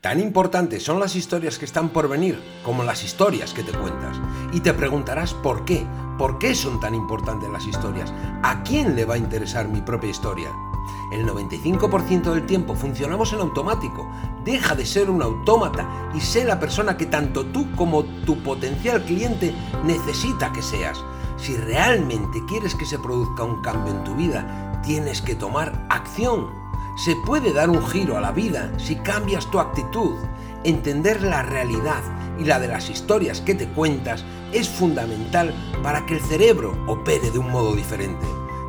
Tan 0.00 0.20
importantes 0.20 0.84
son 0.84 1.00
las 1.00 1.16
historias 1.16 1.58
que 1.58 1.64
están 1.64 1.88
por 1.88 2.08
venir 2.08 2.40
como 2.62 2.84
las 2.84 3.02
historias 3.02 3.52
que 3.52 3.62
te 3.62 3.72
cuentas. 3.72 4.16
Y 4.52 4.60
te 4.60 4.74
preguntarás 4.74 5.34
por 5.34 5.64
qué. 5.64 5.86
¿Por 6.18 6.38
qué 6.38 6.54
son 6.54 6.80
tan 6.80 6.94
importantes 6.94 7.50
las 7.50 7.66
historias? 7.66 8.12
¿A 8.42 8.62
quién 8.62 8.94
le 8.94 9.04
va 9.04 9.14
a 9.14 9.18
interesar 9.18 9.68
mi 9.68 9.80
propia 9.80 10.10
historia? 10.10 10.50
El 11.12 11.26
95% 11.26 12.32
del 12.32 12.46
tiempo 12.46 12.74
funcionamos 12.74 13.32
en 13.32 13.40
automático. 13.40 14.08
Deja 14.44 14.74
de 14.74 14.86
ser 14.86 15.10
un 15.10 15.22
autómata 15.22 16.10
y 16.14 16.20
sé 16.20 16.44
la 16.44 16.60
persona 16.60 16.96
que 16.96 17.06
tanto 17.06 17.46
tú 17.46 17.66
como 17.74 18.04
tu 18.04 18.42
potencial 18.42 19.02
cliente 19.02 19.54
necesita 19.84 20.52
que 20.52 20.62
seas. 20.62 21.02
Si 21.36 21.56
realmente 21.56 22.42
quieres 22.46 22.74
que 22.74 22.86
se 22.86 22.98
produzca 22.98 23.44
un 23.44 23.60
cambio 23.62 23.92
en 23.92 24.04
tu 24.04 24.14
vida, 24.14 24.80
tienes 24.84 25.20
que 25.20 25.34
tomar 25.34 25.86
acción. 25.90 26.65
Se 26.96 27.14
puede 27.14 27.52
dar 27.52 27.68
un 27.68 27.86
giro 27.86 28.16
a 28.16 28.22
la 28.22 28.32
vida 28.32 28.72
si 28.78 28.96
cambias 28.96 29.50
tu 29.50 29.60
actitud. 29.60 30.14
Entender 30.64 31.20
la 31.20 31.42
realidad 31.42 32.02
y 32.38 32.44
la 32.44 32.58
de 32.58 32.68
las 32.68 32.88
historias 32.88 33.42
que 33.42 33.54
te 33.54 33.68
cuentas 33.68 34.24
es 34.50 34.66
fundamental 34.66 35.54
para 35.82 36.06
que 36.06 36.14
el 36.14 36.22
cerebro 36.22 36.74
opere 36.86 37.30
de 37.30 37.38
un 37.38 37.50
modo 37.50 37.76
diferente. 37.76 38.26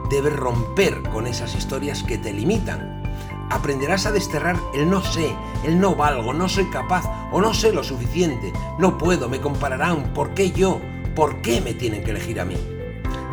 Debes 0.09 0.35
romper 0.35 1.01
con 1.03 1.25
esas 1.25 1.55
historias 1.55 2.03
que 2.03 2.17
te 2.17 2.33
limitan. 2.33 3.01
Aprenderás 3.49 4.05
a 4.05 4.11
desterrar 4.11 4.59
el 4.75 4.89
no 4.89 5.01
sé, 5.01 5.33
el 5.63 5.79
no 5.79 5.95
valgo, 5.95 6.33
no 6.33 6.49
soy 6.49 6.69
capaz 6.69 7.05
o 7.31 7.39
no 7.39 7.53
sé 7.53 7.71
lo 7.71 7.81
suficiente, 7.81 8.51
no 8.77 8.97
puedo, 8.97 9.29
me 9.29 9.39
compararán, 9.39 10.13
¿por 10.13 10.33
qué 10.33 10.51
yo? 10.51 10.81
¿Por 11.15 11.41
qué 11.41 11.61
me 11.61 11.73
tienen 11.73 12.03
que 12.03 12.11
elegir 12.11 12.41
a 12.41 12.45
mí? 12.45 12.76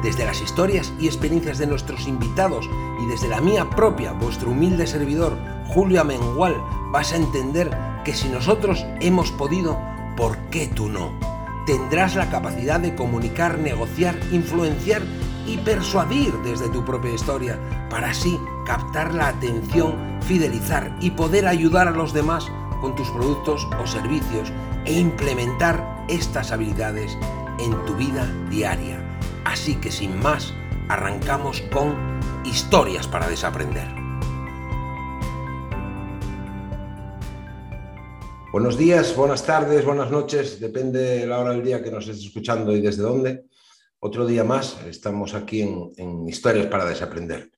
Desde 0.05 0.27
las 0.27 0.43
historias 0.43 0.93
y 1.01 1.07
experiencias 1.07 1.57
de 1.57 1.67
nuestros 1.67 2.07
invitados 2.07 2.69
y 3.03 3.07
desde 3.07 3.27
la 3.27 3.41
mía 3.41 3.71
propia, 3.71 4.13
vuestro 4.13 4.51
humilde 4.51 4.87
servidor, 4.87 5.39
Julio 5.69 6.03
Amengual, 6.03 6.63
vas 6.93 7.15
a 7.15 7.17
entender 7.17 7.71
que 8.05 8.13
si 8.13 8.29
nosotros 8.29 8.85
hemos 9.01 9.33
podido, 9.33 9.81
¿por 10.15 10.37
qué 10.51 10.67
tú 10.69 10.91
no? 10.91 11.19
Tendrás 11.65 12.17
la 12.17 12.29
capacidad 12.29 12.81
de 12.81 12.95
comunicar, 12.95 13.59
negociar, 13.59 14.15
influenciar 14.31 15.01
y 15.47 15.57
persuadir 15.57 16.35
desde 16.45 16.69
tu 16.69 16.85
propia 16.85 17.15
historia 17.15 17.59
para 17.89 18.11
así 18.11 18.39
captar 18.67 19.15
la 19.15 19.29
atención, 19.29 19.95
fidelizar 20.21 20.95
y 21.01 21.13
poder 21.13 21.47
ayudar 21.47 21.89
a 21.89 21.93
los 21.93 22.13
demás 22.13 22.47
con 22.83 22.95
tus 22.95 23.09
productos 23.09 23.67
o 23.83 23.87
servicios 23.87 24.53
e 24.85 24.93
implementar 24.93 26.05
estas 26.09 26.53
habilidades 26.53 27.17
en 27.59 27.73
tu 27.87 27.95
vida 27.97 28.31
diaria. 28.51 29.04
Así 29.45 29.75
que 29.77 29.93
sin 29.93 30.19
más, 30.21 30.55
arrancamos 30.89 31.61
con 31.73 31.95
historias 32.45 33.07
para 33.07 33.29
desaprender. 33.29 33.87
Buenos 38.53 38.79
días, 38.79 39.15
buenas 39.15 39.45
tardes, 39.45 39.85
buenas 39.85 40.11
noches, 40.11 40.61
depende 40.61 41.01
de 41.01 41.27
la 41.27 41.41
hora 41.41 41.51
del 41.51 41.63
día 41.63 41.83
que 41.83 41.91
nos 41.91 42.09
estés 42.09 42.27
escuchando 42.27 42.75
y 42.75 42.81
desde 42.81 43.03
dónde. 43.03 43.45
Otro 43.99 44.27
día 44.27 44.45
más, 44.45 44.79
estamos 44.87 45.35
aquí 45.35 45.61
en, 45.63 46.27
Historias 46.27 46.67
para 46.67 46.87
desaprender. 46.87 47.51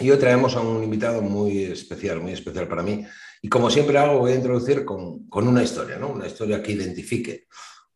Y 0.00 0.10
hoy 0.10 0.18
traemos 0.18 0.56
a 0.56 0.62
un 0.62 0.82
invitado 0.82 1.22
muy 1.22 1.64
especial, 1.64 2.20
muy 2.20 2.32
especial 2.32 2.66
para 2.66 2.82
mí. 2.82 3.06
Y 3.40 3.48
como 3.48 3.70
siempre 3.70 3.98
hago, 3.98 4.18
voy 4.18 4.32
a 4.32 4.36
introducir 4.36 4.84
con, 4.84 5.28
con 5.28 5.46
una 5.46 5.62
historia, 5.62 5.96
¿no? 5.96 6.08
una 6.08 6.26
historia 6.26 6.60
que 6.60 6.72
identifique 6.72 7.46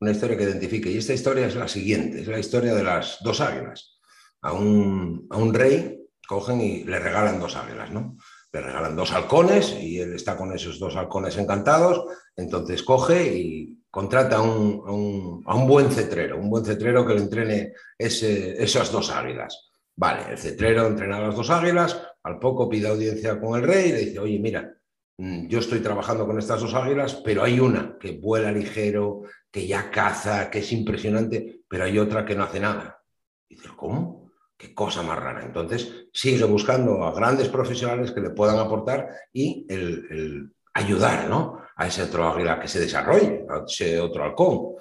una 0.00 0.10
historia 0.10 0.36
que 0.36 0.44
identifique. 0.44 0.90
Y 0.90 0.98
esta 0.98 1.14
historia 1.14 1.46
es 1.46 1.56
la 1.56 1.68
siguiente, 1.68 2.20
es 2.20 2.28
la 2.28 2.38
historia 2.38 2.74
de 2.74 2.84
las 2.84 3.18
dos 3.22 3.40
águilas. 3.40 3.98
A 4.42 4.52
un, 4.52 5.26
a 5.30 5.36
un 5.36 5.52
rey 5.52 5.98
cogen 6.28 6.60
y 6.60 6.84
le 6.84 6.98
regalan 6.98 7.40
dos 7.40 7.56
águilas, 7.56 7.90
¿no? 7.90 8.16
Le 8.52 8.60
regalan 8.60 8.94
dos 8.94 9.12
halcones 9.12 9.74
y 9.80 9.98
él 9.98 10.14
está 10.14 10.36
con 10.36 10.52
esos 10.52 10.78
dos 10.78 10.94
halcones 10.94 11.36
encantados, 11.38 12.04
entonces 12.36 12.82
coge 12.82 13.34
y 13.34 13.78
contrata 13.90 14.36
a 14.36 14.42
un, 14.42 15.42
un, 15.44 15.66
buen 15.66 15.90
cetrero, 15.90 16.38
un 16.38 16.50
buen 16.50 16.64
cetrero 16.64 17.06
que 17.06 17.14
le 17.14 17.22
entrene 17.22 17.72
esas 17.98 18.92
dos 18.92 19.10
águilas. 19.10 19.70
Vale, 19.96 20.30
el 20.30 20.38
cetrero 20.38 20.86
entrena 20.86 21.16
a 21.16 21.20
las 21.22 21.34
dos 21.34 21.50
águilas, 21.50 22.00
al 22.22 22.38
poco 22.38 22.68
pide 22.68 22.88
audiencia 22.88 23.40
con 23.40 23.58
el 23.58 23.66
rey 23.66 23.88
y 23.88 23.92
le 23.92 23.98
dice, 24.00 24.18
oye, 24.18 24.38
mira, 24.38 24.72
mm, 25.16 25.48
yo 25.48 25.58
estoy 25.58 25.80
trabajando 25.80 26.26
con 26.26 26.38
estas 26.38 26.60
dos 26.60 26.74
águilas, 26.74 27.14
pero 27.24 27.42
hay 27.42 27.58
una 27.58 27.96
que 27.98 28.12
vuela 28.12 28.52
ligero, 28.52 29.22
que 29.50 29.66
ya 29.66 29.90
caza, 29.90 30.50
que 30.50 30.60
es 30.60 30.72
impresionante, 30.72 31.62
pero 31.68 31.84
hay 31.84 31.98
otra 31.98 32.24
que 32.24 32.34
no 32.34 32.44
hace 32.44 32.60
nada. 32.60 33.02
Y 33.48 33.56
dices, 33.56 33.72
¿cómo? 33.72 34.30
Qué 34.56 34.74
cosa 34.74 35.02
más 35.02 35.18
rara. 35.18 35.44
Entonces, 35.44 36.08
sigue 36.12 36.44
buscando 36.44 37.04
a 37.04 37.12
grandes 37.12 37.48
profesionales 37.48 38.10
que 38.10 38.20
le 38.20 38.30
puedan 38.30 38.58
aportar 38.58 39.08
y 39.32 39.66
el, 39.68 40.52
ayudar 40.74 41.28
¿no? 41.28 41.60
a 41.76 41.86
ese 41.86 42.02
otro 42.02 42.28
águila 42.28 42.60
que 42.60 42.68
se 42.68 42.80
desarrolle, 42.80 43.46
a 43.48 43.64
ese 43.66 44.00
otro 44.00 44.24
halcón. 44.24 44.74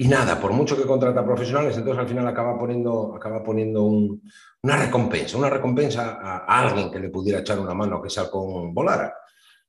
Y 0.00 0.06
nada, 0.06 0.40
por 0.40 0.52
mucho 0.52 0.76
que 0.76 0.86
contrata 0.86 1.24
profesionales, 1.24 1.76
entonces 1.76 2.00
al 2.00 2.08
final 2.08 2.26
acaba 2.28 2.56
poniendo, 2.56 3.16
acaba 3.16 3.42
poniendo 3.42 3.82
una 3.82 4.76
recompensa, 4.76 5.36
una 5.36 5.50
recompensa 5.50 6.18
a, 6.22 6.60
alguien 6.60 6.88
que 6.88 7.00
le 7.00 7.08
pudiera 7.08 7.40
echar 7.40 7.58
una 7.58 7.74
mano 7.74 8.00
que 8.00 8.06
ese 8.06 8.20
halcón 8.20 8.72
volara. 8.72 9.12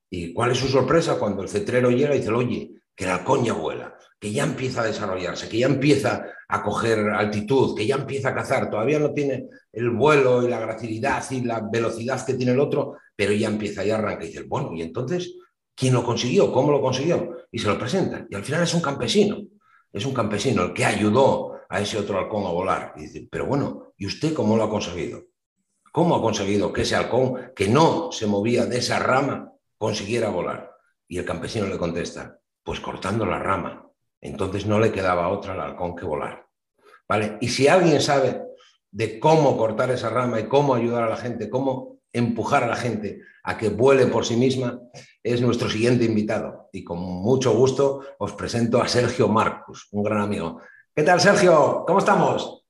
¿Y 0.07 0.31
cuál 0.31 0.51
es 0.51 0.59
su 0.59 0.67
sorpresa 0.67 1.17
cuando 1.17 1.41
el 1.41 1.49
cetrero 1.49 1.89
llega 1.89 2.13
y 2.13 2.19
dice, 2.19 2.31
oye, 2.31 2.75
que 2.95 3.05
el 3.05 3.09
halcón 3.09 3.43
ya 3.43 3.53
vuela? 3.53 3.95
Que 4.19 4.31
ya 4.31 4.43
empieza 4.43 4.81
a 4.81 4.85
desarrollarse, 4.85 5.47
que 5.47 5.59
ya 5.59 5.67
empieza 5.67 6.25
a 6.47 6.61
coger 6.61 6.99
altitud, 7.09 7.75
que 7.75 7.87
ya 7.87 7.95
empieza 7.95 8.29
a 8.29 8.35
cazar. 8.35 8.69
Todavía 8.69 8.99
no 8.99 9.13
tiene 9.13 9.47
el 9.71 9.89
vuelo 9.91 10.43
y 10.43 10.49
la 10.49 10.59
gracilidad 10.59 11.23
y 11.31 11.41
la 11.41 11.61
velocidad 11.61 12.23
que 12.25 12.33
tiene 12.33 12.51
el 12.51 12.59
otro, 12.59 12.97
pero 13.15 13.31
ya 13.31 13.47
empieza, 13.47 13.85
y 13.85 13.91
arranca. 13.91 14.25
Y 14.25 14.27
dice, 14.27 14.43
bueno, 14.43 14.73
¿y 14.75 14.81
entonces 14.81 15.35
quién 15.73 15.93
lo 15.93 16.03
consiguió? 16.03 16.51
¿Cómo 16.51 16.71
lo 16.71 16.81
consiguió? 16.81 17.37
Y 17.49 17.59
se 17.59 17.67
lo 17.67 17.79
presentan. 17.79 18.27
Y 18.29 18.35
al 18.35 18.43
final 18.43 18.63
es 18.63 18.73
un 18.73 18.81
campesino. 18.81 19.37
Es 19.91 20.05
un 20.05 20.13
campesino 20.13 20.63
el 20.63 20.73
que 20.73 20.85
ayudó 20.85 21.61
a 21.69 21.79
ese 21.79 21.97
otro 21.97 22.19
halcón 22.19 22.45
a 22.45 22.49
volar. 22.49 22.93
Y 22.97 23.01
dice, 23.01 23.27
pero 23.31 23.45
bueno, 23.45 23.93
¿y 23.97 24.05
usted 24.05 24.33
cómo 24.33 24.57
lo 24.57 24.63
ha 24.63 24.69
conseguido? 24.69 25.23
¿Cómo 25.93 26.15
ha 26.15 26.21
conseguido 26.21 26.73
que 26.73 26.81
ese 26.81 26.95
halcón, 26.95 27.51
que 27.55 27.69
no 27.69 28.11
se 28.11 28.27
movía 28.27 28.65
de 28.65 28.79
esa 28.79 28.99
rama, 28.99 29.53
consiguiera 29.77 30.29
volar? 30.29 30.71
Y 31.07 31.17
el 31.17 31.25
campesino 31.25 31.65
le 31.67 31.77
contesta, 31.77 32.37
pues 32.63 32.79
cortando 32.79 33.25
la 33.25 33.39
rama 33.39 33.88
entonces 34.21 34.65
no 34.65 34.79
le 34.79 34.91
quedaba 34.91 35.29
otra 35.29 35.53
al 35.53 35.61
halcón 35.61 35.95
que 35.95 36.05
volar. 36.05 36.45
¿Vale? 37.07 37.37
Y 37.41 37.49
si 37.49 37.67
alguien 37.67 38.01
sabe 38.01 38.41
de 38.91 39.19
cómo 39.19 39.57
cortar 39.57 39.91
esa 39.91 40.09
rama 40.09 40.39
y 40.39 40.47
cómo 40.47 40.75
ayudar 40.75 41.03
a 41.03 41.09
la 41.09 41.17
gente, 41.17 41.49
cómo 41.49 41.99
empujar 42.11 42.63
a 42.63 42.67
la 42.67 42.75
gente 42.75 43.21
a 43.43 43.57
que 43.57 43.69
vuele 43.69 44.07
por 44.07 44.25
sí 44.25 44.35
misma, 44.35 44.79
es 45.23 45.41
nuestro 45.41 45.69
siguiente 45.69 46.05
invitado. 46.05 46.69
Y 46.71 46.83
con 46.83 46.99
mucho 46.99 47.53
gusto 47.53 48.01
os 48.17 48.33
presento 48.33 48.81
a 48.81 48.87
Sergio 48.87 49.27
Marcus, 49.27 49.87
un 49.91 50.03
gran 50.03 50.21
amigo. 50.21 50.61
¿Qué 50.95 51.03
tal, 51.03 51.19
Sergio? 51.19 51.83
¿Cómo 51.85 51.99
estamos? 51.99 52.65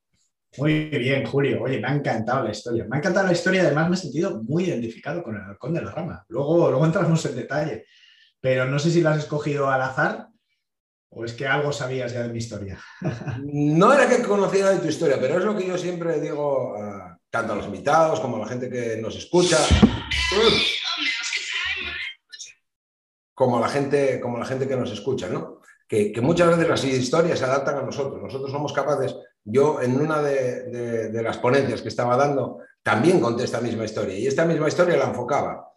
Muy 0.57 0.89
bien, 0.89 1.25
Julio. 1.25 1.61
Oye, 1.61 1.79
me 1.79 1.87
ha 1.87 1.93
encantado 1.93 2.43
la 2.43 2.51
historia. 2.51 2.85
Me 2.89 2.95
ha 2.95 2.99
encantado 2.99 3.27
la 3.27 3.33
historia, 3.33 3.61
además 3.61 3.89
me 3.89 3.95
he 3.95 3.99
sentido 3.99 4.41
muy 4.43 4.65
identificado 4.65 5.23
con 5.23 5.35
el 5.35 5.43
halcón 5.43 5.73
de 5.73 5.81
la 5.81 5.91
rama. 5.91 6.25
Luego, 6.29 6.69
luego 6.69 6.85
entramos 6.85 7.23
en 7.25 7.35
detalle, 7.35 7.85
pero 8.39 8.65
no 8.65 8.79
sé 8.79 8.89
si 8.89 9.01
lo 9.01 9.09
has 9.09 9.19
escogido 9.19 9.69
al 9.69 9.81
azar 9.81 10.28
¿O 11.11 11.25
es 11.25 11.33
que 11.33 11.47
algo 11.47 11.71
sabías 11.71 12.13
ya 12.13 12.23
de 12.23 12.29
mi 12.29 12.37
historia? 12.37 12.79
no 13.43 13.91
era 13.93 14.07
que 14.07 14.21
conociera 14.21 14.69
de 14.69 14.79
tu 14.79 14.87
historia, 14.87 15.17
pero 15.19 15.39
es 15.39 15.43
lo 15.43 15.57
que 15.57 15.65
yo 15.65 15.77
siempre 15.77 16.19
digo 16.19 16.75
tanto 17.29 17.53
a 17.53 17.55
los 17.55 17.65
invitados 17.65 18.19
como 18.19 18.37
a 18.37 18.39
la 18.39 18.47
gente 18.47 18.69
que 18.69 18.97
nos 18.97 19.15
escucha. 19.15 19.57
Como 23.33 23.57
a 23.57 23.61
la 23.61 23.69
gente, 23.69 24.19
como 24.19 24.37
la 24.37 24.45
gente 24.45 24.67
que 24.67 24.75
nos 24.75 24.91
escucha, 24.91 25.29
¿no? 25.29 25.61
Que, 25.87 26.13
muchas 26.21 26.49
veces 26.49 26.67
las 26.67 26.83
historias 26.83 27.39
se 27.39 27.45
adaptan 27.45 27.77
a 27.77 27.81
nosotros. 27.81 28.21
Nosotros 28.21 28.51
somos 28.51 28.73
capaces. 28.73 29.15
Yo, 29.43 29.81
en 29.81 29.99
una 29.99 30.21
de, 30.21 31.09
de 31.09 31.23
las 31.23 31.39
ponencias 31.39 31.81
que 31.81 31.87
estaba 31.87 32.15
dando, 32.15 32.59
también 32.83 33.19
conté 33.19 33.45
esta 33.45 33.61
misma 33.61 33.85
historia. 33.85 34.15
Y 34.15 34.27
esta 34.27 34.45
misma 34.45 34.67
historia 34.67 34.97
la 34.97 35.05
enfocaba 35.05 35.68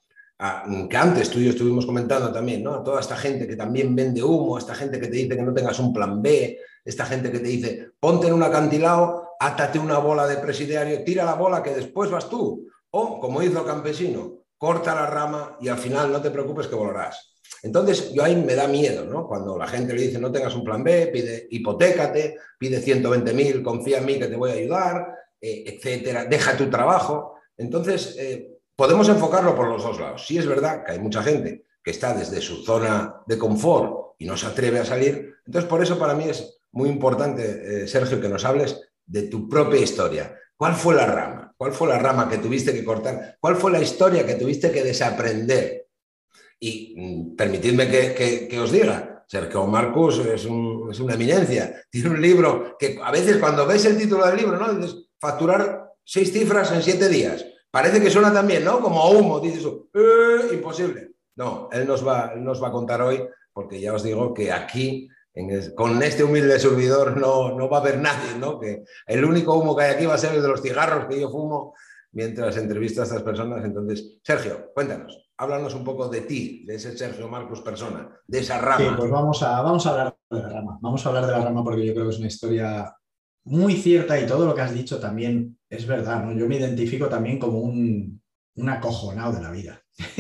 que 0.89 0.97
antes 0.97 1.31
tú 1.31 1.39
y 1.39 1.45
yo 1.45 1.51
estuvimos 1.51 1.87
comentando 1.87 2.33
también, 2.33 2.65
¿no? 2.65 2.75
A 2.75 2.83
toda 2.83 3.01
esta 3.01 3.17
gente 3.17 3.47
que 3.47 3.55
también 3.55 3.94
vende 3.94 4.23
humo, 4.23 4.59
esta 4.59 4.75
gente 4.75 4.99
que 4.99 5.06
te 5.06 5.17
dice 5.17 5.37
que 5.37 5.43
no 5.43 5.55
tengas 5.55 5.79
un 5.79 5.93
plan 5.93 6.21
B, 6.21 6.59
esta 6.85 7.06
gente 7.06 7.31
que 7.31 7.39
te 7.39 7.49
dice, 7.49 7.91
ponte 8.00 8.27
en 8.27 8.35
un 8.35 8.43
acantilado, 8.43 9.37
átate 9.39 9.79
una 9.79 9.99
bola 9.99 10.27
de 10.27 10.39
presidiario, 10.39 11.05
tira 11.05 11.25
la 11.25 11.35
bola 11.35 11.62
que 11.62 11.71
después 11.71 12.11
vas 12.11 12.29
tú. 12.29 12.69
O, 12.91 13.21
como 13.21 13.43
hizo 13.43 13.61
el 13.61 13.67
campesino, 13.67 14.44
corta 14.59 14.94
la 14.94 15.06
rama 15.06 15.56
y 15.61 15.69
al 15.69 15.79
final 15.79 16.11
no 16.11 16.21
te 16.21 16.31
preocupes 16.31 16.67
que 16.67 16.75
volarás. 16.75 17.35
Entonces, 17.62 18.12
yo 18.12 18.25
ahí 18.25 18.35
me 18.35 18.56
da 18.56 18.67
miedo, 18.67 19.05
¿no? 19.05 19.29
Cuando 19.29 19.56
la 19.56 19.69
gente 19.69 19.95
le 19.95 20.03
dice 20.03 20.19
no 20.19 20.33
tengas 20.33 20.56
un 20.56 20.65
plan 20.65 20.83
B, 20.83 21.06
pide 21.12 21.47
hipotécate, 21.50 22.37
pide 22.59 22.83
120.000, 22.83 23.62
confía 23.62 23.99
en 23.99 24.06
mí 24.06 24.19
que 24.19 24.27
te 24.27 24.37
voy 24.37 24.50
a 24.50 24.55
ayudar, 24.55 25.15
eh, 25.41 25.65
etcétera, 25.67 26.25
deja 26.25 26.56
tu 26.56 26.69
trabajo. 26.69 27.37
Entonces, 27.56 28.17
eh, 28.19 28.51
podemos 28.82 29.08
enfocarlo 29.08 29.55
por 29.55 29.69
los 29.69 29.84
dos 29.84 30.00
lados. 30.00 30.26
Sí 30.26 30.37
es 30.37 30.44
verdad 30.44 30.84
que 30.84 30.90
hay 30.90 30.99
mucha 30.99 31.23
gente 31.23 31.67
que 31.84 31.93
está 31.93 32.14
desde 32.14 32.40
su 32.40 32.64
zona 32.64 33.14
de 33.29 33.38
confort 33.38 34.17
y 34.19 34.26
no 34.26 34.37
se 34.37 34.49
atreve 34.49 34.81
a 34.81 34.84
salir. 34.84 35.37
Entonces, 35.46 35.70
por 35.70 35.81
eso 35.81 35.96
para 36.00 36.17
mí 36.17 36.25
es 36.25 36.58
muy 36.73 36.88
importante, 36.88 37.84
eh, 37.84 37.87
Sergio, 37.87 38.20
que 38.20 38.29
nos 38.29 38.44
hables 38.44 38.81
de 39.06 39.23
tu 39.29 39.49
propia 39.49 39.81
historia. 39.81 40.37
¿Cuál 40.56 40.75
fue 40.75 40.96
la 40.96 41.06
rama? 41.06 41.55
¿Cuál 41.56 41.73
fue 41.73 41.87
la 41.87 42.00
rama 42.00 42.29
que 42.29 42.38
tuviste 42.38 42.73
que 42.73 42.82
cortar? 42.84 43.37
¿Cuál 43.38 43.55
fue 43.55 43.70
la 43.70 43.81
historia 43.81 44.26
que 44.26 44.34
tuviste 44.34 44.73
que 44.73 44.82
desaprender? 44.82 45.87
Y 46.58 46.96
mm, 46.99 47.37
permitidme 47.37 47.88
que, 47.88 48.58
os 48.61 48.73
diga, 48.73 49.25
Sergio 49.28 49.64
Marcus 49.64 50.26
es, 50.26 50.44
una 50.44 51.14
eminencia. 51.14 51.85
Tiene 51.88 52.11
un 52.11 52.20
libro 52.20 52.76
que 52.76 52.99
a 53.00 53.12
veces 53.12 53.37
cuando 53.37 53.64
ves 53.64 53.85
el 53.85 53.96
título 53.96 54.26
del 54.26 54.38
libro, 54.38 54.58
¿no? 54.58 54.75
Dices, 54.75 55.06
facturar 55.20 55.93
seis 56.02 56.32
cifras 56.32 56.73
en 56.73 56.82
siete 56.82 57.08
días. 57.08 57.46
Parece 57.73 58.03
que 58.03 58.11
suena 58.11 58.31
también, 58.31 58.65
¿no? 58.67 58.81
Como 58.81 59.11
humo, 59.13 59.41
dices, 59.41 59.65
eh, 59.95 60.53
imposible. 60.53 61.13
No, 61.37 61.71
él 61.73 61.87
nos, 61.87 62.07
va, 62.07 62.35
nos 62.37 62.63
va 62.63 62.69
a 62.69 62.73
contar 62.73 63.01
hoy, 63.01 63.27
porque 63.51 63.81
ya 63.81 63.95
os 63.95 64.03
digo 64.03 64.35
que 64.35 64.53
aquí, 64.53 65.09
con 65.75 66.03
este 66.03 66.23
humilde 66.23 66.59
servidor, 66.59 67.17
no, 67.17 67.57
no 67.57 67.71
va 67.71 67.79
a 67.79 67.81
haber 67.81 67.99
nadie, 67.99 68.39
¿no? 68.39 68.61
Que 68.61 68.85
el 69.07 69.25
único 69.25 69.57
humo 69.57 69.75
que 69.75 69.85
hay 69.85 69.95
aquí 69.95 70.05
va 70.05 70.15
a 70.15 70.19
ser 70.19 70.35
el 70.35 70.43
de 70.43 70.49
los 70.49 70.61
cigarros 70.61 71.07
que 71.07 71.19
yo 71.19 71.31
fumo 71.31 71.73
mientras 72.13 72.59
entrevisto 72.59 73.01
a 73.01 73.05
estas 73.05 73.23
personas. 73.23 73.65
Entonces, 73.65 74.19
Sergio, 74.23 74.71
cuéntanos, 74.75 75.31
háblanos 75.39 75.75
un 75.75 75.83
poco 75.83 76.09
de 76.09 76.21
ti, 76.21 76.67
de 76.67 76.75
ese 76.75 76.95
Sergio 76.95 77.27
Marcos 77.27 77.63
persona, 77.63 78.07
de 78.27 78.39
esa 78.39 78.59
rama. 78.61 78.85
Sí, 78.85 78.91
pues 78.99 79.11
vamos 79.11 79.43
a, 79.43 79.63
vamos 79.63 79.87
a 79.87 79.91
hablar 79.93 80.17
de 80.29 80.41
la 80.41 80.49
rama. 80.51 80.79
Vamos 80.83 81.07
a 81.07 81.09
hablar 81.09 81.25
de 81.25 81.33
la 81.33 81.41
rama 81.43 81.65
porque 81.65 81.87
yo 81.87 81.95
creo 81.95 82.05
que 82.05 82.13
es 82.13 82.19
una 82.19 82.29
historia 82.29 82.95
muy 83.45 83.77
cierta 83.77 84.21
y 84.21 84.27
todo 84.27 84.45
lo 84.45 84.55
que 84.55 84.61
has 84.61 84.75
dicho 84.75 85.01
también 85.01 85.59
es 85.77 85.87
verdad. 85.87 86.25
¿no? 86.25 86.39
Yo 86.39 86.49
me 86.49 86.57
identifico 86.57 87.09
también 87.09 87.39
como 87.39 87.61
un, 87.61 88.23
un 88.57 88.69
acojonado 88.69 89.33
de 89.33 89.43
la 89.43 89.51
vida. 89.51 89.83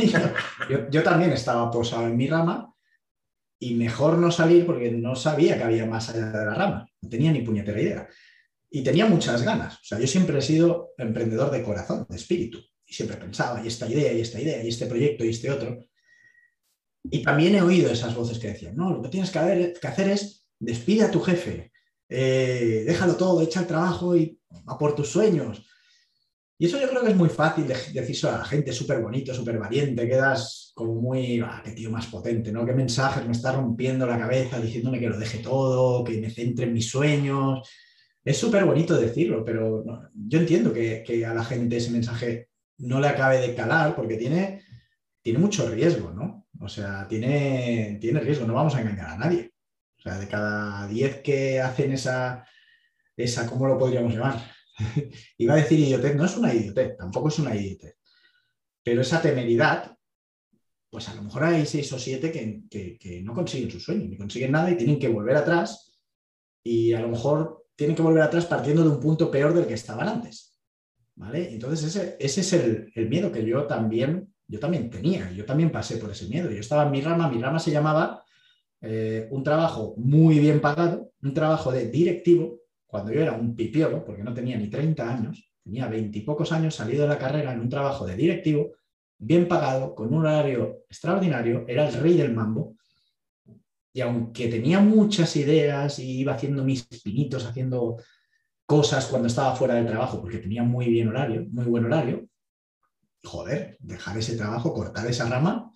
yo, 0.70 0.90
yo 0.90 1.02
también 1.02 1.32
estaba 1.32 1.70
posado 1.70 2.06
en 2.06 2.16
mi 2.16 2.28
rama 2.28 2.74
y 3.58 3.74
mejor 3.74 4.18
no 4.18 4.30
salir 4.30 4.66
porque 4.66 4.90
no 4.90 5.14
sabía 5.14 5.56
que 5.56 5.64
había 5.64 5.86
más 5.86 6.08
allá 6.08 6.26
de 6.26 6.46
la 6.46 6.54
rama. 6.54 6.88
No 7.00 7.08
tenía 7.08 7.32
ni 7.32 7.42
puñetera 7.42 7.80
idea 7.80 8.08
y 8.72 8.82
tenía 8.82 9.06
muchas 9.06 9.42
ganas. 9.42 9.74
O 9.74 9.84
sea, 9.84 9.98
yo 9.98 10.06
siempre 10.06 10.38
he 10.38 10.42
sido 10.42 10.94
emprendedor 10.96 11.50
de 11.50 11.62
corazón, 11.62 12.06
de 12.08 12.16
espíritu, 12.16 12.58
y 12.86 12.94
siempre 12.94 13.18
pensaba, 13.18 13.62
y 13.62 13.68
esta 13.68 13.86
idea, 13.86 14.12
y 14.12 14.22
esta 14.22 14.40
idea, 14.40 14.64
y 14.64 14.68
este 14.68 14.86
proyecto, 14.86 15.24
y 15.24 15.28
este 15.28 15.50
otro. 15.50 15.78
Y 17.04 17.22
también 17.22 17.54
he 17.54 17.62
oído 17.62 17.92
esas 17.92 18.14
voces 18.14 18.38
que 18.38 18.48
decían, 18.48 18.74
no, 18.74 18.90
lo 18.90 19.02
que 19.02 19.10
tienes 19.10 19.30
que, 19.30 19.38
hacer 19.38 20.08
es 20.08 20.48
despide 20.58 21.02
a 21.02 21.10
tu 21.10 21.20
jefe, 21.20 21.71
eh, 22.14 22.84
déjalo 22.86 23.16
todo, 23.16 23.40
echa 23.42 23.60
el 23.60 23.66
trabajo 23.66 24.16
y 24.16 24.38
a 24.66 24.76
por 24.76 24.94
tus 24.94 25.08
sueños. 25.08 25.66
Y 26.58 26.66
eso 26.66 26.80
yo 26.80 26.88
creo 26.88 27.02
que 27.02 27.10
es 27.10 27.16
muy 27.16 27.28
fácil 27.28 27.66
de, 27.66 27.74
a 27.74 28.38
la 28.38 28.44
gente, 28.44 28.72
súper 28.72 29.00
bonito, 29.02 29.34
súper 29.34 29.58
valiente, 29.58 30.06
quedas 30.06 30.70
como 30.74 30.94
muy, 30.94 31.40
ah, 31.40 31.60
qué 31.64 31.72
tío 31.72 31.90
más 31.90 32.06
potente, 32.06 32.52
¿no? 32.52 32.64
Qué 32.64 32.72
mensajes 32.72 33.26
me 33.26 33.32
está 33.32 33.52
rompiendo 33.52 34.06
la 34.06 34.18
cabeza 34.18 34.60
diciéndome 34.60 35.00
que 35.00 35.08
lo 35.08 35.18
deje 35.18 35.38
todo, 35.38 36.04
que 36.04 36.20
me 36.20 36.30
centre 36.30 36.66
en 36.66 36.72
mis 36.72 36.88
sueños. 36.88 37.68
Es 38.24 38.36
súper 38.36 38.64
bonito 38.64 38.94
decirlo, 38.96 39.44
pero 39.44 39.84
yo 40.14 40.38
entiendo 40.38 40.72
que, 40.72 41.24
a 41.26 41.34
la 41.34 41.44
gente 41.44 41.78
ese 41.78 41.90
mensaje 41.90 42.48
no 42.78 43.00
le 43.00 43.08
acabe 43.08 43.40
de 43.40 43.54
calar 43.56 43.96
porque 43.96 44.16
tiene, 44.16 44.62
tiene 45.20 45.40
mucho 45.40 45.68
riesgo, 45.68 46.12
¿no? 46.12 46.46
O 46.60 46.68
sea, 46.68 47.08
tiene, 47.08 47.98
tiene 48.00 48.20
riesgo, 48.20 48.46
no 48.46 48.54
vamos 48.54 48.76
a 48.76 48.82
engañar 48.82 49.08
a 49.08 49.18
nadie. 49.18 49.51
O 50.02 50.08
sea, 50.08 50.18
de 50.18 50.26
cada 50.26 50.88
10 50.88 51.20
que 51.22 51.60
hacen 51.60 51.92
esa, 51.92 52.44
esa, 53.16 53.46
¿cómo 53.46 53.68
lo 53.68 53.78
podríamos 53.78 54.12
llamar? 54.12 54.50
Iba 55.38 55.54
a 55.54 55.58
decir 55.58 55.78
idiotez, 55.78 56.16
no 56.16 56.24
es 56.24 56.36
una 56.36 56.52
idiotez, 56.52 56.96
tampoco 56.96 57.28
es 57.28 57.38
una 57.38 57.54
idiotez. 57.54 57.96
Pero 58.82 59.02
esa 59.02 59.22
temeridad, 59.22 59.96
pues 60.90 61.08
a 61.08 61.14
lo 61.14 61.22
mejor 61.22 61.44
hay 61.44 61.64
6 61.64 61.92
o 61.92 61.98
7 62.00 62.32
que, 62.32 62.98
que 62.98 63.22
no 63.22 63.32
consiguen 63.32 63.70
su 63.70 63.78
sueño, 63.78 64.08
ni 64.08 64.16
consiguen 64.16 64.50
nada 64.50 64.72
y 64.72 64.76
tienen 64.76 64.98
que 64.98 65.08
volver 65.08 65.36
atrás 65.36 66.00
y 66.64 66.92
a 66.94 67.00
lo 67.00 67.08
mejor 67.08 67.64
tienen 67.76 67.94
que 67.94 68.02
volver 68.02 68.22
atrás 68.22 68.46
partiendo 68.46 68.82
de 68.82 68.90
un 68.90 69.00
punto 69.00 69.30
peor 69.30 69.54
del 69.54 69.66
que 69.66 69.74
estaban 69.74 70.08
antes. 70.08 70.58
¿Vale? 71.14 71.52
Entonces 71.52 71.94
ese, 71.94 72.16
ese 72.18 72.40
es 72.40 72.52
el, 72.52 73.08
miedo 73.08 73.30
que 73.30 73.44
yo 73.44 73.66
también, 73.66 74.34
yo 74.48 74.58
también 74.58 74.90
tenía, 74.90 75.30
yo 75.30 75.44
también 75.44 75.70
pasé 75.70 75.98
por 75.98 76.10
ese 76.10 76.26
miedo. 76.26 76.50
Yo 76.50 76.58
estaba 76.58 76.84
en 76.84 76.90
mi 76.90 77.00
rama, 77.00 77.30
mi 77.30 77.40
rama 77.40 77.60
se 77.60 77.70
llamaba 77.70 78.24
eh, 78.82 79.28
un 79.30 79.44
trabajo 79.44 79.94
muy 79.96 80.40
bien 80.40 80.60
pagado, 80.60 81.12
un 81.22 81.32
trabajo 81.32 81.70
de 81.70 81.88
directivo, 81.88 82.58
cuando 82.84 83.12
yo 83.12 83.20
era 83.20 83.32
un 83.32 83.54
pipiolo, 83.54 84.04
porque 84.04 84.24
no 84.24 84.34
tenía 84.34 84.58
ni 84.58 84.68
30 84.68 85.08
años, 85.08 85.52
tenía 85.62 85.86
20 85.86 86.18
y 86.18 86.22
pocos 86.22 86.50
años 86.50 86.74
salido 86.74 87.02
de 87.02 87.08
la 87.08 87.18
carrera 87.18 87.52
en 87.52 87.60
un 87.60 87.68
trabajo 87.68 88.04
de 88.04 88.16
directivo, 88.16 88.72
bien 89.18 89.46
pagado, 89.46 89.94
con 89.94 90.12
un 90.12 90.26
horario 90.26 90.82
extraordinario, 90.90 91.64
era 91.68 91.88
el 91.88 91.94
rey 91.94 92.16
del 92.16 92.34
mambo, 92.34 92.74
y 93.94 94.00
aunque 94.00 94.48
tenía 94.48 94.80
muchas 94.80 95.36
ideas 95.36 95.98
y 96.00 96.20
iba 96.20 96.34
haciendo 96.34 96.64
mis 96.64 96.82
pinitos, 96.84 97.44
haciendo 97.44 97.98
cosas 98.66 99.06
cuando 99.06 99.28
estaba 99.28 99.54
fuera 99.54 99.74
del 99.74 99.86
trabajo, 99.86 100.20
porque 100.20 100.38
tenía 100.38 100.64
muy 100.64 100.86
bien 100.86 101.08
horario, 101.08 101.46
muy 101.50 101.66
buen 101.66 101.84
horario, 101.84 102.26
joder, 103.22 103.76
dejar 103.78 104.18
ese 104.18 104.36
trabajo, 104.36 104.74
cortar 104.74 105.06
esa 105.06 105.28
rama, 105.28 105.70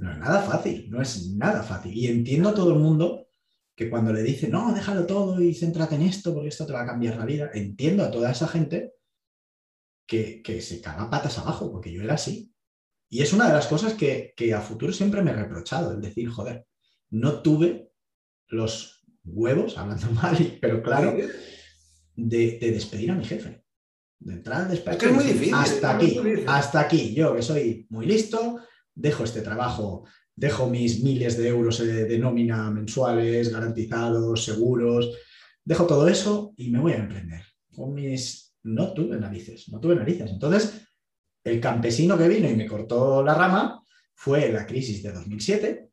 no 0.00 0.10
es 0.10 0.18
nada 0.18 0.42
fácil, 0.42 0.88
no 0.90 1.02
es 1.02 1.30
nada 1.32 1.62
fácil. 1.62 1.92
Y 1.94 2.06
entiendo 2.06 2.48
a 2.48 2.54
todo 2.54 2.72
el 2.72 2.78
mundo 2.78 3.28
que 3.76 3.90
cuando 3.90 4.12
le 4.14 4.22
dice, 4.22 4.48
no, 4.48 4.72
déjalo 4.72 5.04
todo 5.04 5.40
y 5.40 5.54
céntrate 5.54 5.96
en 5.96 6.02
esto 6.02 6.32
porque 6.32 6.48
esto 6.48 6.66
te 6.66 6.72
va 6.72 6.82
a 6.82 6.86
cambiar 6.86 7.16
la 7.16 7.26
vida, 7.26 7.50
entiendo 7.52 8.02
a 8.02 8.10
toda 8.10 8.30
esa 8.30 8.48
gente 8.48 8.94
que, 10.06 10.42
se 10.62 10.80
caga 10.80 11.10
patas 11.10 11.38
abajo, 11.38 11.70
porque 11.70 11.92
yo 11.92 12.02
era 12.02 12.14
así. 12.14 12.52
Y 13.10 13.20
es 13.20 13.32
una 13.34 13.46
de 13.46 13.52
las 13.52 13.66
cosas 13.66 13.92
que, 13.92 14.32
que 14.36 14.54
a 14.54 14.60
futuro 14.60 14.92
siempre 14.92 15.22
me 15.22 15.32
he 15.32 15.34
reprochado, 15.34 15.92
el 15.92 16.00
decir, 16.00 16.28
joder, 16.30 16.66
no 17.10 17.42
tuve 17.42 17.92
los 18.48 19.04
huevos, 19.22 19.76
hablando 19.76 20.10
mal, 20.12 20.58
pero 20.62 20.82
claro, 20.82 21.14
de, 22.16 22.58
despedir 22.58 23.10
a 23.10 23.14
mi 23.14 23.24
jefe. 23.24 23.64
De 24.18 24.34
entrar 24.34 24.62
al 24.62 24.70
despacho. 24.70 25.06
Es 25.06 25.12
muy 25.12 25.24
difícil. 25.24 25.54
Hasta 25.54 25.96
aquí, 25.96 26.20
hasta 26.46 26.80
aquí. 26.80 27.14
Yo 27.14 27.34
que 27.34 27.42
soy 27.42 27.86
muy 27.88 28.04
listo, 28.04 28.60
dejo 29.00 29.24
este 29.24 29.40
trabajo, 29.40 30.04
dejo 30.36 30.68
mis 30.68 31.02
miles 31.02 31.36
de 31.36 31.48
euros 31.48 31.78
de, 31.78 32.18
nómina 32.18 32.70
mensuales, 32.70 33.52
garantizados, 33.52 34.44
seguros, 34.44 35.16
dejo 35.64 35.86
todo 35.86 36.08
eso 36.08 36.52
y 36.56 36.70
me 36.70 36.80
voy 36.80 36.92
a 36.92 36.98
emprender. 36.98 37.42
Con 37.74 37.94
mis. 37.94 38.48
No 38.62 38.92
tuve 38.92 39.18
narices, 39.18 39.70
no 39.70 39.80
tuve 39.80 39.94
narices. 39.94 40.30
Entonces, 40.30 40.86
el 41.42 41.60
campesino 41.60 42.18
que 42.18 42.28
vino 42.28 42.48
y 42.48 42.54
me 42.54 42.66
cortó 42.66 43.22
la 43.22 43.32
rama 43.32 43.82
fue 44.14 44.52
la 44.52 44.66
crisis 44.66 45.02
de 45.02 45.12
2007 45.12 45.90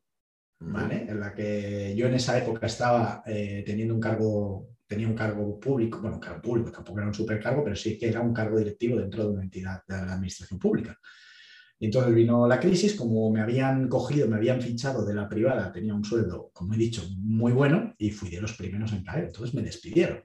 en 0.60 1.20
la 1.20 1.34
que 1.34 1.94
yo 1.96 2.06
en 2.06 2.14
esa 2.14 2.36
época 2.36 2.66
estaba 2.66 3.22
eh, 3.26 3.62
teniendo 3.64 3.94
un 3.94 4.00
cargo, 4.00 4.70
tenía 4.86 5.06
un 5.06 5.14
cargo 5.14 5.58
público, 5.58 6.00
bueno, 6.00 6.16
un 6.16 6.20
cargo 6.22 6.42
público, 6.42 6.70
tampoco 6.70 6.98
era 6.98 7.08
un 7.08 7.14
supercargo, 7.14 7.62
pero 7.62 7.76
sí 7.76 7.96
que 7.96 8.08
era 8.08 8.20
un 8.20 8.34
cargo 8.34 8.58
directivo 8.58 8.98
dentro 8.98 9.24
de 9.24 9.30
una 9.30 9.44
entidad 9.44 9.82
de 9.86 9.96
la 9.96 10.14
administración 10.14 10.58
pública. 10.58 10.98
Y 11.80 11.86
entonces 11.86 12.14
vino 12.14 12.48
la 12.48 12.58
crisis, 12.58 12.94
como 12.94 13.30
me 13.30 13.40
habían 13.40 13.88
cogido, 13.88 14.28
me 14.28 14.36
habían 14.36 14.60
fichado 14.60 15.04
de 15.04 15.14
la 15.14 15.28
privada, 15.28 15.70
tenía 15.72 15.94
un 15.94 16.04
sueldo, 16.04 16.50
como 16.52 16.74
he 16.74 16.76
dicho, 16.76 17.04
muy 17.18 17.52
bueno 17.52 17.94
y 17.98 18.10
fui 18.10 18.30
de 18.30 18.40
los 18.40 18.54
primeros 18.54 18.92
en 18.92 19.04
caer. 19.04 19.26
Entonces 19.26 19.54
me 19.54 19.62
despidieron. 19.62 20.24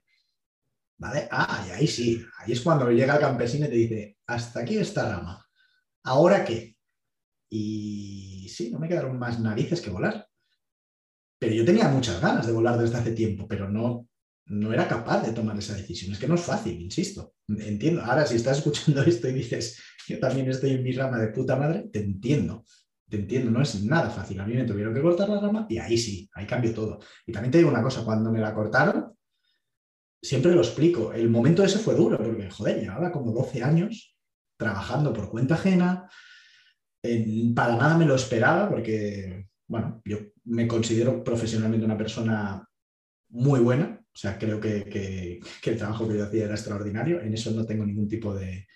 ¿Vale? 0.98 1.28
Ah, 1.32 1.66
y 1.68 1.72
ahí 1.72 1.88
sí, 1.88 2.24
ahí 2.40 2.54
es 2.54 2.62
cuando 2.62 2.90
llega 2.90 3.16
el 3.16 3.20
campesino 3.20 3.66
y 3.66 3.70
te 3.70 3.76
dice, 3.76 4.18
hasta 4.28 4.62
aquí 4.62 4.78
esta 4.78 5.10
rama, 5.10 5.46
¿ahora 6.04 6.44
qué? 6.46 6.76
Y 7.50 8.48
sí, 8.50 8.72
no 8.72 8.80
me 8.80 8.88
quedaron 8.88 9.20
más 9.20 9.40
narices 9.40 9.82
que 9.82 9.90
volar. 9.90 10.28
Pero 11.38 11.54
yo 11.54 11.66
tenía 11.66 11.88
muchas 11.90 12.22
ganas 12.22 12.48
de 12.48 12.54
volar 12.54 12.80
desde 12.80 12.98
hace 12.98 13.12
tiempo, 13.12 13.48
pero 13.48 13.70
no, 13.70 14.08
no 14.46 14.74
era 14.74 14.88
capaz 14.88 15.26
de 15.26 15.32
tomar 15.32 15.58
esa 15.58 15.76
decisión. 15.76 16.12
Es 16.12 16.20
que 16.20 16.28
no 16.28 16.36
es 16.36 16.42
fácil, 16.42 16.82
insisto. 16.82 17.34
Entiendo. 17.48 18.02
Ahora, 18.02 18.26
si 18.26 18.36
estás 18.36 18.58
escuchando 18.58 19.02
esto 19.06 19.28
y 19.28 19.34
dices, 19.34 19.82
yo 20.08 20.20
también 20.20 20.50
estoy 20.50 20.72
en 20.72 20.84
mi 20.84 20.92
rama 20.92 21.18
de 21.18 21.30
puta 21.30 21.56
madre, 21.56 21.90
te 21.92 22.00
entiendo. 22.00 22.66
Te 23.10 23.18
entiendo, 23.18 23.52
no 23.52 23.62
es 23.62 23.84
nada 23.84 24.10
fácil. 24.10 24.40
A 24.40 24.46
mí 24.46 24.56
me 24.56 24.66
tuvieron 24.66 24.94
que 24.94 25.02
cortar 25.02 25.30
la 25.30 25.40
rama 25.40 25.68
y 25.70 25.78
ahí 25.78 25.98
sí, 25.98 26.30
ahí 26.34 26.46
cambió 26.46 26.74
todo. 26.74 27.00
Y 27.26 27.32
también 27.32 27.52
te 27.52 27.60
digo 27.60 27.70
una 27.70 27.84
cosa, 27.84 28.04
cuando 28.04 28.32
me 28.32 28.40
la 28.40 28.54
cortaron, 28.54 29.14
siempre 30.22 30.54
lo 30.54 30.62
explico. 30.62 31.14
El 31.14 31.30
momento 31.30 31.64
ese 31.64 31.80
fue 31.80 31.96
duro, 31.96 32.18
porque, 32.18 32.50
joder, 32.50 32.80
llevaba 32.80 33.12
como 33.12 33.32
12 33.32 33.62
años 33.64 34.18
trabajando 34.58 35.14
por 35.14 35.30
cuenta 35.30 35.56
ajena, 35.56 36.10
para 37.54 37.76
nada 37.76 37.98
me 37.98 38.06
lo 38.06 38.16
esperaba 38.16 38.70
porque, 38.70 39.48
bueno, 39.68 40.02
yo 40.06 40.20
me 40.46 40.68
considero 40.68 41.24
profesionalmente 41.24 41.86
una 41.86 41.98
persona 41.98 42.66
muy 43.30 43.60
buena, 43.60 44.03
o 44.14 44.18
sea, 44.18 44.38
creo 44.38 44.60
que, 44.60 45.40
el 45.64 45.78
trabajo 45.78 46.08
que 46.08 46.18
yo 46.18 46.26
hacía 46.26 46.46
era 46.46 46.54
extraordinario, 46.54 47.20
en 47.22 47.34
eso 47.34 47.52
no 47.52 47.66
tengo 47.66 47.86
ningún 47.86 48.08
tipo 48.08 48.34
de, 48.36 48.68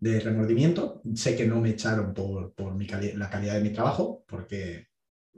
remordimiento. 0.00 1.02
Sé 1.14 1.36
que 1.36 1.46
no 1.46 1.60
me 1.60 1.70
echaron 1.70 2.14
por, 2.14 2.54
la 3.14 3.30
calidad 3.30 3.54
de 3.54 3.62
mi 3.62 3.72
trabajo, 3.72 4.24
porque 4.26 4.88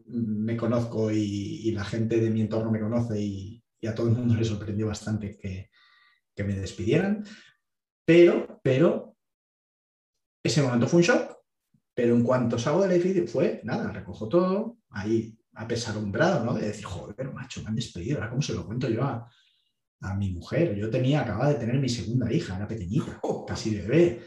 me 0.07 0.57
conozco 0.57 1.11
y, 1.11 1.71
la 1.73 1.85
gente 1.85 2.21
de 2.21 2.31
mi 2.31 2.43
entorno 2.43 2.71
me 2.71 2.81
conoce 2.81 3.21
y, 3.21 3.63
a 3.87 3.95
todo 3.95 4.09
el 4.09 4.15
mundo 4.15 4.35
le 4.35 4.45
sorprendió 4.45 4.87
bastante 4.89 5.37
que, 5.37 5.71
que 6.35 6.45
me 6.45 6.55
despidieran. 6.55 7.25
Pero, 8.05 8.61
pero, 8.63 9.17
ese 10.43 10.63
momento 10.63 10.87
fue 10.87 10.99
un 10.99 11.05
shock 11.05 11.39
pero 11.99 12.15
en 12.15 12.23
cuanto 12.23 12.57
salgo 12.57 12.83
del 12.83 12.93
edificio, 12.93 13.27
fue, 13.27 13.61
nada, 13.65 13.91
recojo 13.91 14.29
todo, 14.29 14.79
ahí 14.91 15.37
apesadumbrado, 15.55 16.45
¿no? 16.45 16.55
De 16.55 16.69
decir, 16.69 16.85
joder, 16.85 17.33
macho, 17.33 17.61
me 17.61 17.71
han 17.71 17.75
despedido, 17.75 18.19
ahora 18.19 18.31
cómo 18.31 18.41
se 18.41 18.55
lo 18.55 18.65
cuento 18.65 18.89
yo 18.89 19.03
a, 19.03 19.29
mi 20.17 20.31
mujer. 20.31 20.75
Yo 20.77 20.91
tenía, 20.91 21.23
acababa 21.23 21.49
de 21.49 21.57
tener 21.57 21.79
mi 21.79 21.89
segunda 21.89 22.33
hija, 22.33 22.57
era 22.57 22.67
pequeñita, 22.67 23.19
oh. 23.23 23.45
casi 23.47 23.75
bebé. 23.75 24.23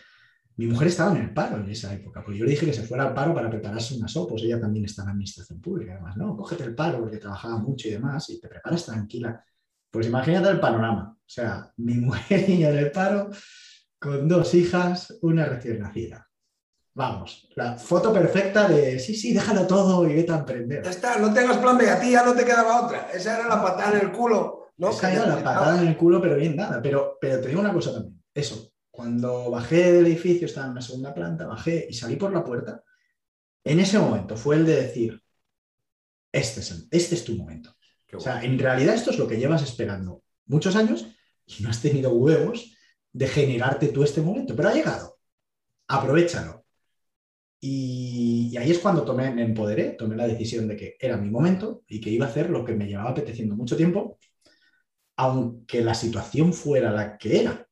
Mi 0.57 0.67
mujer 0.67 0.89
estaba 0.89 1.15
en 1.15 1.23
el 1.23 1.33
paro 1.33 1.57
en 1.57 1.69
esa 1.69 1.93
época, 1.93 2.23
pues 2.23 2.37
yo 2.37 2.43
le 2.45 2.51
dije 2.51 2.65
que 2.65 2.73
se 2.73 2.83
fuera 2.83 3.05
al 3.05 3.13
paro 3.13 3.33
para 3.33 3.49
prepararse 3.49 3.95
una 3.95 4.07
sopa, 4.07 4.31
pues 4.31 4.43
ella 4.43 4.59
también 4.59 4.85
está 4.85 5.01
en 5.01 5.07
la 5.07 5.11
administración 5.13 5.61
pública, 5.61 5.93
además, 5.93 6.17
no, 6.17 6.35
cógete 6.35 6.63
el 6.63 6.75
paro 6.75 6.99
porque 6.99 7.17
trabajaba 7.17 7.57
mucho 7.57 7.87
y 7.87 7.91
demás, 7.91 8.29
y 8.29 8.39
te 8.39 8.47
preparas 8.47 8.85
tranquila. 8.85 9.43
Pues 9.89 10.07
imagínate 10.07 10.49
el 10.49 10.59
panorama, 10.59 11.17
o 11.17 11.29
sea, 11.29 11.71
mi 11.77 11.93
mujer 11.95 12.47
niña 12.47 12.69
en 12.69 12.77
el 12.77 12.91
paro, 12.91 13.29
con 13.97 14.27
dos 14.27 14.53
hijas, 14.53 15.17
una 15.21 15.45
recién 15.45 15.79
nacida. 15.79 16.27
Vamos, 16.93 17.47
la 17.55 17.77
foto 17.77 18.11
perfecta 18.11 18.67
de 18.67 18.99
sí, 18.99 19.15
sí, 19.15 19.33
déjalo 19.33 19.65
todo 19.65 20.05
y 20.07 20.13
vete 20.13 20.33
a 20.33 20.39
emprender. 20.39 20.83
Ya 20.83 20.89
está, 20.89 21.17
no 21.17 21.33
tengas 21.33 21.57
plan 21.57 21.77
B, 21.77 21.89
a 21.89 21.99
ti 21.99 22.11
ya 22.11 22.25
no 22.25 22.33
te 22.33 22.43
quedaba 22.43 22.85
otra. 22.85 23.09
Esa 23.13 23.39
era 23.39 23.47
la 23.47 23.61
patada 23.63 23.97
en 23.97 24.07
el 24.07 24.11
culo. 24.11 24.60
¿No? 24.81 24.89
Esa 24.89 25.13
era 25.13 25.27
la 25.27 25.43
patada 25.43 25.79
en 25.79 25.87
el 25.87 25.95
culo, 25.95 26.19
pero 26.19 26.35
bien 26.35 26.55
nada. 26.55 26.81
Pero, 26.81 27.17
pero 27.21 27.39
te 27.39 27.47
digo 27.47 27.61
una 27.61 27.71
cosa 27.71 27.93
también. 27.93 28.19
Eso, 28.33 28.73
cuando 28.89 29.51
bajé 29.51 29.93
del 29.93 30.07
edificio, 30.07 30.47
estaba 30.47 30.67
en 30.67 30.75
la 30.75 30.81
segunda 30.81 31.13
planta, 31.13 31.45
bajé 31.45 31.85
y 31.87 31.93
salí 31.93 32.15
por 32.15 32.33
la 32.33 32.43
puerta, 32.43 32.83
en 33.63 33.79
ese 33.79 33.99
momento 33.99 34.35
fue 34.35 34.55
el 34.55 34.65
de 34.65 34.81
decir, 34.81 35.21
este 36.31 36.61
es, 36.61 36.87
este 36.89 37.15
es 37.15 37.23
tu 37.23 37.35
momento. 37.35 37.75
O 38.13 38.19
sea, 38.19 38.43
en 38.43 38.57
realidad 38.57 38.95
esto 38.95 39.11
es 39.11 39.19
lo 39.19 39.27
que 39.27 39.37
llevas 39.37 39.61
esperando 39.61 40.23
muchos 40.47 40.75
años 40.75 41.07
y 41.45 41.61
no 41.61 41.69
has 41.69 41.81
tenido 41.81 42.11
huevos 42.11 42.75
de 43.13 43.27
generarte 43.27 43.89
tú 43.89 44.03
este 44.03 44.21
momento, 44.21 44.55
pero 44.55 44.69
ha 44.69 44.73
llegado. 44.73 45.19
Aprovechalo. 45.87 46.65
Y, 47.59 48.57
ahí 48.57 48.71
es 48.71 48.79
cuando 48.79 49.03
tomé, 49.03 49.31
me 49.31 49.43
empoderé, 49.43 49.91
tomé 49.91 50.15
la 50.15 50.27
decisión 50.27 50.67
de 50.67 50.75
que 50.75 50.97
era 50.99 51.17
mi 51.17 51.29
momento 51.29 51.83
y 51.87 52.01
que 52.01 52.09
iba 52.09 52.25
a 52.25 52.29
hacer 52.29 52.49
lo 52.49 52.65
que 52.65 52.73
me 52.73 52.87
llevaba 52.87 53.11
apeteciendo 53.11 53.55
mucho 53.55 53.77
tiempo, 53.77 54.17
aunque 55.21 55.83
la 55.83 55.93
situación 55.93 56.51
fuera 56.51 56.91
la 56.91 57.15
que 57.15 57.41
era. 57.41 57.67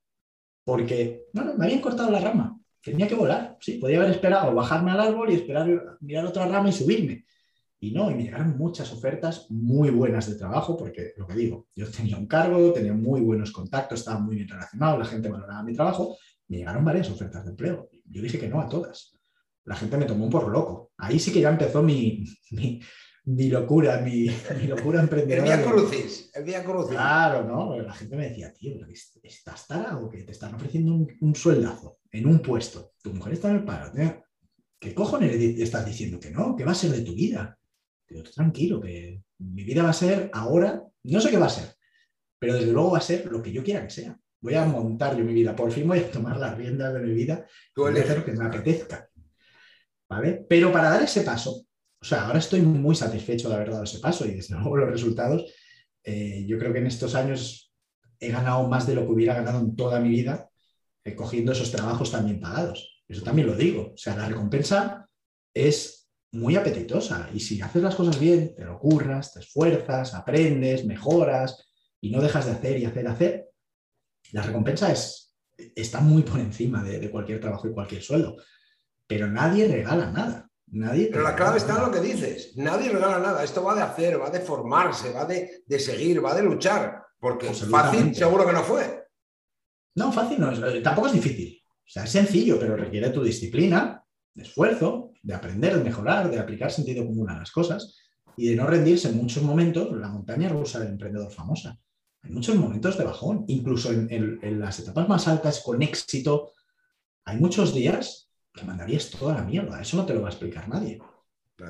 Porque, 0.63 1.23
bueno, 1.33 1.55
me 1.57 1.65
habían 1.65 1.81
cortado 1.81 2.11
la 2.11 2.19
rama, 2.19 2.59
tenía 2.79 3.07
que 3.07 3.15
volar, 3.15 3.57
sí, 3.59 3.79
podía 3.79 3.97
haber 3.97 4.11
esperado 4.11 4.53
bajarme 4.53 4.91
al 4.91 4.99
árbol 4.99 5.31
y 5.31 5.33
esperar 5.33 5.97
mirar 5.99 6.27
otra 6.27 6.47
rama 6.47 6.69
y 6.69 6.73
subirme. 6.73 7.25
Y 7.79 7.89
no, 7.91 8.11
y 8.11 8.13
me 8.13 8.23
llegaron 8.25 8.55
muchas 8.55 8.93
ofertas 8.93 9.47
muy 9.49 9.89
buenas 9.89 10.29
de 10.29 10.35
trabajo, 10.35 10.77
porque 10.77 11.13
lo 11.17 11.25
que 11.25 11.33
digo, 11.33 11.67
yo 11.75 11.89
tenía 11.89 12.17
un 12.17 12.27
cargo, 12.27 12.71
tenía 12.71 12.93
muy 12.93 13.21
buenos 13.21 13.51
contactos, 13.51 14.01
estaba 14.01 14.19
muy 14.19 14.35
bien 14.35 14.47
relacionado, 14.47 14.99
la 14.99 15.05
gente 15.05 15.29
valoraba 15.29 15.63
mi 15.63 15.73
trabajo, 15.73 16.17
me 16.49 16.57
llegaron 16.57 16.85
varias 16.85 17.09
ofertas 17.09 17.45
de 17.45 17.49
empleo. 17.49 17.89
Yo 18.05 18.21
dije 18.21 18.37
que 18.37 18.47
no 18.47 18.61
a 18.61 18.69
todas. 18.69 19.17
La 19.65 19.75
gente 19.75 19.97
me 19.97 20.05
tomó 20.05 20.29
por 20.29 20.47
loco. 20.49 20.91
Ahí 20.97 21.17
sí 21.19 21.31
que 21.33 21.41
ya 21.41 21.49
empezó 21.49 21.81
mi, 21.81 22.25
mi, 22.51 22.79
locura, 23.49 24.01
mi, 24.01 24.27
locura 24.67 25.01
emprendedora. 25.01 25.53
El 25.53 25.59
día 25.59 25.71
crucis, 25.71 26.31
el 26.33 26.45
día 26.45 26.63
crucis. 26.63 26.91
Claro, 26.91 27.43
¿no? 27.43 27.79
La 27.79 27.93
gente 27.93 28.15
me 28.15 28.29
decía, 28.29 28.51
tío, 28.53 28.73
¿estás 29.23 29.67
tarado 29.67 30.09
que 30.09 30.23
te 30.23 30.31
están 30.31 30.55
ofreciendo 30.55 30.93
un, 30.93 31.07
un, 31.21 31.35
sueldazo 31.35 31.99
en 32.11 32.27
un 32.27 32.39
puesto? 32.39 32.93
Tu 33.01 33.13
mujer 33.13 33.33
está 33.33 33.49
en 33.49 33.57
el 33.57 33.63
paro. 33.63 33.91
¿Qué 34.79 34.93
cojones 34.93 35.35
estás 35.35 35.85
diciendo 35.85 36.19
que 36.19 36.31
no? 36.31 36.55
¿Qué 36.55 36.63
va 36.63 36.71
a 36.71 36.75
ser 36.75 36.91
de 36.91 37.01
tu 37.01 37.13
vida? 37.13 37.57
Digo, 38.07 38.23
tranquilo, 38.23 38.79
que 38.79 39.21
mi 39.39 39.63
vida 39.63 39.83
va 39.83 39.89
a 39.89 39.93
ser 39.93 40.29
ahora, 40.33 40.83
no 41.03 41.21
sé 41.21 41.29
qué 41.29 41.37
va 41.37 41.45
a 41.45 41.49
ser, 41.49 41.75
pero 42.39 42.55
desde 42.55 42.71
luego 42.71 42.91
va 42.91 42.97
a 42.97 43.01
ser 43.01 43.25
lo 43.25 43.41
que 43.41 43.51
yo 43.51 43.63
quiera 43.63 43.83
que 43.83 43.89
sea. 43.89 44.17
Voy 44.41 44.55
a 44.55 44.65
montar 44.65 45.17
yo 45.17 45.23
mi 45.23 45.33
vida, 45.33 45.55
por 45.55 45.71
fin 45.71 45.87
voy 45.87 45.99
a 45.99 46.09
tomar 46.09 46.37
las 46.37 46.57
riendas 46.57 46.93
de 46.93 47.01
mi 47.01 47.13
vida 47.13 47.45
y 47.75 47.81
voy 47.81 47.97
a 47.97 48.01
hacer 48.01 48.19
lo 48.19 48.25
que 48.25 48.31
me 48.31 48.45
apetezca. 48.45 49.09
¿Vale? 50.09 50.45
Pero 50.49 50.71
para 50.71 50.89
dar 50.89 51.03
ese 51.03 51.21
paso, 51.21 51.67
o 52.01 52.05
sea, 52.05 52.27
ahora 52.27 52.39
estoy 52.39 52.61
muy 52.61 52.95
satisfecho 52.95 53.49
de 53.49 53.55
haber 53.55 53.71
dado 53.71 53.83
ese 53.83 53.99
paso 53.99 54.25
y 54.25 54.31
desde 54.31 54.55
luego 54.59 54.77
los 54.77 54.89
resultados, 54.89 55.45
eh, 56.03 56.45
yo 56.47 56.57
creo 56.57 56.73
que 56.73 56.79
en 56.79 56.87
estos 56.87 57.15
años 57.15 57.73
he 58.19 58.29
ganado 58.29 58.67
más 58.67 58.87
de 58.87 58.95
lo 58.95 59.05
que 59.05 59.11
hubiera 59.11 59.35
ganado 59.35 59.59
en 59.59 59.75
toda 59.75 59.99
mi 59.99 60.09
vida 60.09 60.49
eh, 61.03 61.15
cogiendo 61.15 61.51
esos 61.51 61.71
trabajos 61.71 62.11
también 62.11 62.39
pagados. 62.39 63.03
Eso 63.07 63.23
también 63.23 63.47
lo 63.47 63.55
digo. 63.55 63.93
O 63.93 63.97
sea, 63.97 64.15
la 64.15 64.27
recompensa 64.27 65.09
es 65.53 66.09
muy 66.31 66.55
apetitosa. 66.55 67.29
Y 67.33 67.39
si 67.39 67.61
haces 67.61 67.81
las 67.81 67.95
cosas 67.95 68.19
bien, 68.19 68.53
te 68.55 68.65
lo 68.65 68.77
curras, 68.79 69.33
te 69.33 69.39
esfuerzas, 69.39 70.13
aprendes, 70.13 70.85
mejoras 70.85 71.65
y 72.01 72.11
no 72.11 72.21
dejas 72.21 72.45
de 72.45 72.51
hacer 72.51 72.79
y 72.79 72.85
hacer, 72.85 73.07
hacer, 73.07 73.49
la 74.31 74.43
recompensa 74.43 74.91
es, 74.91 75.35
está 75.75 76.01
muy 76.01 76.21
por 76.21 76.39
encima 76.39 76.83
de, 76.83 77.09
cualquier 77.09 77.39
trabajo 77.39 77.67
y 77.67 77.73
cualquier 77.73 78.01
sueldo. 78.01 78.37
Pero 79.07 79.27
nadie 79.27 79.67
regala 79.67 80.11
nada. 80.11 80.48
Nadie 80.71 81.09
Pero 81.11 81.23
la 81.23 81.35
clave 81.35 81.57
está 81.57 81.75
en 81.75 81.81
lo 81.81 81.91
que 81.91 81.99
dices. 81.99 82.53
Nadie 82.55 82.89
regala 82.89 83.19
nada. 83.19 83.43
Esto 83.43 83.63
va 83.63 83.75
de 83.75 83.81
hacer, 83.81 84.21
va 84.21 84.29
de 84.29 84.39
formarse, 84.39 85.11
va 85.11 85.25
de, 85.25 85.79
seguir, 85.79 86.23
va 86.23 86.35
de 86.35 86.43
luchar. 86.43 87.03
Porque 87.19 87.47
fácil 87.53 88.13
seguro 88.15 88.45
que 88.45 88.53
no 88.53 88.63
fue. 88.63 89.07
No, 89.95 90.11
fácil 90.11 90.39
no. 90.39 90.51
Tampoco 90.81 91.07
es 91.07 91.13
difícil. 91.13 91.61
O 91.65 91.91
sea, 91.91 92.03
es 92.03 92.11
sencillo, 92.11 92.59
pero 92.59 92.75
requiere 92.77 93.09
tu 93.09 93.23
disciplina, 93.23 94.03
de 94.33 94.43
esfuerzo, 94.43 95.11
de 95.23 95.33
aprender, 95.33 95.77
de 95.77 95.83
mejorar, 95.83 96.29
de 96.29 96.39
aplicar 96.39 96.71
sentido 96.71 97.05
común 97.05 97.29
a 97.29 97.39
las 97.39 97.51
cosas 97.51 97.97
y 98.37 98.49
de 98.49 98.55
no 98.55 98.67
rendirse 98.67 99.09
en 99.09 99.17
muchos 99.17 99.43
momentos. 99.43 99.91
La 99.91 100.09
montaña 100.09 100.49
rusa 100.49 100.79
del 100.79 100.89
emprendedor 100.89 101.31
famosa. 101.31 101.77
Hay 102.21 102.31
muchos 102.31 102.55
momentos 102.55 102.97
de 102.97 103.05
bajón, 103.05 103.45
incluso 103.47 103.91
en, 103.91 104.59
las 104.59 104.79
etapas 104.79 105.07
más 105.07 105.27
altas 105.27 105.61
con 105.61 105.81
éxito. 105.81 106.53
Hay 107.25 107.37
muchos 107.37 107.73
días 107.73 108.28
que 108.59 108.65
mandarías 108.65 109.09
toda 109.09 109.35
la 109.35 109.43
mierda. 109.43 109.81
Eso 109.81 109.97
no 109.97 110.05
te 110.05 110.13
lo 110.13 110.21
va 110.21 110.27
a 110.27 110.31
explicar 110.31 110.67
nadie. 110.67 110.99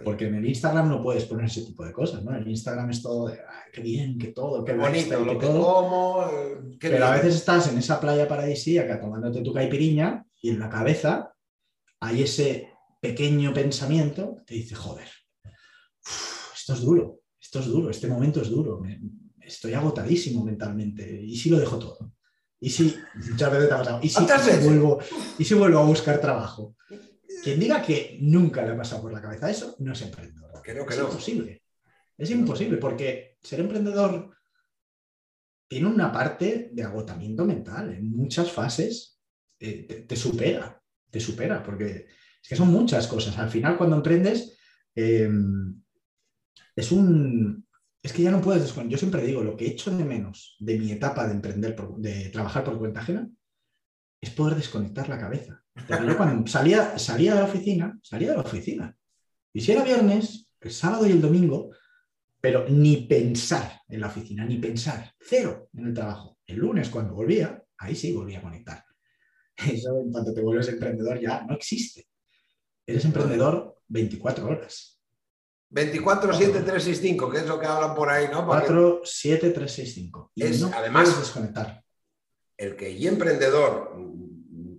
Porque 0.04 0.28
en 0.28 0.36
el 0.36 0.46
Instagram 0.46 0.88
no 0.88 1.02
puedes 1.02 1.26
poner 1.26 1.46
ese 1.46 1.64
tipo 1.64 1.84
de 1.84 1.92
cosas, 1.92 2.24
¿no? 2.24 2.32
En 2.32 2.44
el 2.44 2.48
Instagram 2.48 2.92
es 2.92 3.02
todo 3.02 3.28
de, 3.28 3.40
qué 3.74 3.82
bien, 3.82 4.20
qué 4.20 4.28
todo, 4.28 4.64
qué 4.64 4.74
bonito, 4.74 5.20
lo 5.26 5.40
que 5.40 5.48
todo. 5.48 6.30
Eh, 6.30 6.78
Pero 6.80 7.06
a 7.06 7.16
veces 7.16 7.36
estás 7.36 7.72
en 7.72 7.78
esa 7.80 8.00
playa 8.00 8.28
paradisíaca 8.28 9.02
tomándote 9.02 9.42
tu 9.42 9.52
caipiriña 9.52 10.26
y 10.42 10.50
en 10.50 10.60
la 10.60 10.70
cabeza 10.70 11.34
hay 12.00 12.24
ese 12.24 12.70
pequeño 13.02 13.54
pensamiento 13.54 14.36
que 14.38 14.44
te 14.44 14.54
dice, 14.56 14.76
joder, 14.76 15.08
esto 16.56 16.74
es 16.74 16.82
duro, 16.82 17.22
esto 17.42 17.60
es 17.60 17.66
duro, 17.66 17.90
este 17.90 18.08
momento 18.08 18.42
es 18.42 18.50
duro, 18.50 18.82
estoy 19.42 19.74
agotadísimo 19.74 20.44
mentalmente, 20.44 21.22
¿y 21.24 21.36
si 21.36 21.50
lo 21.50 21.60
dejo 21.60 21.80
todo? 21.80 22.12
¿Y 22.60 22.70
si 22.70 22.96
muchas 23.16 23.52
veces 23.52 23.70
te 23.70 23.74
ha 23.74 23.78
pasado? 23.78 24.00
¿Y 24.04 24.10
si, 24.10 24.26
vuelvo, 24.66 25.00
¿Y 25.38 25.46
si 25.46 25.54
vuelvo 25.54 25.80
a 25.80 25.86
buscar 25.86 26.20
trabajo? 26.20 26.76
Quien 27.44 27.60
diga 27.60 27.82
que 27.82 28.18
nunca 28.22 28.64
le 28.64 28.72
ha 28.72 28.78
pasado 28.78 29.04
por 29.04 29.14
la 29.14 29.22
cabeza 29.22 29.50
eso, 29.50 29.76
no 29.80 29.94
es 29.94 30.02
emprendedor. 30.02 30.62
es 30.66 30.98
imposible. 30.98 31.64
Es 32.18 32.32
imposible 32.32 32.78
porque 32.78 33.38
ser 33.42 33.62
emprendedor 33.62 34.36
tiene 35.70 35.88
una 35.88 36.12
parte 36.12 36.70
de 36.74 36.84
agotamiento 36.84 37.46
mental. 37.46 37.94
En 37.94 38.12
muchas 38.12 38.52
fases 38.52 39.22
eh, 39.60 40.06
te, 40.06 40.16
supera 40.18 40.80
te 41.10 41.20
supera, 41.20 41.64
porque 41.64 42.08
es 42.42 42.50
que 42.50 42.56
son 42.56 42.70
muchas 42.70 43.08
cosas. 43.08 43.38
Al 43.38 43.50
final, 43.50 43.78
cuando 43.78 43.96
emprendes, 43.96 44.58
em, 44.96 45.82
es 46.76 46.92
un... 46.92 47.68
Es 48.02 48.14
que 48.14 48.24
ya 48.24 48.32
no 48.32 48.42
puedes 48.42 48.74
Yo 48.74 48.98
siempre 48.98 49.26
digo, 49.26 49.44
lo 49.44 49.58
que 49.58 49.68
echo 49.68 49.96
de 49.96 50.06
menos 50.06 50.56
de 50.60 50.80
mi 50.80 50.92
etapa 50.92 51.28
de 51.28 51.34
emprender, 51.34 51.76
de 51.98 52.30
trabajar 52.30 52.64
por 52.64 52.78
cuenta 52.78 53.02
ajena, 53.02 53.30
es 54.22 54.30
poder 54.32 54.56
desconectar 54.56 55.10
la 55.10 55.20
cabeza. 55.20 55.64
Porque 55.74 56.08
yo 56.08 56.18
cuando 56.18 56.48
salía, 56.52 56.98
salía 56.98 57.34
de 57.34 57.42
la 57.42 57.46
oficina, 57.46 58.00
salía 58.02 58.30
de 58.30 58.36
la 58.36 58.42
oficina. 58.42 58.98
Y 59.54 59.62
si 59.62 59.72
era 59.72 59.84
viernes, 59.84 60.50
el 60.62 60.72
sábado 60.72 61.08
y 61.08 61.12
el 61.12 61.22
domingo, 61.22 61.72
pero 62.42 62.68
ni 62.70 62.98
pensar 62.98 63.82
en 63.88 64.02
la 64.02 64.08
oficina, 64.08 64.46
ni 64.46 64.58
pensar, 64.58 65.14
cero 65.20 65.70
en 65.74 65.88
el 65.88 65.94
trabajo. 65.94 66.38
El 66.46 66.58
lunes 66.58 66.90
cuando 66.90 67.14
volvía, 67.14 67.62
ahí 67.78 67.96
sí 67.96 68.14
volvía 68.14 68.40
a 68.40 68.44
conectar. 68.44 68.84
Eso 69.58 70.00
en 70.00 70.12
cuanto 70.12 70.34
te 70.34 70.42
vuelves 70.42 70.70
emprendedor 70.70 71.20
ya 71.20 71.44
no 71.44 71.56
existe. 71.56 72.08
Eres 72.86 73.06
emprendedor 73.06 73.82
24 73.88 74.48
horas. 74.48 74.99
24, 75.70 76.34
7, 76.34 76.64
3, 76.66 76.84
6, 76.84 77.00
5, 77.02 77.30
que 77.30 77.38
es 77.38 77.48
lo 77.48 77.60
que 77.60 77.66
hablan 77.68 77.96
por 77.96 78.10
ahí, 78.10 78.28
¿no? 78.32 78.46
4, 78.46 79.02
7, 79.04 79.50
3, 79.52 79.72
6, 79.72 79.94
5. 79.94 80.32
Y 80.36 80.44
es, 80.44 80.64
además, 80.64 81.20
desconectar. 81.20 81.84
El 82.58 82.76
que 82.76 82.92
y 82.92 83.08
emprendedor 83.08 83.96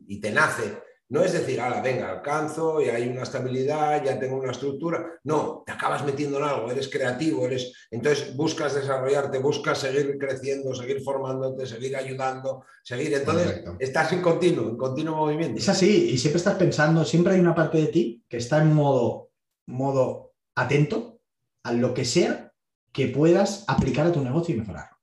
y 0.07 0.21
te 0.21 0.31
nace 0.33 0.83
no 1.11 1.25
es 1.25 1.33
decir, 1.33 1.61
ala, 1.61 1.83
venga, 1.83 2.09
alcanzo 2.09 2.81
y 2.81 2.89
hay 2.89 3.09
una 3.09 3.25
estabilidad, 3.25 4.05
ya 4.05 4.17
tengo 4.17 4.37
una 4.37 4.53
estructura. 4.53 5.19
No, 5.25 5.65
te 5.67 5.73
acabas 5.73 6.05
metiendo 6.05 6.39
en 6.39 6.45
algo, 6.45 6.71
eres 6.71 6.89
creativo, 6.89 7.47
eres. 7.47 7.73
Entonces 7.91 8.37
buscas 8.37 8.77
desarrollarte, 8.77 9.39
buscas 9.39 9.79
seguir 9.79 10.17
creciendo, 10.19 10.73
seguir 10.73 11.03
formándote, 11.03 11.67
seguir 11.67 11.97
ayudando, 11.97 12.65
seguir. 12.85 13.13
Entonces 13.13 13.65
estás 13.81 14.13
en 14.13 14.23
continuo, 14.23 14.69
en 14.69 14.77
continuo 14.77 15.17
movimiento. 15.17 15.59
Es 15.59 15.69
así, 15.69 16.11
y 16.11 16.17
siempre 16.17 16.39
estás 16.39 16.55
pensando, 16.55 17.05
siempre 17.05 17.35
hay 17.35 17.41
una 17.41 17.57
parte 17.57 17.79
de 17.79 17.87
ti 17.89 18.25
que 18.29 18.37
está 18.37 18.63
en 18.63 18.73
modo, 18.73 19.31
modo 19.67 20.30
atento 20.55 21.21
a 21.63 21.73
lo 21.73 21.95
que 21.95 22.05
sea 22.05 22.53
que 22.93 23.09
puedas 23.09 23.65
aplicar 23.69 24.07
a 24.07 24.13
tu 24.13 24.23
negocio 24.23 24.55
y 24.55 24.59
mejorarlo. 24.59 24.97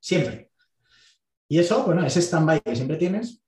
Siempre. 0.00 0.50
Y 1.48 1.58
eso, 1.58 1.84
bueno, 1.84 2.04
ese 2.06 2.20
stand-by 2.20 2.60
que 2.60 2.74
siempre 2.74 2.96
tienes, 2.96 3.42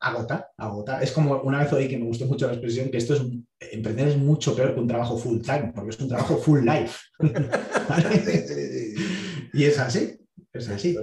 agota, 0.00 0.50
agota. 0.56 1.02
Es 1.02 1.12
como 1.12 1.40
una 1.42 1.60
vez 1.60 1.72
oí 1.72 1.88
que 1.88 1.98
me 1.98 2.06
gustó 2.06 2.26
mucho 2.26 2.46
la 2.46 2.52
expresión 2.52 2.90
que 2.90 2.98
esto 2.98 3.14
es 3.14 3.22
emprender 3.58 4.08
es 4.08 4.16
mucho 4.16 4.54
peor 4.54 4.74
que 4.74 4.80
un 4.80 4.88
trabajo 4.88 5.16
full 5.16 5.40
time, 5.40 5.72
porque 5.74 5.90
es 5.90 6.00
un 6.00 6.08
trabajo 6.08 6.36
full 6.36 6.64
life. 6.64 6.98
y 9.52 9.64
es 9.64 9.78
así, 9.78 10.18
es 10.52 10.68
así. 10.68 10.96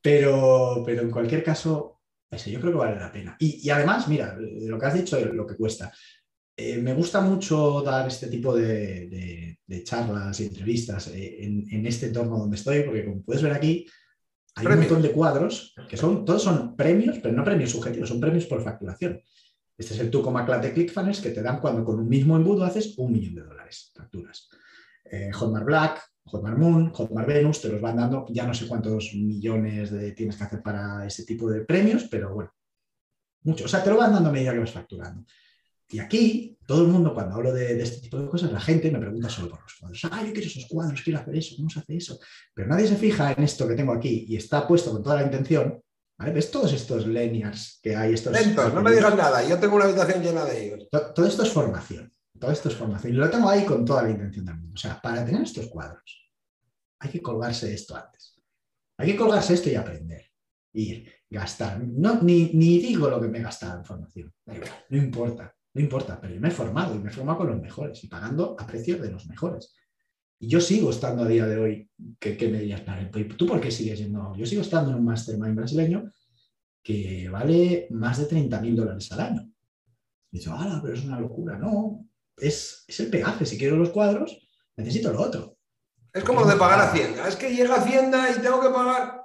Pero, 0.00 0.82
pero 0.86 1.02
en 1.02 1.10
cualquier 1.10 1.42
caso, 1.42 2.00
yo 2.30 2.60
creo 2.60 2.72
que 2.72 2.78
vale 2.78 2.98
la 2.98 3.12
pena. 3.12 3.36
Y, 3.38 3.68
además, 3.70 4.08
mira, 4.08 4.36
lo 4.38 4.78
que 4.78 4.86
has 4.86 4.94
dicho, 4.94 5.20
lo 5.20 5.46
que 5.46 5.56
cuesta. 5.56 5.92
Eh, 6.60 6.78
me 6.78 6.92
gusta 6.92 7.20
mucho 7.20 7.82
dar 7.82 8.08
este 8.08 8.26
tipo 8.26 8.52
de, 8.52 9.60
charlas 9.84 10.40
y 10.40 10.46
entrevistas 10.46 11.06
eh, 11.14 11.44
en, 11.44 11.86
este 11.86 12.06
entorno 12.06 12.36
donde 12.36 12.56
estoy, 12.56 12.82
porque 12.82 13.04
como 13.04 13.22
puedes 13.22 13.44
ver 13.44 13.52
aquí, 13.52 13.86
hay 14.56 14.66
un 14.66 14.78
montón 14.80 15.00
de 15.00 15.12
cuadros 15.12 15.72
que 15.88 15.96
son, 15.96 16.24
todos 16.24 16.42
son 16.42 16.74
premios, 16.74 17.20
pero 17.22 17.32
no 17.32 17.44
premios 17.44 17.70
subjetivos, 17.70 18.08
son 18.08 18.18
premios 18.18 18.46
por 18.46 18.60
facturación. 18.60 19.20
Este 19.76 19.94
es 19.94 20.00
el 20.00 20.10
Tuco 20.10 20.32
Maclate 20.32 20.72
ClickFunnels 20.72 21.20
que 21.20 21.30
te 21.30 21.42
dan 21.42 21.60
cuando 21.60 21.84
con 21.84 22.00
un 22.00 22.08
mismo 22.08 22.34
embudo 22.34 22.64
haces 22.64 22.98
un 22.98 23.12
millón 23.12 23.36
de 23.36 23.42
dólares 23.42 23.92
facturas. 23.94 24.48
Eh, 25.04 25.30
Hotmart 25.32 25.64
Black, 25.64 26.02
Hotmart 26.24 26.58
Moon, 26.58 26.90
Hotmart 26.92 27.28
Venus, 27.28 27.62
te 27.62 27.68
los 27.68 27.80
van 27.80 27.98
dando, 27.98 28.26
ya 28.30 28.44
no 28.44 28.52
sé 28.52 28.66
cuántos 28.66 29.14
millones 29.14 29.92
de, 29.92 30.10
tienes 30.10 30.36
que 30.36 30.42
hacer 30.42 30.60
para 30.60 31.06
ese 31.06 31.24
tipo 31.24 31.48
de 31.48 31.60
premios, 31.60 32.08
pero 32.10 32.34
bueno, 32.34 32.52
mucho. 33.42 33.66
O 33.66 33.68
sea, 33.68 33.84
te 33.84 33.90
lo 33.90 33.96
van 33.96 34.12
dando 34.12 34.30
a 34.30 34.32
medida 34.32 34.52
que 34.52 34.58
vas 34.58 34.72
facturando. 34.72 35.24
Y 35.90 36.00
aquí, 36.00 36.58
todo 36.66 36.82
el 36.82 36.88
mundo, 36.88 37.14
cuando 37.14 37.36
hablo 37.36 37.52
de, 37.52 37.80
este 37.80 38.02
tipo 38.02 38.18
de 38.18 38.28
cosas, 38.28 38.52
la 38.52 38.60
gente 38.60 38.90
me 38.90 38.98
pregunta 38.98 39.28
solo 39.28 39.50
por 39.50 39.62
los 39.62 39.74
cuadros. 39.74 40.04
Ah, 40.10 40.22
yo 40.24 40.32
quiero 40.32 40.46
esos 40.46 40.66
cuadros, 40.66 41.00
quiero 41.02 41.18
hacer 41.18 41.36
eso, 41.36 41.56
¿cómo 41.56 41.70
se 41.70 41.80
hace 41.80 41.96
eso? 41.96 42.20
Pero 42.54 42.68
nadie 42.68 42.86
se 42.86 42.96
fija 42.96 43.32
en 43.32 43.42
esto 43.42 43.66
que 43.66 43.74
tengo 43.74 43.92
aquí 43.92 44.26
y 44.28 44.36
está 44.36 44.66
puesto 44.68 44.92
con 44.92 45.02
toda 45.02 45.16
la 45.16 45.22
intención. 45.22 45.82
¿Ves 46.18 46.50
todos 46.50 46.72
estos 46.72 47.06
linears 47.06 47.78
que 47.80 47.96
hay? 47.96 48.12
Estos, 48.12 48.32
Lentos, 48.32 48.74
no 48.74 48.82
me 48.82 48.90
digas 48.90 49.16
nada, 49.16 49.46
yo 49.48 49.58
tengo 49.58 49.76
una 49.76 49.84
habitación 49.84 50.22
llena 50.22 50.44
de 50.44 50.66
ellos. 50.66 50.88
todo 50.90 51.26
esto 51.26 51.42
es 51.42 51.50
formación. 51.50 52.12
Todo 52.38 52.50
esto 52.50 52.68
es 52.68 52.74
formación. 52.74 53.14
Y 53.14 53.16
lo 53.16 53.30
tengo 53.30 53.48
ahí 53.48 53.64
con 53.64 53.84
toda 53.84 54.02
la 54.02 54.10
intención 54.10 54.44
del 54.44 54.56
mundo. 54.56 54.74
O 54.74 54.76
sea, 54.76 55.00
para 55.00 55.24
tener 55.24 55.42
estos 55.42 55.68
cuadros, 55.68 56.32
hay 57.00 57.10
que 57.10 57.22
colgarse 57.22 57.72
esto 57.72 57.96
antes. 57.96 58.40
Hay 58.98 59.12
que 59.12 59.16
colgarse 59.16 59.54
esto 59.54 59.70
y 59.70 59.74
aprender. 59.74 60.26
Ir, 60.72 61.12
gastar. 61.30 61.80
No, 61.80 62.20
ni, 62.22 62.46
digo 62.46 63.08
lo 63.08 63.20
que 63.20 63.28
me 63.28 63.38
he 63.38 63.42
gastado 63.42 63.78
en 63.78 63.84
formación. 63.84 64.32
no 64.46 64.96
importa, 64.96 65.54
no 65.78 65.84
importa. 65.84 66.20
Pero 66.20 66.34
yo 66.34 66.40
me 66.40 66.48
he 66.48 66.50
formado 66.50 66.94
y 66.94 66.98
me 66.98 67.08
he 67.08 67.12
formado 67.12 67.38
con 67.38 67.48
los 67.48 67.60
mejores 67.60 68.02
y 68.02 68.08
pagando 68.08 68.56
a 68.58 68.66
precios 68.66 69.00
de 69.00 69.12
los 69.12 69.26
mejores. 69.26 69.74
Y 70.40 70.48
yo 70.48 70.60
sigo 70.60 70.90
estando 70.90 71.22
a 71.22 71.28
día 71.28 71.46
de 71.46 71.56
hoy, 71.56 71.90
¿qué, 72.18 72.36
me 72.50 72.58
dirías? 72.58 72.82
¿Tú 73.36 73.46
por 73.46 73.60
qué 73.60 73.70
sigues 73.70 73.98
yendo? 74.00 74.34
Yo 74.36 74.44
sigo 74.44 74.62
estando 74.62 74.90
en 74.90 74.98
un 74.98 75.04
mastermind 75.04 75.56
brasileño 75.56 76.12
que 76.82 77.28
vale 77.30 77.86
más 77.90 78.18
de 78.18 78.26
30 78.26 78.60
mil 78.60 78.76
dólares 78.76 79.10
al 79.12 79.20
año. 79.20 79.52
Y 80.32 80.40
digo, 80.40 80.52
ah, 80.56 80.80
pero 80.82 80.94
es 80.94 81.04
una 81.04 81.20
locura. 81.20 81.56
No, 81.56 82.04
es, 82.36 82.84
el 82.98 83.10
peaje. 83.10 83.46
Si 83.46 83.56
quiero 83.56 83.76
los 83.76 83.90
cuadros, 83.90 84.48
necesito 84.76 85.12
lo 85.12 85.22
otro. 85.22 85.58
Es 86.12 86.24
como 86.24 86.40
lo 86.40 86.48
de 86.48 86.56
pagar 86.56 86.80
Hacienda. 86.80 87.28
Es 87.28 87.36
que 87.36 87.54
llega 87.54 87.76
Hacienda 87.76 88.30
y 88.30 88.40
tengo 88.40 88.60
que 88.60 88.70
pagar. 88.70 89.22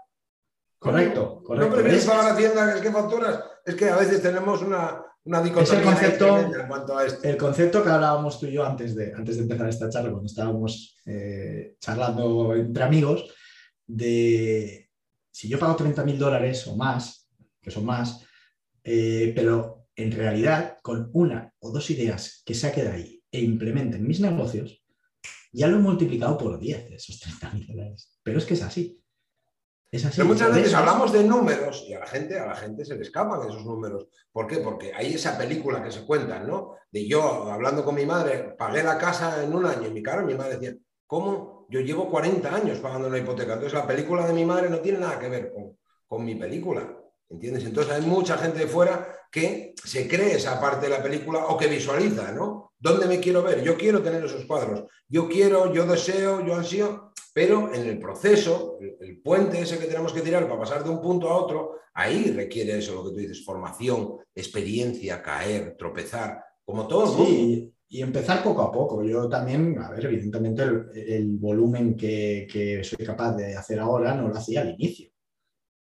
Correcto, 0.77 1.41
correcto. 1.43 1.69
No 1.69 1.75
prefieres 1.75 2.05
pagar 2.05 2.33
Hacienda 2.33 2.79
que 2.81 2.91
facturas. 2.91 3.43
Es 3.65 3.75
que 3.75 3.89
a 3.89 3.95
veces 3.95 4.21
tenemos 4.21 4.61
una, 4.61 5.03
una 5.25 5.41
dicotomía 5.41 5.79
el 5.79 5.85
concepto, 5.85 6.39
en 6.39 6.67
cuanto 6.67 6.97
a 6.97 7.05
esto. 7.05 7.27
El 7.27 7.37
concepto 7.37 7.83
que 7.83 7.89
hablábamos 7.89 8.39
tú 8.39 8.47
y 8.47 8.53
yo 8.53 8.65
antes 8.65 8.95
de, 8.95 9.13
antes 9.13 9.37
de 9.37 9.43
empezar 9.43 9.69
esta 9.69 9.89
charla, 9.89 10.11
cuando 10.11 10.27
estábamos 10.27 10.97
eh, 11.05 11.75
charlando 11.79 12.55
entre 12.55 12.83
amigos, 12.83 13.33
de 13.87 14.89
si 15.31 15.47
yo 15.47 15.57
pago 15.57 15.75
30 15.75 16.03
mil 16.03 16.17
dólares 16.17 16.67
o 16.67 16.75
más, 16.75 17.29
que 17.61 17.71
son 17.71 17.85
más, 17.85 18.25
eh, 18.83 19.31
pero 19.35 19.87
en 19.95 20.11
realidad, 20.11 20.77
con 20.81 21.09
una 21.13 21.53
o 21.59 21.71
dos 21.71 21.89
ideas 21.89 22.41
que 22.45 22.53
saque 22.53 22.83
de 22.83 22.89
ahí 22.89 23.23
e 23.31 23.41
implemente 23.41 23.97
en 23.97 24.07
mis 24.07 24.19
negocios, 24.19 24.83
ya 25.51 25.67
lo 25.67 25.77
he 25.77 25.79
multiplicado 25.79 26.37
por 26.37 26.59
10 26.59 26.91
esos 26.91 27.19
30 27.19 27.51
mil 27.51 27.67
dólares. 27.67 28.19
Pero 28.23 28.39
es 28.39 28.45
que 28.45 28.55
es 28.55 28.63
así. 28.63 29.02
Es 29.93 30.03
así. 30.05 30.15
Pero 30.17 30.27
muchas 30.27 30.55
veces 30.55 30.73
hablamos 30.73 31.13
de 31.13 31.23
números 31.23 31.85
y 31.87 31.93
a 31.93 31.99
la 31.99 32.07
gente, 32.07 32.39
a 32.39 32.47
la 32.47 32.55
gente 32.55 32.83
se 32.83 32.95
le 32.95 33.03
escapan 33.03 33.47
esos 33.47 33.63
números. 33.63 34.07
¿Por 34.31 34.47
qué? 34.47 34.57
Porque 34.57 34.91
hay 34.91 35.13
esa 35.13 35.37
película 35.37 35.83
que 35.83 35.91
se 35.91 36.03
cuenta, 36.03 36.39
¿no? 36.39 36.77
De 36.89 37.07
yo 37.07 37.21
hablando 37.51 37.85
con 37.85 37.93
mi 37.93 38.03
madre, 38.03 38.55
pagué 38.57 38.81
la 38.81 38.97
casa 38.97 39.43
en 39.43 39.53
un 39.53 39.67
año 39.67 39.87
y 39.87 39.91
mi 39.91 40.01
cara, 40.01 40.23
mi 40.23 40.33
madre 40.33 40.57
decía, 40.57 40.75
¿cómo? 41.05 41.67
Yo 41.69 41.79
llevo 41.81 42.09
40 42.09 42.55
años 42.55 42.79
pagando 42.79 43.07
la 43.07 43.19
hipoteca. 43.19 43.53
Entonces 43.53 43.77
la 43.77 43.85
película 43.85 44.25
de 44.25 44.33
mi 44.33 44.45
madre 44.45 44.67
no 44.67 44.79
tiene 44.79 44.97
nada 44.97 45.19
que 45.19 45.29
ver 45.29 45.53
con, 45.53 45.77
con 46.07 46.25
mi 46.25 46.33
película. 46.33 46.91
¿Entiendes? 47.29 47.63
Entonces 47.63 47.93
hay 47.93 48.01
mucha 48.01 48.35
gente 48.39 48.57
de 48.59 48.67
fuera 48.67 49.07
que 49.31 49.75
se 49.83 50.07
cree 50.07 50.37
esa 50.37 50.59
parte 50.59 50.87
de 50.87 50.97
la 50.97 51.03
película 51.03 51.45
o 51.45 51.55
que 51.57 51.67
visualiza, 51.67 52.31
¿no? 52.31 52.73
¿Dónde 52.79 53.05
me 53.05 53.19
quiero 53.19 53.43
ver? 53.43 53.61
Yo 53.61 53.77
quiero 53.77 54.01
tener 54.01 54.25
esos 54.25 54.45
cuadros. 54.45 54.85
Yo 55.07 55.29
quiero, 55.29 55.71
yo 55.71 55.85
deseo, 55.85 56.43
yo 56.43 56.55
ansío, 56.55 57.13
pero 57.33 57.73
en 57.73 57.87
el 57.87 57.99
proceso, 57.99 58.77
el, 58.79 59.21
puente 59.21 59.59
ese 59.59 59.79
que 59.79 59.87
tenemos 59.87 60.13
que 60.13 60.21
tirar 60.21 60.47
para 60.47 60.59
pasar 60.59 60.83
de 60.83 60.89
un 60.89 61.01
punto 61.01 61.29
a 61.29 61.35
otro, 61.35 61.77
ahí 61.93 62.31
requiere 62.31 62.77
eso, 62.77 62.95
lo 62.95 63.03
que 63.05 63.09
tú 63.09 63.15
dices, 63.15 63.43
formación, 63.43 64.17
experiencia, 64.35 65.21
caer, 65.21 65.75
tropezar, 65.77 66.43
como 66.63 66.87
todo. 66.87 67.25
Sí, 67.25 67.73
y 67.89 68.01
empezar 68.01 68.43
poco 68.43 68.61
a 68.61 68.71
poco. 68.71 69.03
Yo 69.03 69.27
también, 69.29 69.77
a 69.79 69.91
ver, 69.91 70.05
evidentemente 70.05 70.63
el, 70.63 71.37
volumen 71.37 71.95
que, 71.95 72.47
que, 72.51 72.83
soy 72.83 73.05
capaz 73.05 73.35
de 73.35 73.55
hacer 73.55 73.79
ahora 73.79 74.15
no 74.15 74.27
lo 74.27 74.35
hacía 74.35 74.61
al 74.61 74.71
inicio, 74.71 75.11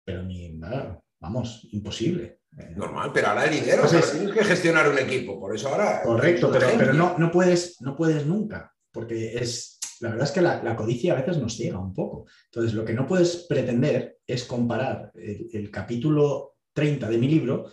pero 0.05 0.23
ni 0.23 0.51
nada 0.51 1.03
vamos, 1.23 1.67
imposible. 1.71 2.41
Eh, 2.59 2.75
Normal, 2.77 3.11
pero 3.15 3.29
ahora 3.29 3.47
lidero, 3.47 3.85
tienes 3.88 4.33
que 4.33 4.45
gestionar 4.45 4.91
un 4.91 4.99
equipo, 4.99 5.41
por 5.41 5.55
eso 5.55 5.69
ahora... 5.69 6.03
Correcto, 6.03 6.51
pero, 6.53 6.93
no, 6.93 7.17
no, 7.17 7.31
puedes, 7.31 7.81
no 7.81 7.97
puedes 7.97 8.27
nunca, 8.27 8.75
porque 8.93 9.37
es, 9.37 9.79
la 10.03 10.11
verdad 10.11 10.27
es 10.27 10.33
que 10.33 10.41
la, 10.41 10.77
codicia 10.77 11.12
a 11.12 11.17
veces 11.17 11.38
nos 11.38 11.57
ciega 11.57 11.79
un 11.79 11.95
poco. 11.95 12.27
Entonces, 12.47 12.75
lo 12.75 12.85
que 12.85 12.93
no 12.93 13.07
puedes 13.07 13.47
pretender 13.49 14.19
es 14.27 14.45
comparar 14.45 15.12
el, 15.15 15.71
capítulo 15.71 16.57
30 16.73 17.09
de 17.09 17.19
mi 17.19 17.29
libro 17.29 17.71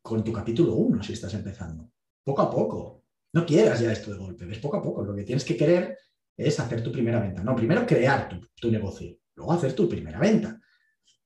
con 0.00 0.22
tu 0.22 0.32
capítulo 0.32 0.74
1 0.74 1.02
si 1.02 1.14
estás 1.14 1.34
empezando. 1.34 1.90
Poco 2.22 2.42
a 2.42 2.50
poco. 2.50 3.02
No 3.32 3.44
quieras 3.44 3.80
ya 3.80 3.90
esto 3.90 4.12
de 4.12 4.18
golpe, 4.18 4.46
ves 4.46 4.60
poco 4.60 4.76
a 4.76 4.82
poco. 4.82 5.02
Lo 5.02 5.16
que 5.16 5.24
tienes 5.24 5.44
que 5.44 5.56
querer 5.56 5.98
es 6.36 6.60
hacer 6.60 6.80
tu 6.80 6.92
primera 6.92 7.18
venta. 7.20 7.42
No, 7.42 7.56
primero 7.56 7.84
crear 7.84 8.28
tu, 8.28 8.40
tu 8.54 8.70
negocio, 8.70 9.18
luego 9.34 9.52
hacer 9.52 9.72
tu 9.72 9.88
primera 9.88 10.20
venta. 10.20 10.60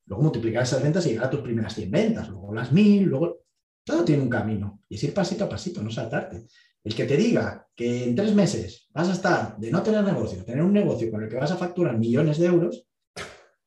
Luego 0.06 0.22
multiplicar 0.22 0.62
esas 0.62 0.82
ventas 0.82 1.04
y 1.04 1.10
llegar 1.10 1.26
a 1.26 1.30
tus 1.30 1.40
primeras 1.40 1.74
100 1.74 1.90
ventas, 1.90 2.28
luego 2.28 2.54
las 2.54 2.72
1000, 2.72 3.04
luego... 3.04 3.44
Todo 3.84 4.04
tiene 4.04 4.22
un 4.22 4.28
camino 4.28 4.82
y 4.86 4.96
es 4.96 5.04
ir 5.04 5.14
pasito 5.14 5.44
a 5.44 5.48
pasito, 5.48 5.82
no 5.82 5.90
saltarte. 5.90 6.46
El 6.88 6.94
que 6.94 7.04
te 7.04 7.18
diga 7.18 7.68
que 7.76 8.04
en 8.04 8.16
tres 8.16 8.34
meses 8.34 8.88
vas 8.94 9.10
a 9.10 9.12
estar 9.12 9.58
de 9.58 9.70
no 9.70 9.82
tener 9.82 10.02
negocio, 10.02 10.42
tener 10.42 10.64
un 10.64 10.72
negocio 10.72 11.10
con 11.10 11.22
el 11.22 11.28
que 11.28 11.36
vas 11.36 11.50
a 11.50 11.58
facturar 11.58 11.98
millones 11.98 12.38
de 12.38 12.46
euros, 12.46 12.88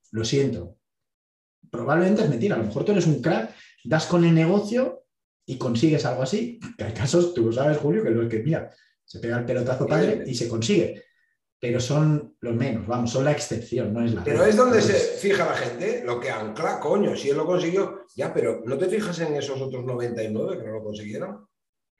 lo 0.09 0.25
siento. 0.25 0.79
Probablemente 1.69 2.23
es 2.23 2.29
mentira. 2.29 2.55
A 2.55 2.57
lo 2.57 2.63
mejor 2.63 2.83
tú 2.83 2.93
eres 2.93 3.05
un 3.05 3.21
crack, 3.21 3.53
das 3.83 4.07
con 4.07 4.25
el 4.25 4.33
negocio 4.33 5.03
y 5.45 5.59
consigues 5.59 6.03
algo 6.05 6.23
así. 6.23 6.59
Que 6.75 6.85
hay 6.85 6.93
casos, 6.93 7.35
tú 7.35 7.45
lo 7.45 7.51
sabes, 7.51 7.77
Julio, 7.77 8.03
que 8.03 8.09
los 8.09 8.27
que, 8.27 8.39
mira, 8.39 8.71
se 9.05 9.19
pega 9.19 9.37
el 9.37 9.45
pelotazo 9.45 9.85
padre 9.85 10.23
y 10.25 10.33
se 10.33 10.49
consigue 10.49 11.03
pero 11.61 11.79
son 11.79 12.35
los 12.39 12.55
menos, 12.55 12.87
vamos, 12.87 13.11
son 13.11 13.23
la 13.23 13.33
excepción, 13.33 13.93
no 13.93 14.03
es 14.03 14.15
la 14.15 14.23
Pero 14.23 14.43
es 14.43 14.57
donde 14.57 14.81
se 14.81 14.93
fija 14.93 15.45
la 15.45 15.53
gente, 15.53 16.01
lo 16.03 16.19
que 16.19 16.31
ancla, 16.31 16.79
coño, 16.79 17.15
si 17.15 17.29
él 17.29 17.37
lo 17.37 17.45
consiguió, 17.45 18.07
ya, 18.15 18.33
pero 18.33 18.63
¿no 18.65 18.79
te 18.79 18.87
fijas 18.87 19.19
en 19.19 19.35
esos 19.35 19.61
otros 19.61 19.85
99 19.85 20.57
que 20.57 20.63
no 20.63 20.73
lo 20.73 20.83
consiguieron? 20.83 21.45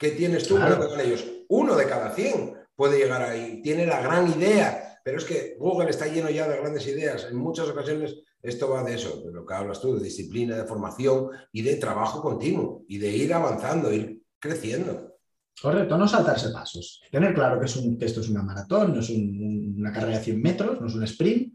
¿Qué 0.02 0.10
tienes 0.10 0.48
tú 0.48 0.56
claro. 0.56 1.00
ellos? 1.00 1.24
Uno 1.48 1.76
de 1.76 1.86
cada 1.86 2.12
100 2.16 2.56
puede 2.76 2.98
llegar 2.98 3.22
ahí, 3.22 3.62
tiene 3.62 3.86
la 3.86 4.02
gran 4.02 4.28
idea, 4.28 5.00
pero 5.04 5.20
es 5.20 5.26
que 5.26 5.56
Google 5.60 5.92
está 5.92 6.08
lleno 6.08 6.28
ya 6.32 6.48
de 6.48 6.58
grandes 6.58 6.88
ideas. 6.88 7.28
En 7.30 7.38
muchas 7.38 7.70
ocasiones 7.70 8.16
esto 8.42 8.68
va 8.72 8.84
de 8.84 8.96
eso, 8.96 9.22
de 9.22 9.32
lo 9.32 9.46
que 9.46 9.54
hablas 9.54 9.80
tú, 9.80 9.96
de 9.96 10.04
disciplina, 10.04 10.58
de 10.58 10.66
formación 10.66 11.30
y 11.52 11.62
de 11.62 11.76
trabajo 11.76 12.20
continuo 12.20 12.84
y 12.88 12.98
de 12.98 13.16
ir 13.16 13.32
avanzando, 13.32 13.94
ir 13.94 14.24
creciendo. 14.40 15.20
Correcto, 15.62 15.96
no 16.00 16.08
saltarse 16.08 16.50
pasos. 16.50 17.04
Tener 17.12 17.36
claro 17.36 17.60
que, 17.60 17.68
esto 17.68 18.22
es 18.22 18.30
una 18.30 18.42
maratón, 18.42 18.96
no 18.96 19.02
es 19.02 19.10
una 19.12 19.94
carrera 19.94 20.18
de 20.18 20.24
100 20.24 20.42
metros, 20.42 20.82
no 20.82 20.88
es 20.88 20.96
un 20.96 21.04
sprint. 21.04 21.54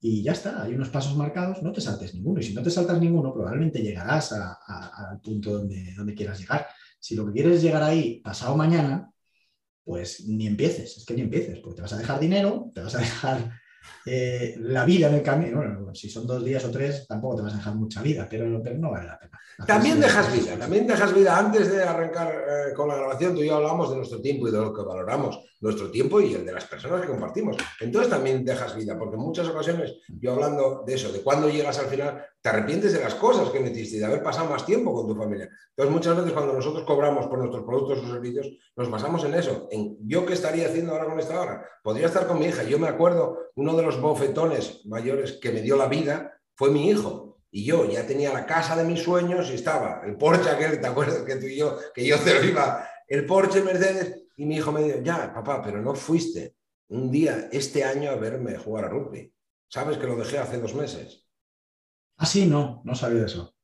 Y 0.00 0.22
ya 0.22 0.30
está, 0.30 0.62
hay 0.62 0.74
unos 0.74 0.90
pasos 0.90 1.16
marcados, 1.16 1.60
no 1.60 1.72
te 1.72 1.80
saltes 1.80 2.14
ninguno. 2.14 2.38
Y 2.38 2.44
si 2.44 2.54
no 2.54 2.62
te 2.62 2.70
saltas 2.70 3.00
ninguno, 3.00 3.34
probablemente 3.34 3.82
llegarás 3.82 4.30
al 4.32 5.20
punto 5.20 5.54
donde, 5.58 5.92
donde 5.96 6.14
quieras 6.14 6.38
llegar. 6.38 6.68
Si 7.04 7.14
lo 7.14 7.26
que 7.26 7.32
quieres 7.32 7.56
es 7.56 7.62
llegar 7.62 7.82
ahí 7.82 8.20
pasado 8.20 8.56
mañana, 8.56 9.12
pues 9.84 10.26
ni 10.26 10.46
empieces, 10.46 10.96
es 10.96 11.04
que 11.04 11.12
ni 11.12 11.20
empieces, 11.20 11.58
porque 11.58 11.76
te 11.76 11.82
vas 11.82 11.92
a 11.92 11.98
dejar 11.98 12.18
dinero, 12.18 12.70
te 12.74 12.80
vas 12.80 12.94
a 12.94 12.98
dejar 12.98 13.60
eh, 14.06 14.54
la 14.58 14.86
vida 14.86 15.08
en 15.08 15.16
el 15.16 15.22
camino, 15.22 15.58
bueno, 15.58 15.94
si 15.94 16.08
son 16.08 16.26
dos 16.26 16.42
días 16.42 16.64
o 16.64 16.70
tres, 16.70 17.06
tampoco 17.06 17.36
te 17.36 17.42
vas 17.42 17.52
a 17.52 17.56
dejar 17.58 17.74
mucha 17.74 18.00
vida, 18.00 18.26
pero, 18.26 18.48
no 18.48 18.90
vale 18.90 19.06
la 19.06 19.18
pena. 19.18 19.38
También 19.66 20.00
dejas 20.00 20.32
vida, 20.32 20.56
también 20.58 20.86
dejas 20.86 21.14
vida. 21.14 21.38
Antes 21.38 21.70
de 21.70 21.82
arrancar 21.82 22.32
eh, 22.32 22.72
con 22.72 22.88
la 22.88 22.96
grabación, 22.96 23.34
tú 23.34 23.42
y 23.42 23.48
yo 23.48 23.56
hablamos 23.56 23.90
de 23.90 23.96
nuestro 23.96 24.22
tiempo 24.22 24.48
y 24.48 24.50
de 24.50 24.62
lo 24.62 24.72
que 24.72 24.80
valoramos, 24.80 25.44
nuestro 25.64 25.90
tiempo 25.90 26.20
y 26.20 26.34
el 26.34 26.44
de 26.44 26.52
las 26.52 26.66
personas 26.66 27.00
que 27.00 27.06
compartimos. 27.08 27.56
Entonces 27.80 28.10
también 28.10 28.44
dejas 28.44 28.76
vida, 28.76 28.98
porque 28.98 29.16
en 29.16 29.22
muchas 29.22 29.48
ocasiones, 29.48 29.94
yo 30.20 30.34
hablando 30.34 30.84
de 30.86 30.92
eso, 30.92 31.10
de 31.10 31.22
cuando 31.22 31.48
llegas 31.48 31.78
al 31.78 31.86
final, 31.86 32.22
te 32.38 32.50
arrepientes 32.50 32.92
de 32.92 33.00
las 33.00 33.14
cosas 33.14 33.48
que 33.48 33.60
metiste 33.60 33.96
y 33.96 33.98
de 33.98 34.04
haber 34.04 34.22
pasado 34.22 34.50
más 34.50 34.66
tiempo 34.66 34.92
con 34.92 35.08
tu 35.08 35.16
familia. 35.16 35.48
Entonces 35.70 35.90
muchas 35.90 36.16
veces 36.18 36.32
cuando 36.34 36.52
nosotros 36.52 36.84
cobramos 36.84 37.28
por 37.28 37.38
nuestros 37.38 37.64
productos 37.64 38.00
o 38.00 38.12
servicios, 38.12 38.46
nos 38.76 38.90
basamos 38.90 39.24
en 39.24 39.32
eso, 39.32 39.66
en 39.70 39.96
yo 40.06 40.26
qué 40.26 40.34
estaría 40.34 40.66
haciendo 40.66 40.92
ahora 40.92 41.06
con 41.06 41.18
esta 41.18 41.40
hora. 41.40 41.66
Podría 41.82 42.08
estar 42.08 42.26
con 42.26 42.38
mi 42.38 42.44
hija. 42.44 42.62
Yo 42.64 42.78
me 42.78 42.88
acuerdo, 42.88 43.38
uno 43.54 43.74
de 43.74 43.84
los 43.84 43.98
bofetones 43.98 44.84
mayores 44.84 45.38
que 45.40 45.50
me 45.50 45.62
dio 45.62 45.78
la 45.78 45.88
vida 45.88 46.38
fue 46.56 46.70
mi 46.70 46.90
hijo. 46.90 47.38
Y 47.50 47.64
yo 47.64 47.90
ya 47.90 48.06
tenía 48.06 48.34
la 48.34 48.44
casa 48.44 48.76
de 48.76 48.84
mis 48.84 49.02
sueños 49.02 49.48
y 49.50 49.54
estaba 49.54 50.02
el 50.04 50.18
Porsche 50.18 50.50
aquel, 50.50 50.78
¿te 50.78 50.88
acuerdas 50.88 51.22
que 51.22 51.36
tú 51.36 51.46
y 51.46 51.56
yo, 51.56 51.78
que 51.94 52.04
yo 52.04 52.18
te 52.18 52.34
lo 52.34 52.44
iba, 52.44 52.86
el 53.08 53.24
Porsche 53.24 53.62
Mercedes? 53.62 54.23
Y 54.36 54.46
mi 54.46 54.56
hijo 54.56 54.72
me 54.72 54.82
dijo, 54.82 55.00
ya, 55.02 55.32
papá, 55.32 55.62
pero 55.62 55.80
no 55.80 55.94
fuiste 55.94 56.56
un 56.88 57.10
día 57.10 57.48
este 57.52 57.84
año 57.84 58.10
a 58.10 58.16
verme 58.16 58.56
jugar 58.56 58.86
a 58.86 58.88
rugby. 58.88 59.32
¿Sabes 59.68 59.98
que 59.98 60.06
lo 60.06 60.16
dejé 60.16 60.38
hace 60.38 60.58
dos 60.58 60.74
meses? 60.74 61.26
Ah, 62.16 62.26
sí, 62.26 62.46
no, 62.46 62.82
no 62.84 62.94
sabía 62.94 63.24
eso. 63.24 63.54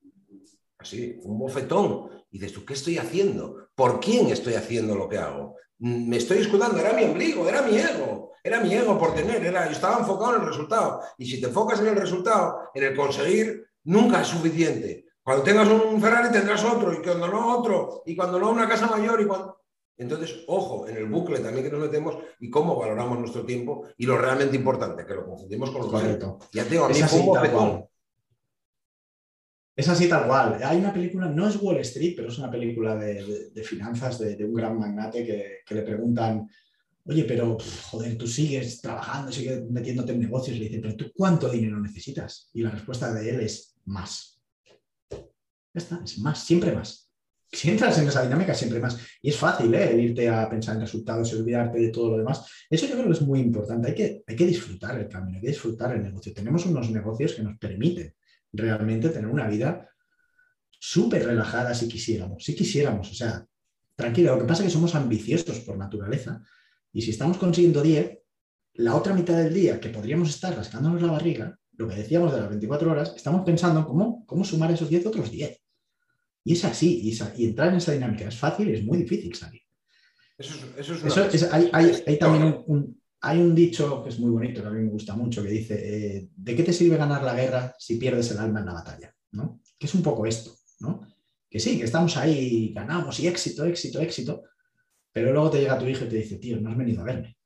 Así, 0.79 1.19
un 1.23 1.39
bofetón. 1.39 2.11
Y 2.31 2.39
dices 2.39 2.55
tú, 2.55 2.65
¿qué 2.65 2.75
estoy 2.75 2.99
haciendo? 2.99 3.69
¿Por 3.75 4.01
quién 4.01 4.29
estoy 4.29 4.55
haciendo 4.55 4.95
lo 4.95 5.09
que 5.09 5.19
hago? 5.19 5.57
Me 5.79 6.17
estoy 6.17 6.39
escudando, 6.39 6.79
era 6.79 6.93
mi 6.93 7.05
ombligo, 7.05 7.49
era 7.49 7.63
mi 7.63 7.77
ego, 7.77 8.33
era 8.43 8.61
mi 8.61 8.75
ego 8.75 8.99
por 8.99 9.15
tener, 9.15 9.45
era, 9.45 9.67
yo 9.67 9.73
estaba 9.73 9.99
enfocado 9.99 10.37
en 10.37 10.43
el 10.43 10.49
resultado. 10.49 11.01
Y 11.19 11.27
si 11.27 11.41
te 11.41 11.47
enfocas 11.47 11.81
en 11.81 11.89
el 11.89 11.97
resultado, 11.97 12.71
en 12.75 12.85
el 12.85 12.97
conseguir, 12.97 13.67
nunca 13.85 14.21
es 14.21 14.29
suficiente. 14.29 15.07
Cuando 15.23 15.43
tengas 15.43 15.69
un 15.69 16.01
Ferrari 16.01 16.31
tendrás 16.31 16.65
otro, 16.65 16.93
y 16.93 17.03
cuando 17.03 17.29
no 17.29 17.59
otro, 17.59 18.03
y 18.07 18.17
cuando 18.17 18.39
no 18.39 18.51
una 18.51 18.69
casa 18.69 18.87
mayor, 18.87 19.21
y 19.21 19.27
cuando... 19.27 19.60
Entonces, 20.01 20.45
ojo, 20.47 20.89
en 20.89 20.97
el 20.97 21.07
bucle 21.07 21.41
también 21.41 21.65
que 21.65 21.71
nos 21.71 21.81
metemos 21.83 22.17
y 22.41 22.49
cómo 22.49 22.75
valoramos 22.75 23.19
nuestro 23.19 23.45
tiempo 23.45 23.87
y 23.99 24.07
lo 24.07 24.17
realmente 24.17 24.57
importante, 24.57 25.05
que 25.05 25.15
lo 25.15 25.27
confundimos 25.27 25.71
con 25.71 25.83
lo 25.83 25.89
Correcto. 25.91 26.39
Ya 26.53 26.65
tengo 26.65 26.87
a 26.87 26.89
mí 26.89 26.95
Es 26.97 27.03
así, 27.03 27.19
como 27.19 27.35
tal 27.35 27.53
cual. 27.53 27.85
Es 29.77 29.89
así 29.89 30.09
tal 30.09 30.27
cual. 30.27 30.59
Hay 30.63 30.79
una 30.79 30.93
película, 30.93 31.29
no 31.29 31.47
es 31.47 31.57
Wall 31.61 31.79
Street, 31.79 32.15
pero 32.17 32.29
es 32.29 32.39
una 32.39 32.51
película 32.51 32.97
de, 32.97 33.23
de- 33.25 33.51
de 33.51 33.63
finanzas 33.63 34.19
de, 34.19 34.37
de 34.37 34.45
un 34.45 34.55
gran 34.55 34.79
magnate 34.79 35.25
que, 35.25 35.59
que 35.67 35.75
le 35.75 35.83
preguntan, 35.83 36.49
oye, 37.05 37.25
pero 37.25 37.59
joder, 37.91 38.17
tú 38.17 38.27
sigues 38.27 38.81
trabajando, 38.81 39.31
sigues 39.31 39.63
metiéndote 39.71 40.13
en 40.13 40.21
negocios. 40.21 40.59
Le 40.59 40.65
dice, 40.65 40.81
pero 40.81 40.97
tú 40.97 41.13
cuánto 41.15 41.49
dinero 41.51 41.79
necesitas? 41.79 42.49
Y 42.55 42.63
la 42.63 42.71
respuesta 42.71 43.13
de 43.13 43.29
él 43.31 43.41
es 43.41 43.77
más. 43.85 44.41
Ya 45.11 45.19
está, 45.75 46.01
es 46.03 46.19
más, 46.19 46.43
siempre 46.43 46.73
más. 46.73 47.10
Si 47.53 47.69
entras 47.69 47.99
en 47.99 48.09
esa 48.09 48.23
dinámica, 48.23 48.55
siempre 48.55 48.79
más. 48.79 48.99
Y 49.21 49.31
es 49.31 49.37
fácil, 49.37 49.75
¿eh? 49.75 49.91
El 49.91 50.01
irte 50.01 50.29
a 50.29 50.49
pensar 50.49 50.77
en 50.77 50.83
resultados 50.83 51.33
y 51.33 51.37
olvidarte 51.37 51.79
de 51.79 51.89
todo 51.89 52.11
lo 52.11 52.19
demás. 52.19 52.45
Eso 52.71 52.87
yo 52.87 52.93
creo 52.93 53.07
que 53.07 53.13
es 53.13 53.23
muy 53.23 53.41
importante. 53.41 53.89
Hay 53.89 53.95
que, 53.95 54.23
hay 54.27 54.37
que 54.37 54.47
disfrutar 54.47 54.99
el 54.99 55.09
camino, 55.09 55.39
hay 55.39 55.43
que 55.43 55.49
disfrutar 55.49 55.95
el 55.97 56.03
negocio. 56.03 56.33
Tenemos 56.33 56.65
unos 56.67 56.91
negocios 56.91 57.35
que 57.35 57.43
nos 57.43 57.59
permiten 57.59 58.15
realmente 58.53 59.09
tener 59.09 59.29
una 59.29 59.49
vida 59.49 59.91
súper 60.81 61.27
relajada 61.27 61.75
si 61.75 61.87
quisiéramos, 61.87 62.43
si 62.43 62.55
quisiéramos, 62.55 63.11
o 63.11 63.15
sea, 63.15 63.45
tranquilo, 63.95 64.35
lo 64.35 64.41
que 64.41 64.47
pasa 64.47 64.63
es 64.63 64.69
que 64.69 64.73
somos 64.73 64.95
ambiciosos 64.95 65.61
por 65.61 65.77
naturaleza 65.77 66.43
y 66.93 67.03
si 67.03 67.11
estamos 67.11 67.37
consiguiendo 67.37 67.83
10, 67.83 68.19
la 68.75 68.97
otra 68.97 69.15
mitad 69.15 69.37
del 69.37 69.53
día 69.53 69.79
que 69.79 69.91
podríamos 69.91 70.31
estar 70.31 70.57
rascándonos 70.57 71.03
la 71.03 71.13
barriga, 71.13 71.59
lo 71.77 71.87
que 71.87 71.97
decíamos 71.97 72.33
de 72.33 72.41
las 72.41 72.49
24 72.49 72.91
horas, 72.91 73.13
estamos 73.15 73.43
pensando 73.45 73.87
cómo, 73.87 74.25
cómo 74.27 74.43
sumar 74.43 74.71
esos 74.71 74.89
10 74.89 75.07
otros 75.07 75.31
10. 75.31 75.61
Y 76.45 76.55
es 76.55 76.65
así, 76.65 77.01
y, 77.03 77.43
y 77.43 77.47
entrar 77.47 77.69
en 77.69 77.77
esa 77.77 77.93
dinámica 77.93 78.27
es 78.27 78.37
fácil 78.37 78.69
es 78.71 78.83
muy 78.85 78.99
difícil 78.99 79.35
salir. 79.35 79.61
Eso 80.39 80.55
es, 80.79 80.89
eso 81.05 81.25
es 81.25 81.35
es- 81.35 81.53
hay, 81.53 81.69
hay- 81.73 82.03
hay 82.07 82.19
también 82.19 82.45
un, 82.45 82.65
un- 82.67 83.01
hay 83.21 83.39
un 83.39 83.55
dicho 83.55 84.03
que 84.03 84.09
es 84.09 84.19
muy 84.19 84.31
bonito, 84.31 84.63
que 84.63 84.69
a 84.69 84.71
mí 84.71 84.83
me 84.83 84.91
gusta 84.91 85.15
mucho, 85.15 85.43
que 85.43 85.51
dice, 85.51 85.75
eh, 86.17 86.29
¿de 86.35 86.57
qué 86.57 86.63
te 86.63 86.73
sirve 86.73 86.97
ganar 86.97 87.23
la 87.23 87.35
guerra 87.35 87.75
si 87.79 87.97
pierdes 87.97 88.31
el 88.31 88.39
alma 88.39 88.61
en 88.61 88.67
la 88.67 88.73
batalla? 88.73 89.15
¿no? 89.33 89.61
Que 89.79 89.87
es 89.87 89.95
un 89.95 90.03
poco 90.03 90.25
esto, 90.27 90.53
¿no? 90.81 91.07
Que 91.51 91.61
sí, 91.61 91.79
que 91.79 91.85
estamos 91.85 92.17
ahí, 92.17 92.73
ganamos 92.75 93.21
y 93.21 93.27
éxito, 93.29 93.65
éxito, 93.67 94.01
éxito, 94.01 94.45
pero 95.13 95.33
luego 95.33 95.51
te 95.51 95.59
llega 95.61 95.79
tu 95.79 95.87
hijo 95.87 96.05
y 96.05 96.09
te 96.09 96.17
dice, 96.17 96.37
tío, 96.39 96.59
no 96.61 96.71
has 96.71 96.77
venido 96.79 97.03
a 97.03 97.05
verme. 97.05 97.37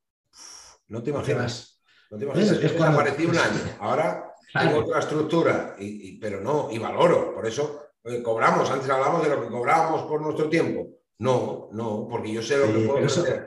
No 0.89 1.03
te 1.03 1.11
¿Qué 1.11 1.17
imaginas. 1.17 1.83
No 2.11 2.19
te 2.19 2.25
imaginas. 2.27 2.51
Es- 2.53 2.63
es 2.65 2.73
cuando- 2.73 3.01
un 3.01 3.07
año. 3.37 3.77
Ahora 3.81 4.25
tengo 4.61 4.79
otra 4.79 5.01
estructura, 5.01 5.75
y, 5.81 6.09
y- 6.11 6.19
pero 6.19 6.41
no, 6.41 6.71
y 6.71 6.79
valoro. 6.79 7.35
Por 7.35 7.47
eso 7.47 7.84
eh, 8.05 8.23
cobramos. 8.23 8.71
Antes 8.71 8.89
hablamos 8.91 9.23
de 9.23 9.31
lo 9.31 9.43
que 9.43 9.49
cobrábamos 9.49 10.03
por 10.03 10.21
nuestro 10.23 10.49
tiempo. 10.49 10.89
No, 11.19 11.69
no, 11.73 12.07
porque 12.11 12.33
yo 12.33 12.43
sé 12.43 12.59
lo 12.59 12.67
Sí, 12.67 12.73
que 12.73 12.79
puedo 12.87 12.99
eso- 13.07 13.23
hacer. 13.23 13.47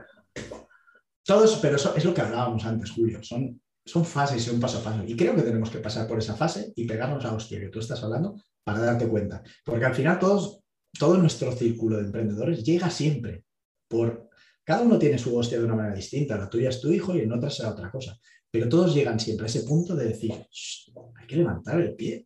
Todo 1.25 1.43
eso, 1.43 1.59
pero 1.61 1.75
eso 1.75 1.93
es 1.95 2.05
lo 2.05 2.13
que 2.13 2.21
hablábamos 2.21 2.63
antes, 2.65 2.91
Julio. 2.91 3.21
Son, 3.21 3.61
son 3.85 4.05
fases 4.05 4.37
y 4.37 4.49
son 4.49 4.59
paso 4.59 4.77
a 4.79 4.83
paso. 4.83 5.03
Y 5.05 5.15
creo 5.15 5.35
que 5.35 5.41
tenemos 5.41 5.69
que 5.69 5.79
pasar 5.79 6.07
por 6.07 6.17
esa 6.19 6.35
fase 6.35 6.71
y 6.75 6.85
pegarnos 6.87 7.25
a 7.25 7.33
hostia 7.33 7.59
que 7.59 7.67
tú 7.69 7.79
estás 7.79 8.01
hablando 8.03 8.35
para 8.63 8.79
darte 8.79 9.07
cuenta. 9.07 9.43
Porque 9.65 9.85
al 9.85 9.93
final 9.93 10.19
todos, 10.19 10.61
todo 10.97 11.17
nuestro 11.17 11.51
círculo 11.51 11.97
de 11.97 12.03
emprendedores 12.05 12.63
llega 12.63 12.89
siempre 12.89 13.43
por... 13.89 14.29
Cada 14.63 14.81
uno 14.83 14.97
tiene 14.99 15.17
su 15.17 15.35
hostia 15.37 15.59
de 15.59 15.65
una 15.65 15.75
manera 15.75 15.95
distinta. 15.95 16.37
La 16.37 16.49
tuya 16.49 16.69
es 16.69 16.79
tu 16.81 16.91
hijo 16.91 17.13
y 17.15 17.21
en 17.21 17.31
otra 17.33 17.49
será 17.49 17.71
otra 17.71 17.89
cosa. 17.91 18.17
Pero 18.49 18.67
todos 18.69 18.93
llegan 18.93 19.19
siempre 19.19 19.45
a 19.45 19.47
ese 19.47 19.63
punto 19.63 19.95
de 19.95 20.05
decir, 20.09 20.31
"Shh, 20.49 20.91
hay 21.15 21.27
que 21.27 21.35
levantar 21.37 21.79
el 21.81 21.93
pie. 21.95 22.25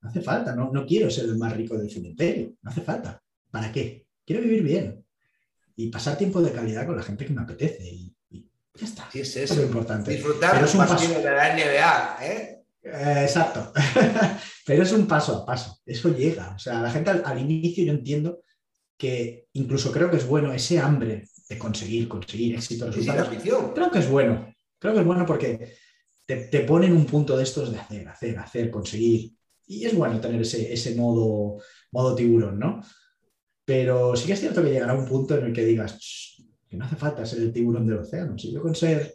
No 0.00 0.10
hace 0.10 0.20
falta, 0.20 0.54
no, 0.54 0.70
no 0.72 0.86
quiero 0.86 1.10
ser 1.10 1.24
el 1.24 1.36
más 1.36 1.56
rico 1.56 1.76
del 1.76 1.90
cementerio. 1.90 2.52
No 2.62 2.70
hace 2.70 2.82
falta. 2.82 3.20
¿Para 3.50 3.72
qué? 3.72 4.06
Quiero 4.24 4.42
vivir 4.42 4.62
bien 4.62 5.04
y 5.76 5.88
pasar 5.88 6.16
tiempo 6.18 6.40
de 6.40 6.52
calidad 6.52 6.86
con 6.86 6.96
la 6.96 7.02
gente 7.02 7.24
que 7.24 7.32
me 7.32 7.42
apetece. 7.42 7.84
Y, 7.88 8.14
y 8.30 8.50
ya 8.74 8.86
está. 8.86 9.08
Sí, 9.10 9.20
es 9.20 9.28
Eso 9.28 9.40
es 9.40 9.50
eso. 9.50 9.60
lo 9.60 9.66
importante. 9.66 10.10
Disfrutar 10.12 10.52
Pero 10.54 10.66
es 10.66 10.74
un 10.74 10.80
paso. 10.86 11.08
de 11.08 11.22
la 11.22 11.54
NBA, 11.54 12.18
¿eh? 12.26 12.64
Eh, 12.82 13.22
exacto. 13.22 13.72
Pero 14.66 14.82
es 14.82 14.92
un 14.92 15.06
paso 15.06 15.36
a 15.36 15.46
paso. 15.46 15.78
Eso 15.84 16.14
llega. 16.14 16.54
O 16.54 16.58
sea, 16.58 16.80
la 16.80 16.90
gente 16.90 17.10
al, 17.10 17.22
al 17.24 17.38
inicio 17.40 17.84
yo 17.84 17.92
entiendo 17.92 18.42
que 18.96 19.46
incluso 19.54 19.92
creo 19.92 20.10
que 20.10 20.16
es 20.16 20.26
bueno 20.26 20.52
ese 20.52 20.78
hambre 20.78 21.28
de 21.48 21.58
conseguir, 21.58 22.08
conseguir 22.08 22.56
éxito, 22.56 22.92
sí, 22.92 23.00
resultados. 23.00 23.72
Creo 23.74 23.90
que 23.90 23.98
es 24.00 24.08
bueno. 24.08 24.54
Creo 24.78 24.92
que 24.92 25.00
es 25.00 25.06
bueno 25.06 25.24
porque 25.24 25.74
te, 26.26 26.36
te 26.36 26.60
pone 26.60 26.86
en 26.86 26.92
un 26.92 27.06
punto 27.06 27.36
de 27.36 27.44
estos 27.44 27.72
de 27.72 27.78
hacer, 27.78 28.08
hacer, 28.08 28.38
hacer, 28.38 28.70
conseguir. 28.70 29.32
Y 29.68 29.84
es 29.84 29.94
bueno 29.94 30.20
tener 30.20 30.40
ese, 30.40 30.72
ese 30.72 30.94
modo, 30.96 31.62
modo 31.92 32.14
tiburón, 32.14 32.58
¿no? 32.58 32.82
Pero 33.64 34.16
sí 34.16 34.26
que 34.26 34.32
es 34.32 34.40
cierto 34.40 34.62
que 34.62 34.70
llegará 34.70 34.94
un 34.94 35.06
punto 35.06 35.36
en 35.36 35.44
el 35.44 35.52
que 35.52 35.64
digas 35.64 35.98
"Shh, 35.98 36.42
que 36.68 36.76
no 36.76 36.86
hace 36.86 36.96
falta 36.96 37.24
ser 37.26 37.40
el 37.40 37.52
tiburón 37.52 37.86
del 37.86 37.98
océano. 37.98 38.36
Si 38.38 38.50
yo 38.50 38.62
con 38.62 38.74
ser 38.74 39.14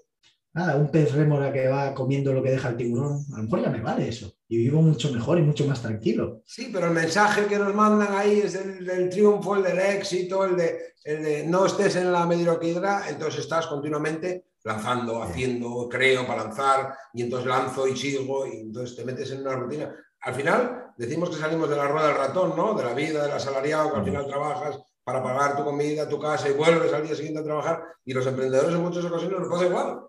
nada, 0.54 0.76
un 0.76 0.92
pez 0.92 1.12
rémora 1.14 1.52
que 1.52 1.68
va 1.68 1.96
comiendo 1.96 2.32
lo 2.32 2.44
que 2.44 2.52
deja 2.52 2.70
el 2.70 2.78
tiburón, 2.78 3.26
a 3.34 3.38
lo 3.38 3.44
mejor 3.44 3.64
ya 3.64 3.70
me 3.72 3.82
vale 3.82 4.08
eso. 4.08 4.32
Y 4.48 4.58
vivo 4.58 4.84
mucho 4.84 5.12
mejor 5.12 5.40
y 5.40 5.42
mucho 5.42 5.66
más 5.66 5.82
tranquilo. 5.82 6.44
Sí, 6.46 6.70
pero 6.72 6.86
el 6.88 6.94
mensaje 6.94 7.48
que 7.48 7.58
nos 7.58 7.74
mandan 7.74 8.14
ahí 8.16 8.42
es 8.42 8.54
el 8.54 8.86
del 8.86 9.10
triunfo, 9.10 9.56
el 9.56 9.64
del 9.64 9.80
éxito, 9.80 10.46
el 10.46 10.56
de, 10.56 10.78
el 11.04 11.24
de 11.24 11.48
no 11.48 11.66
estés 11.66 11.96
en 11.96 12.12
la 12.12 12.28
mediocridad, 12.28 13.10
entonces 13.10 13.42
estás 13.42 13.66
continuamente 13.66 14.46
lanzando, 14.64 15.22
haciendo, 15.24 15.90
creo 15.90 16.26
para 16.28 16.44
lanzar, 16.44 16.94
y 17.14 17.24
entonces 17.24 17.48
lanzo 17.48 17.88
y 17.88 17.98
sigo, 17.98 18.46
y 18.48 18.62
entonces 18.62 18.96
te 18.96 19.04
metes 19.04 19.32
en 19.32 19.42
una 19.42 19.56
rutina. 19.56 19.94
Al 20.24 20.34
final 20.34 20.94
decimos 20.98 21.30
que 21.30 21.36
salimos 21.36 21.70
de 21.70 21.76
la 21.76 21.88
rueda 21.88 22.08
del 22.08 22.18
ratón, 22.18 22.54
¿no? 22.56 22.74
De 22.74 22.84
la 22.84 22.94
vida, 22.94 23.24
del 23.24 23.32
asalariado, 23.32 23.92
que 23.92 24.00
al 24.00 24.06
final 24.06 24.28
trabajas 24.28 24.80
para 25.04 25.22
pagar 25.22 25.58
tu 25.58 25.64
comida, 25.66 26.08
tu 26.08 26.20
casa 26.20 26.48
y 26.50 26.54
vuelves 26.54 26.94
al 26.94 27.06
día 27.06 27.16
siguiente 27.16 27.42
a 27.42 27.44
trabajar, 27.44 27.84
y 28.06 28.14
los 28.14 28.26
emprendedores 28.26 28.74
en 28.74 28.82
muchas 28.82 29.04
ocasiones 29.06 29.40
nos 29.40 29.50
pasa 29.50 29.66
igual. 29.66 30.00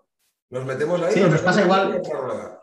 Nos 0.49 0.65
metemos 0.65 1.01
ahí. 1.01 1.13
Sí, 1.13 1.19
nos 1.21 1.41
pasa 1.41 1.63
igual. 1.63 2.01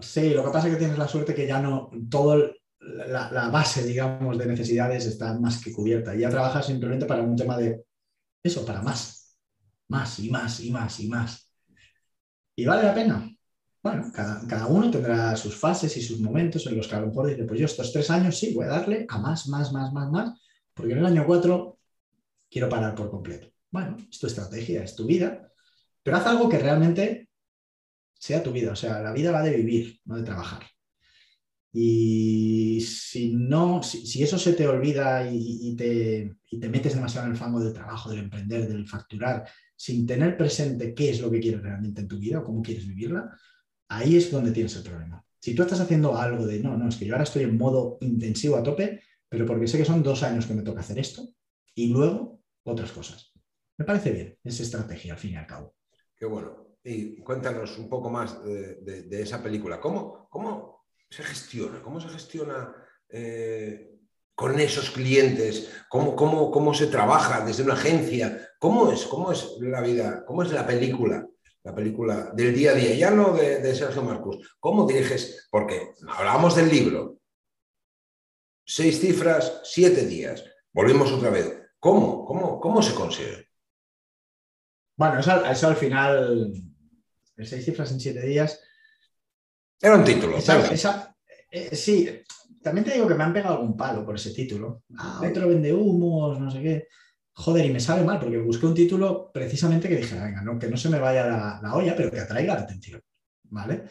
Sí, 0.00 0.30
lo 0.30 0.44
que 0.44 0.50
pasa 0.50 0.66
es 0.68 0.72
que 0.74 0.78
tienes 0.78 0.96
la 0.98 1.08
suerte 1.08 1.34
que 1.34 1.46
ya 1.46 1.60
no 1.60 1.90
todo 2.10 2.34
el- 2.34 2.56
la, 2.80 3.30
la 3.30 3.48
base, 3.48 3.84
digamos, 3.84 4.36
de 4.38 4.46
necesidades 4.46 5.04
está 5.06 5.38
más 5.38 5.62
que 5.62 5.72
cubierta. 5.72 6.14
Y 6.14 6.20
ya 6.20 6.30
trabajas 6.30 6.66
simplemente 6.66 7.06
para 7.06 7.22
un 7.22 7.36
tema 7.36 7.56
de 7.56 7.84
eso, 8.42 8.64
para 8.64 8.82
más. 8.82 9.36
Más 9.88 10.18
y 10.20 10.30
más 10.30 10.58
y 10.60 10.70
más 10.70 11.00
y 11.00 11.08
más. 11.08 11.52
¿Y 12.56 12.64
vale 12.64 12.82
la 12.84 12.94
pena? 12.94 13.30
Bueno, 13.82 14.12
cada, 14.14 14.46
cada 14.46 14.66
uno 14.66 14.90
tendrá 14.90 15.34
sus 15.36 15.56
fases 15.56 15.96
y 15.96 16.02
sus 16.02 16.20
momentos 16.20 16.66
en 16.66 16.76
los 16.76 16.86
que 16.86 16.94
a 16.94 17.00
lo 17.00 17.08
mejor 17.08 17.26
dice, 17.26 17.44
pues 17.44 17.58
yo 17.58 17.66
estos 17.66 17.92
tres 17.92 18.10
años 18.10 18.38
sí, 18.38 18.54
voy 18.54 18.66
a 18.66 18.68
darle 18.68 19.06
a 19.08 19.18
más, 19.18 19.48
más, 19.48 19.72
más, 19.72 19.92
más, 19.92 20.10
más, 20.10 20.40
porque 20.72 20.92
en 20.92 20.98
el 20.98 21.06
año 21.06 21.26
cuatro 21.26 21.80
quiero 22.48 22.68
parar 22.68 22.94
por 22.94 23.10
completo. 23.10 23.48
Bueno, 23.70 23.96
es 24.08 24.18
tu 24.18 24.28
estrategia, 24.28 24.84
es 24.84 24.94
tu 24.94 25.04
vida, 25.04 25.50
pero 26.02 26.16
haz 26.16 26.26
algo 26.26 26.48
que 26.48 26.58
realmente 26.58 27.28
sea 28.14 28.42
tu 28.42 28.52
vida. 28.52 28.72
O 28.72 28.76
sea, 28.76 29.02
la 29.02 29.12
vida 29.12 29.32
va 29.32 29.42
de 29.42 29.56
vivir, 29.56 29.98
no 30.04 30.16
de 30.16 30.22
trabajar. 30.22 30.62
Y 31.72 32.80
si 32.82 33.32
no, 33.34 33.82
si, 33.82 34.06
si 34.06 34.22
eso 34.22 34.38
se 34.38 34.52
te 34.52 34.68
olvida 34.68 35.28
y, 35.28 35.70
y 35.70 35.74
te, 35.74 36.36
y 36.50 36.60
te 36.60 36.68
metes 36.68 36.94
demasiado 36.94 37.26
en 37.26 37.32
el 37.32 37.38
fango 37.38 37.60
del 37.60 37.72
trabajo, 37.72 38.10
del 38.10 38.20
emprender, 38.20 38.68
del 38.68 38.86
facturar, 38.86 39.48
sin 39.74 40.06
tener 40.06 40.36
presente 40.36 40.94
qué 40.94 41.10
es 41.10 41.20
lo 41.20 41.30
que 41.30 41.40
quieres 41.40 41.62
realmente 41.62 42.02
en 42.02 42.08
tu 42.08 42.18
vida 42.18 42.40
o 42.40 42.44
cómo 42.44 42.62
quieres 42.62 42.86
vivirla, 42.86 43.36
ahí 43.96 44.16
es 44.16 44.31
donde 44.31 44.52
tienes 44.52 44.74
el 44.76 44.83
problema. 44.83 45.24
Si 45.38 45.55
tú 45.55 45.62
estás 45.62 45.81
haciendo 45.81 46.16
algo 46.16 46.46
de, 46.46 46.61
no, 46.61 46.76
no, 46.76 46.88
es 46.88 46.96
que 46.96 47.05
yo 47.05 47.14
ahora 47.14 47.24
estoy 47.24 47.42
en 47.42 47.59
modo 47.59 47.98
intensivo 48.00 48.57
a 48.57 48.62
tope, 48.62 49.02
pero 49.28 49.44
porque 49.44 49.66
sé 49.66 49.78
que 49.78 49.85
son 49.85 50.02
dos 50.02 50.22
años 50.22 50.46
que 50.46 50.55
me 50.55 50.62
toca 50.62 50.81
hacer 50.81 50.98
esto 50.98 51.22
y 51.74 51.88
luego 51.88 52.40
otras 52.64 52.92
cosas. 52.92 53.33
Me 53.76 53.85
parece 53.85 54.12
bien, 54.12 54.38
es 54.44 54.61
estrategia 54.61 55.14
al 55.14 55.18
fin 55.18 55.33
y 55.33 55.37
al 55.37 55.46
cabo. 55.46 55.74
Qué 56.16 56.26
bueno. 56.26 56.76
Y 56.85 57.20
cuéntanos 57.22 57.78
un 57.78 57.88
poco 57.88 58.11
más 58.11 58.42
de, 58.44 59.22
esa 59.22 59.42
película. 59.42 59.81
¿Cómo, 59.81 60.28
cómo 60.31 60.85
se 61.11 61.22
gestiona? 61.22 61.83
¿Cómo 61.83 62.00
se 62.00 62.09
gestiona 62.09 62.74
eh, 63.09 63.98
con 64.35 64.59
esos 64.59 64.90
clientes? 64.90 65.70
¿Cómo, 65.88 66.16
cómo, 66.16 66.50
¿Cómo 66.50 66.74
se 66.74 66.87
trabaja 66.87 67.44
desde 67.44 67.62
una 67.62 67.74
agencia? 67.74 68.48
¿Cómo 68.59 68.92
es, 68.92 69.05
¿Cómo 69.05 69.33
es 69.33 69.57
la 69.61 69.81
vida? 69.81 70.24
¿Cómo 70.24 70.42
es 70.42 70.52
la 70.52 70.66
película? 70.66 71.26
La 71.64 71.75
película 71.75 72.33
del 72.35 72.55
día 72.55 72.72
a 72.72 72.75
día, 72.75 72.94
ya 72.94 73.11
no 73.11 73.35
de, 73.35 73.61
de 73.61 73.75
Sergio 73.75 74.03
Marcus. 74.03 74.57
¿Cómo 74.59 74.87
diriges? 74.87 75.48
Porque 75.51 75.92
hablábamos 76.09 76.57
del 76.57 76.68
libro, 76.68 77.18
seis 78.64 79.01
cifras, 79.01 79.61
siete 79.64 80.07
días. 80.07 80.44
Volvemos 80.72 81.12
otra 81.12 81.31
vez. 81.31 81.61
¿Cómo? 81.79 82.25
¿Cómo, 82.25 82.61
cómo 82.61 82.83
se 82.83 82.94
consigue? 82.94 83.48
Bueno, 84.96 85.20
eso, 85.20 85.44
eso 85.44 85.68
al 85.68 85.77
final, 85.77 86.53
seis 87.38 87.64
cifras 87.64 87.92
en 87.92 88.01
siete 88.01 88.22
días. 88.22 88.61
Era 89.81 89.96
un 89.96 90.05
título. 90.05 90.38
Eh, 91.51 91.77
sí, 91.77 92.09
también 92.62 92.85
te 92.85 92.94
digo 92.94 93.07
que 93.07 93.14
me 93.14 93.25
han 93.25 93.33
pegado 93.33 93.57
algún 93.57 93.77
palo 93.77 94.05
por 94.05 94.14
ese 94.14 94.33
título. 94.33 94.85
Ah, 94.96 95.20
otro 95.29 95.48
vende 95.48 95.72
humos, 95.72 96.40
no 96.40 96.51
sé 96.51 96.62
qué. 96.62 96.88
Joder, 97.34 97.64
y 97.64 97.70
me 97.70 97.80
sabe 97.80 98.04
mal 98.04 98.18
porque 98.18 98.38
busqué 98.38 98.66
un 98.66 98.74
título 98.74 99.30
precisamente 99.32 99.88
que 99.88 99.96
dije, 99.96 100.18
venga, 100.18 100.42
no, 100.42 100.58
que 100.58 100.68
no 100.68 100.76
se 100.76 100.90
me 100.90 100.98
vaya 100.98 101.26
la, 101.62 101.74
olla, 101.74 101.96
pero 101.96 102.10
que 102.10 102.20
atraiga 102.20 102.54
la 102.54 102.62
atención. 102.62 103.00
¿Vale? 103.44 103.84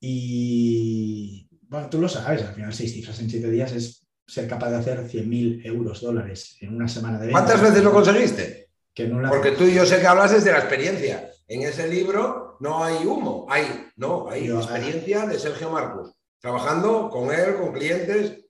Y 0.00 1.48
bueno, 1.62 1.88
tú 1.88 2.00
lo 2.00 2.08
sabes, 2.08 2.42
al 2.42 2.54
final 2.54 2.72
seis 2.72 2.92
cifras 2.92 3.18
en 3.20 3.30
siete 3.30 3.50
días 3.50 3.72
es 3.72 4.06
ser 4.26 4.48
capaz 4.48 4.70
de 4.70 4.76
hacer 4.76 5.08
100.000 5.08 5.64
euros, 5.64 6.00
dólares 6.00 6.58
en 6.60 6.74
una 6.74 6.88
semana 6.88 7.18
de 7.18 7.26
venta. 7.26 7.40
¿Cuántas 7.40 7.62
veces 7.62 7.84
lo 7.84 7.92
conseguiste? 7.92 8.66
Porque 9.28 9.52
tú 9.52 9.64
y 9.64 9.74
yo 9.74 9.84
sé 9.84 10.00
que 10.00 10.06
hablas 10.06 10.32
desde 10.32 10.52
la 10.52 10.58
experiencia. 10.58 11.30
En 11.46 11.62
ese 11.62 11.86
libro 11.86 12.56
no 12.60 12.82
hay 12.82 13.04
humo, 13.04 13.46
hay, 13.48 13.88
no, 13.96 14.28
hay 14.30 14.50
experiencia 14.50 15.26
de 15.26 15.38
Sergio 15.38 15.70
Marcos, 15.70 16.14
trabajando 16.40 17.10
con 17.10 17.30
él, 17.30 17.56
con 17.56 17.72
clientes. 17.72 18.42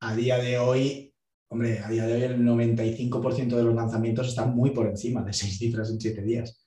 A 0.00 0.14
día 0.14 0.38
de 0.38 0.58
hoy, 0.58 1.05
hombre, 1.48 1.80
a 1.80 1.88
día 1.88 2.06
de 2.06 2.14
hoy 2.14 2.22
el 2.22 2.38
95% 2.40 3.56
de 3.56 3.62
los 3.64 3.74
lanzamientos 3.74 4.28
están 4.28 4.54
muy 4.54 4.70
por 4.70 4.86
encima 4.86 5.22
de 5.22 5.32
seis 5.32 5.58
cifras 5.58 5.90
en 5.90 6.00
siete 6.00 6.22
días. 6.22 6.62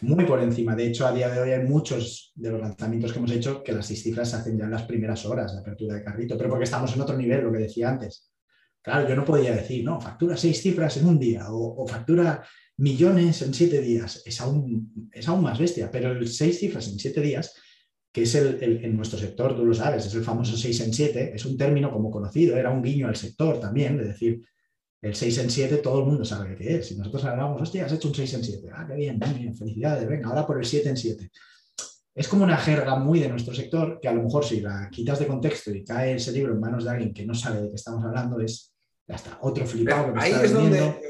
Muy 0.00 0.24
por 0.24 0.40
encima. 0.40 0.74
De 0.74 0.86
hecho, 0.86 1.06
a 1.06 1.12
día 1.12 1.28
de 1.28 1.40
hoy 1.40 1.50
hay 1.50 1.64
muchos 1.64 2.32
de 2.34 2.50
los 2.50 2.60
lanzamientos 2.60 3.12
que 3.12 3.18
hemos 3.18 3.30
hecho 3.30 3.62
que 3.62 3.72
las 3.72 3.86
seis 3.86 4.02
cifras 4.02 4.30
se 4.30 4.36
hacen 4.36 4.58
ya 4.58 4.64
en 4.64 4.70
las 4.70 4.82
primeras 4.82 5.24
horas 5.26 5.52
de 5.52 5.60
apertura 5.60 5.94
de 5.94 6.02
carrito, 6.02 6.36
pero 6.36 6.50
porque 6.50 6.64
estamos 6.64 6.94
en 6.94 7.00
otro 7.00 7.16
nivel, 7.16 7.44
lo 7.44 7.52
que 7.52 7.58
decía 7.58 7.90
antes. 7.90 8.32
Claro, 8.82 9.08
yo 9.08 9.14
no 9.14 9.24
podía 9.24 9.54
decir, 9.54 9.84
no, 9.84 10.00
factura 10.00 10.36
seis 10.36 10.60
cifras 10.60 10.96
en 10.96 11.06
un 11.06 11.18
día 11.18 11.46
o, 11.50 11.86
factura 11.86 12.44
millones 12.78 13.42
en 13.42 13.54
siete 13.54 13.80
días. 13.80 14.22
Es 14.26 14.40
aún, 14.40 15.08
es 15.12 15.28
aún 15.28 15.42
más 15.42 15.58
bestia, 15.58 15.88
pero 15.88 16.10
el 16.10 16.26
seis 16.26 16.58
cifras 16.58 16.88
en 16.88 16.98
siete 16.98 17.20
días, 17.20 17.54
que 18.12 18.22
es 18.22 18.34
el, 18.34 18.62
en 18.62 18.96
nuestro 18.96 19.18
sector, 19.18 19.56
tú 19.56 19.64
lo 19.64 19.74
sabes, 19.74 20.06
es 20.06 20.14
el 20.14 20.22
famoso 20.22 20.56
seis 20.56 20.80
en 20.80 20.92
siete, 20.92 21.32
es 21.34 21.44
un 21.46 21.56
término 21.56 21.90
como 21.90 22.10
conocido, 22.10 22.56
era 22.56 22.70
un 22.70 22.82
guiño 22.82 23.08
al 23.08 23.16
sector 23.16 23.58
también, 23.58 23.96
de 23.96 24.04
decir, 24.04 24.42
el 25.02 25.16
6 25.16 25.38
en 25.38 25.50
7 25.50 25.76
todo 25.78 25.98
el 25.98 26.06
mundo 26.06 26.24
sabe 26.24 26.54
qué 26.54 26.76
es. 26.76 26.86
Si 26.86 26.96
nosotros 26.96 27.24
hablábamos, 27.24 27.60
hostia, 27.60 27.86
has 27.86 27.92
hecho 27.92 28.06
un 28.06 28.14
6 28.14 28.34
en 28.34 28.44
7. 28.44 28.68
Ah, 28.72 28.86
qué 28.86 28.94
bien, 28.94 29.18
bien, 29.18 29.56
felicidades, 29.56 30.08
venga, 30.08 30.28
ahora 30.28 30.46
por 30.46 30.58
el 30.58 30.64
7 30.64 30.90
en 30.90 30.96
7. 30.96 31.30
Es 32.14 32.28
como 32.28 32.44
una 32.44 32.56
jerga 32.56 32.94
muy 32.96 33.18
de 33.18 33.28
nuestro 33.28 33.52
sector 33.52 33.98
que 34.00 34.06
a 34.06 34.12
lo 34.12 34.22
mejor 34.22 34.44
si 34.44 34.60
la 34.60 34.88
quitas 34.90 35.18
de 35.18 35.26
contexto 35.26 35.72
y 35.72 35.84
cae 35.84 36.14
ese 36.14 36.30
libro 36.30 36.52
en 36.52 36.60
manos 36.60 36.84
de 36.84 36.90
alguien 36.90 37.12
que 37.12 37.26
no 37.26 37.34
sabe 37.34 37.62
de 37.62 37.70
qué 37.70 37.74
estamos 37.74 38.04
hablando, 38.04 38.40
es 38.40 38.72
ya 39.08 39.16
está, 39.16 39.38
otro 39.40 39.66
flipado 39.66 40.12
que 40.12 40.20
Ahí 40.20 40.32
es 40.32 40.52
donde, 40.52 41.00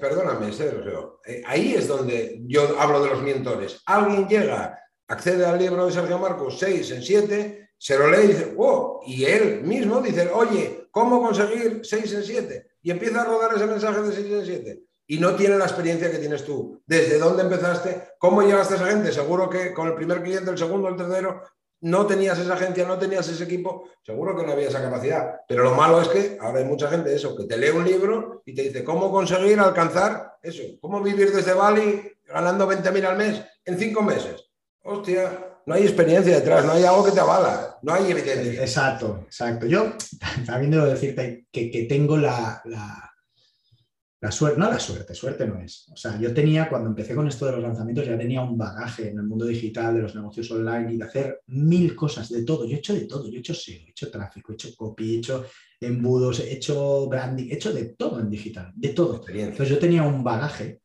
perdóname, 0.00 0.52
Sergio, 0.52 1.20
eh, 1.26 1.42
ahí 1.44 1.74
es 1.74 1.88
donde 1.88 2.40
yo 2.46 2.78
hablo 2.78 3.02
de 3.02 3.10
los 3.10 3.22
mentores. 3.22 3.80
Alguien 3.86 4.28
llega, 4.28 4.78
accede 5.10 5.44
al 5.44 5.58
libro 5.58 5.86
de 5.86 5.92
Sergio 5.92 6.18
Marcos 6.18 6.58
6 6.58 6.90
en 6.92 7.02
7, 7.02 7.70
se 7.76 7.98
lo 7.98 8.10
lee 8.10 8.24
y 8.24 8.28
dice, 8.28 8.46
wow, 8.56 9.00
y 9.06 9.24
él 9.24 9.62
mismo 9.62 10.00
dice, 10.00 10.30
oye, 10.32 10.88
¿cómo 10.90 11.22
conseguir 11.22 11.80
6 11.82 12.12
en 12.14 12.22
7? 12.24 12.70
y 12.82 12.90
empieza 12.90 13.22
a 13.22 13.24
rodar 13.24 13.54
ese 13.54 13.66
mensaje 13.66 14.00
de 14.00 14.12
6 14.12 14.32
en 14.32 14.46
7 14.46 14.82
y 15.06 15.18
no 15.18 15.34
tiene 15.34 15.58
la 15.58 15.64
experiencia 15.64 16.10
que 16.10 16.18
tienes 16.18 16.44
tú. 16.44 16.80
¿Desde 16.86 17.18
dónde 17.18 17.42
empezaste? 17.42 18.10
¿Cómo 18.18 18.42
llegaste 18.42 18.74
a 18.74 18.76
esa 18.76 18.86
gente? 18.86 19.10
Seguro 19.10 19.50
que 19.50 19.74
con 19.74 19.88
el 19.88 19.94
primer 19.94 20.22
cliente, 20.22 20.50
el 20.50 20.58
segundo, 20.58 20.88
el 20.88 20.96
tercero, 20.96 21.42
no 21.80 22.06
tenías 22.06 22.38
esa 22.38 22.54
agencia, 22.54 22.86
no 22.86 22.96
tenías 22.96 23.28
ese 23.28 23.42
equipo, 23.42 23.88
seguro 24.04 24.36
que 24.36 24.46
no 24.46 24.52
había 24.52 24.68
esa 24.68 24.80
capacidad. 24.80 25.40
Pero 25.48 25.64
lo 25.64 25.74
malo 25.74 26.00
es 26.00 26.08
que 26.08 26.38
ahora 26.40 26.60
hay 26.60 26.64
mucha 26.64 26.88
gente 26.88 27.12
eso, 27.12 27.34
que 27.36 27.44
te 27.44 27.56
lee 27.56 27.70
un 27.70 27.84
libro 27.84 28.42
y 28.46 28.54
te 28.54 28.62
dice 28.62 28.84
cómo 28.84 29.10
conseguir 29.10 29.58
alcanzar 29.58 30.38
eso, 30.42 30.62
cómo 30.80 31.02
vivir 31.02 31.32
desde 31.32 31.54
Bali 31.54 32.12
ganando 32.26 32.70
20.000 32.70 33.04
al 33.04 33.16
mes 33.16 33.42
en 33.64 33.78
cinco 33.78 34.02
meses. 34.02 34.49
Hostia, 34.82 35.50
no 35.66 35.74
hay 35.74 35.82
experiencia 35.82 36.34
detrás, 36.34 36.64
no 36.64 36.72
hay 36.72 36.84
algo 36.84 37.04
que 37.04 37.12
te 37.12 37.20
avala, 37.20 37.78
no 37.82 37.92
hay 37.92 38.10
evidencia. 38.10 38.62
Exacto, 38.62 39.22
exacto. 39.26 39.66
Yo 39.66 39.92
también 40.46 40.70
debo 40.70 40.86
decirte 40.86 41.46
que, 41.52 41.70
que 41.70 41.84
tengo 41.84 42.16
la, 42.16 42.62
la, 42.64 44.32
suerte, 44.32 44.58
no 44.58 44.70
la 44.70 44.78
suerte, 44.78 45.14
suerte 45.14 45.46
no 45.46 45.60
es. 45.60 45.86
O 45.92 45.96
sea, 45.96 46.18
yo 46.18 46.32
tenía, 46.32 46.68
cuando 46.68 46.88
empecé 46.88 47.14
con 47.14 47.28
esto 47.28 47.46
de 47.46 47.52
los 47.52 47.62
lanzamientos, 47.62 48.06
ya 48.06 48.16
tenía 48.16 48.40
un 48.40 48.56
bagaje 48.56 49.10
en 49.10 49.18
el 49.18 49.24
mundo 49.24 49.44
digital, 49.44 49.94
de 49.94 50.02
los 50.02 50.14
negocios 50.14 50.50
online 50.50 50.94
y 50.94 50.96
de 50.96 51.04
hacer 51.04 51.42
mil 51.48 51.94
cosas, 51.94 52.30
de 52.30 52.42
todo. 52.42 52.64
Yo 52.64 52.76
he 52.76 52.78
hecho 52.78 52.94
de 52.94 53.02
todo, 53.02 53.28
yo 53.28 53.36
he 53.36 53.40
hecho 53.40 53.54
SEO, 53.54 53.86
he 53.86 53.90
hecho 53.90 54.10
tráfico, 54.10 54.52
he 54.52 54.54
hecho 54.54 54.74
copy, 54.74 55.14
he 55.14 55.18
hecho 55.18 55.44
embudos, 55.78 56.40
he 56.40 56.54
hecho 56.54 57.06
branding, 57.06 57.48
he 57.50 57.54
hecho 57.54 57.72
de 57.72 57.84
todo 57.96 58.18
en 58.18 58.30
digital, 58.30 58.72
de 58.74 58.88
todo. 58.88 59.22
Entonces 59.28 59.68
yo 59.68 59.78
tenía 59.78 60.02
un 60.02 60.24
bagaje 60.24 60.79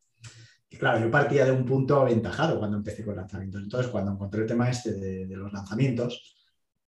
claro, 0.70 1.00
yo 1.00 1.12
partía 1.12 1.46
de 1.46 1.52
un 1.52 1.66
punto 1.66 2.02
aventajado 2.02 2.60
cuando 2.60 2.78
empecé 2.78 3.04
con 3.04 3.16
lanzamientos. 3.16 3.64
Entonces, 3.64 3.92
cuando 3.92 4.12
encontré 4.12 4.42
el 4.42 4.48
tema 4.48 4.70
este 4.70 4.94
de, 4.94 5.36
los 5.36 5.52
lanzamientos, 5.52 6.38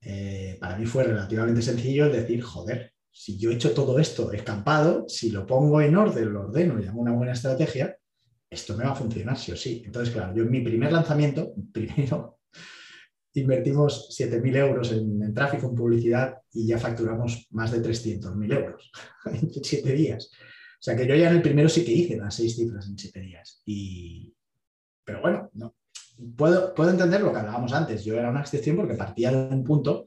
eh, 0.01 0.57
para 0.59 0.77
mí 0.77 0.85
fue 0.85 1.03
relativamente 1.03 1.61
sencillo 1.61 2.09
decir, 2.09 2.41
joder, 2.41 2.93
si 3.11 3.37
yo 3.37 3.49
he 3.49 3.55
hecho 3.55 3.73
todo 3.73 3.97
esto 3.99 4.31
escampado, 4.31 5.05
si 5.07 5.31
lo 5.31 5.45
pongo 5.45 5.81
en 5.81 5.95
orden, 5.95 6.33
lo 6.33 6.41
ordeno 6.41 6.79
y 6.79 6.85
hago 6.85 7.01
una 7.01 7.13
buena 7.13 7.33
estrategia, 7.33 7.97
esto 8.49 8.77
me 8.77 8.85
va 8.85 8.91
a 8.91 8.95
funcionar 8.95 9.37
sí 9.37 9.51
o 9.51 9.57
sí. 9.57 9.81
Entonces, 9.85 10.13
claro, 10.13 10.35
yo 10.35 10.43
en 10.43 10.51
mi 10.51 10.61
primer 10.61 10.91
lanzamiento, 10.91 11.53
primero, 11.73 12.39
invertimos 13.33 14.09
7.000 14.17 14.55
euros 14.57 14.91
en, 14.91 15.33
tráfico, 15.33 15.67
en 15.67 15.75
publicidad 15.75 16.37
y 16.53 16.67
ya 16.67 16.77
facturamos 16.77 17.47
más 17.51 17.71
de 17.71 17.81
300.000 17.81 18.53
euros 18.53 18.91
en 19.25 19.51
7 19.51 19.91
días. 19.93 20.31
O 20.79 20.81
sea 20.81 20.95
que 20.95 21.07
yo 21.07 21.15
ya 21.15 21.29
en 21.29 21.37
el 21.37 21.41
primero 21.41 21.69
sí 21.69 21.83
que 21.83 21.91
hice 21.91 22.17
las 22.17 22.35
seis 22.35 22.55
cifras 22.55 22.87
en 22.87 22.97
siete 22.97 23.19
días. 23.19 23.61
Y... 23.65 24.33
Pero 25.03 25.21
bueno, 25.21 25.49
no. 25.53 25.75
Puedo, 26.35 26.73
puedo 26.73 26.89
entender 26.89 27.21
lo 27.21 27.31
que 27.31 27.39
hablábamos 27.39 27.73
antes. 27.73 28.03
Yo 28.03 28.15
era 28.15 28.29
una 28.29 28.41
excepción 28.41 28.75
porque 28.75 28.93
partía 28.93 29.31
de 29.31 29.55
un 29.55 29.63
punto 29.63 30.05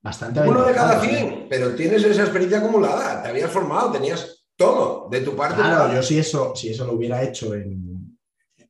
bastante... 0.00 0.40
Uno 0.40 0.64
de 0.64 0.74
cada 0.74 1.00
100, 1.00 1.46
pero 1.48 1.74
tienes 1.74 2.04
esa 2.04 2.22
experiencia 2.22 2.58
acumulada. 2.58 3.22
Te 3.22 3.28
habías 3.28 3.50
formado, 3.50 3.92
tenías 3.92 4.44
todo 4.56 5.08
de 5.10 5.20
tu 5.20 5.34
parte. 5.34 5.56
Claro, 5.56 5.94
yo 5.94 6.02
si 6.02 6.18
eso, 6.18 6.54
si 6.54 6.68
eso 6.68 6.86
lo 6.86 6.94
hubiera 6.94 7.22
hecho 7.22 7.54
en, 7.54 8.18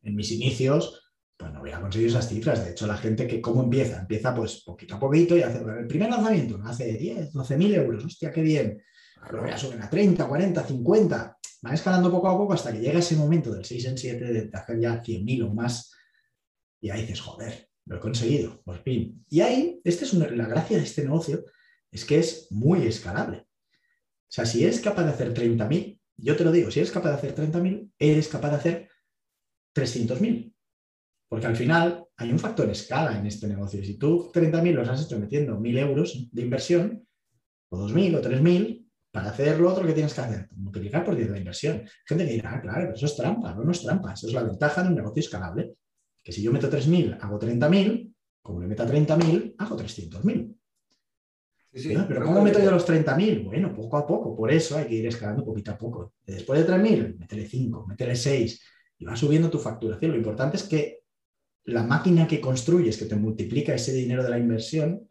en 0.03 0.14
mis 0.14 0.31
inicios, 0.33 1.07
pues 1.37 1.53
no 1.53 1.61
hubiera 1.61 1.81
conseguido 1.81 2.11
esas 2.11 2.29
cifras. 2.29 2.64
De 2.64 2.70
hecho, 2.70 2.87
la 2.87 2.96
gente 2.96 3.27
que 3.27 3.40
cómo 3.40 3.62
empieza, 3.62 4.01
empieza 4.01 4.35
pues 4.35 4.62
poquito 4.64 4.94
a 4.94 5.01
poquito 5.01 5.37
y 5.37 5.42
hace 5.42 5.59
el 5.59 5.87
primer 5.87 6.11
lanzamiento, 6.11 6.61
hace 6.64 6.92
10, 6.92 7.33
12 7.33 7.57
mil 7.57 7.75
euros, 7.75 8.05
hostia, 8.05 8.31
qué 8.31 8.40
bien. 8.40 8.83
Luego 9.31 9.47
ya 9.47 9.59
suben 9.59 9.83
a 9.83 9.91
30, 9.91 10.27
40, 10.27 10.65
50, 10.65 11.39
van 11.62 11.75
escalando 11.75 12.11
poco 12.11 12.29
a 12.29 12.37
poco 12.37 12.53
hasta 12.53 12.73
que 12.73 12.81
llega 12.81 12.99
ese 12.99 13.17
momento 13.17 13.53
del 13.53 13.65
6 13.65 13.85
en 13.87 13.99
7 13.99 14.25
de 14.25 14.51
hacer 14.53 14.81
ya 14.81 15.03
100.000 15.03 15.45
o 15.45 15.55
más. 15.55 15.93
Y 16.81 16.91
ahí 16.91 17.03
dices, 17.03 17.21
joder, 17.21 17.69
lo 17.87 17.97
he 17.97 18.01
conseguido, 18.01 18.62
por 18.62 18.83
fin. 18.83 19.25
Y 19.29 19.41
ahí, 19.41 19.81
esta 19.85 20.05
es 20.05 20.15
la 20.15 20.47
gracia 20.47 20.77
de 20.77 20.85
este 20.85 21.03
negocio, 21.03 21.45
es 21.91 22.05
que 22.05 22.19
es 22.19 22.49
muy 22.51 22.87
escalable. 22.87 23.39
O 23.39 24.33
sea, 24.37 24.45
si 24.45 24.65
eres 24.65 24.81
capaz 24.81 25.05
de 25.05 25.11
hacer 25.11 25.35
30.000, 25.35 26.01
yo 26.19 26.37
te 26.37 26.45
lo 26.45 26.53
digo, 26.53 26.71
si 26.71 26.81
eres 26.81 26.93
capaz 26.93 27.11
de 27.11 27.17
hacer 27.17 27.35
30.000, 27.35 27.93
eres 27.99 28.29
capaz 28.29 28.51
de 28.51 28.57
hacer 28.57 28.91
300.000. 29.75 30.53
Porque 31.29 31.47
al 31.47 31.57
final 31.57 32.07
hay 32.17 32.31
un 32.31 32.39
factor 32.39 32.69
escala 32.71 33.19
en 33.19 33.27
este 33.27 33.49
negocio. 33.49 33.85
Si 33.85 33.99
tú 33.99 34.31
30.000 34.33 34.73
los 34.73 34.89
has 34.89 35.05
hecho 35.05 35.19
metiendo 35.19 35.59
1.000 35.59 35.79
euros 35.79 36.29
de 36.31 36.43
inversión, 36.43 37.07
o 37.69 37.79
2.000 37.79 38.17
o 38.17 38.23
3.000, 38.23 38.86
para 39.16 39.31
hacer 39.31 39.59
lo 39.59 39.72
otro 39.72 39.87
que 39.87 39.94
tienes 39.94 40.12
que 40.12 40.20
hacer, 40.20 40.46
multiplicar 40.57 41.02
por 41.02 41.16
10 41.16 41.31
la 41.31 41.38
inversión. 41.38 41.88
Gente 42.05 42.26
que 42.26 42.33
dirá, 42.33 42.57
ah, 42.57 42.61
claro, 42.61 42.81
pero 42.83 42.96
eso 42.96 43.07
es 43.07 43.16
trampa, 43.16 43.55
no, 43.55 43.64
no 43.64 43.72
es 43.72 43.81
trampa, 43.81 44.12
eso 44.12 44.26
es 44.26 44.35
la 44.35 44.42
ventaja 44.42 44.83
de 44.83 44.90
un 44.90 44.94
negocio 44.94 45.20
escalable. 45.20 45.72
Que 46.22 46.33
si 46.33 46.42
yo 46.42 46.52
meto 46.52 46.68
3.000, 46.68 47.16
hago 47.18 47.38
30.000, 47.38 48.12
como 48.42 48.61
le 48.61 48.66
meta 48.66 48.87
30.000, 48.87 49.55
hago 49.57 49.74
300.000. 49.74 50.55
Sí, 51.72 51.96
pero 52.07 52.26
¿cómo 52.26 52.42
meto 52.42 52.61
yo 52.61 52.70
los 52.70 52.87
30.000? 52.87 53.42
Bueno, 53.42 53.74
poco 53.74 53.96
a 53.96 54.07
poco, 54.07 54.37
por 54.37 54.52
eso 54.52 54.76
hay 54.76 54.85
que 54.85 54.96
ir 54.96 55.07
escalando 55.07 55.46
poquito 55.46 55.70
a 55.70 55.79
poco. 55.79 56.12
Después 56.26 56.61
de 56.61 56.70
3.000, 56.70 57.18
métele 57.18 57.46
5, 57.46 57.87
métele 57.87 58.16
6 58.16 58.62
y 58.98 59.05
va 59.07 59.16
subiendo 59.16 59.48
tu 59.48 59.59
facturación. 59.59 60.11
Lo 60.11 60.18
importante 60.18 60.59
es 60.59 60.64
que 60.64 60.98
la 61.64 61.83
máquina 61.85 62.26
que 62.26 62.38
construyes, 62.38 62.98
que 62.98 63.07
te 63.07 63.16
multiplica 63.16 63.74
ese 63.74 63.94
dinero 63.94 64.22
de 64.22 64.29
la 64.29 64.38
inversión, 64.38 65.09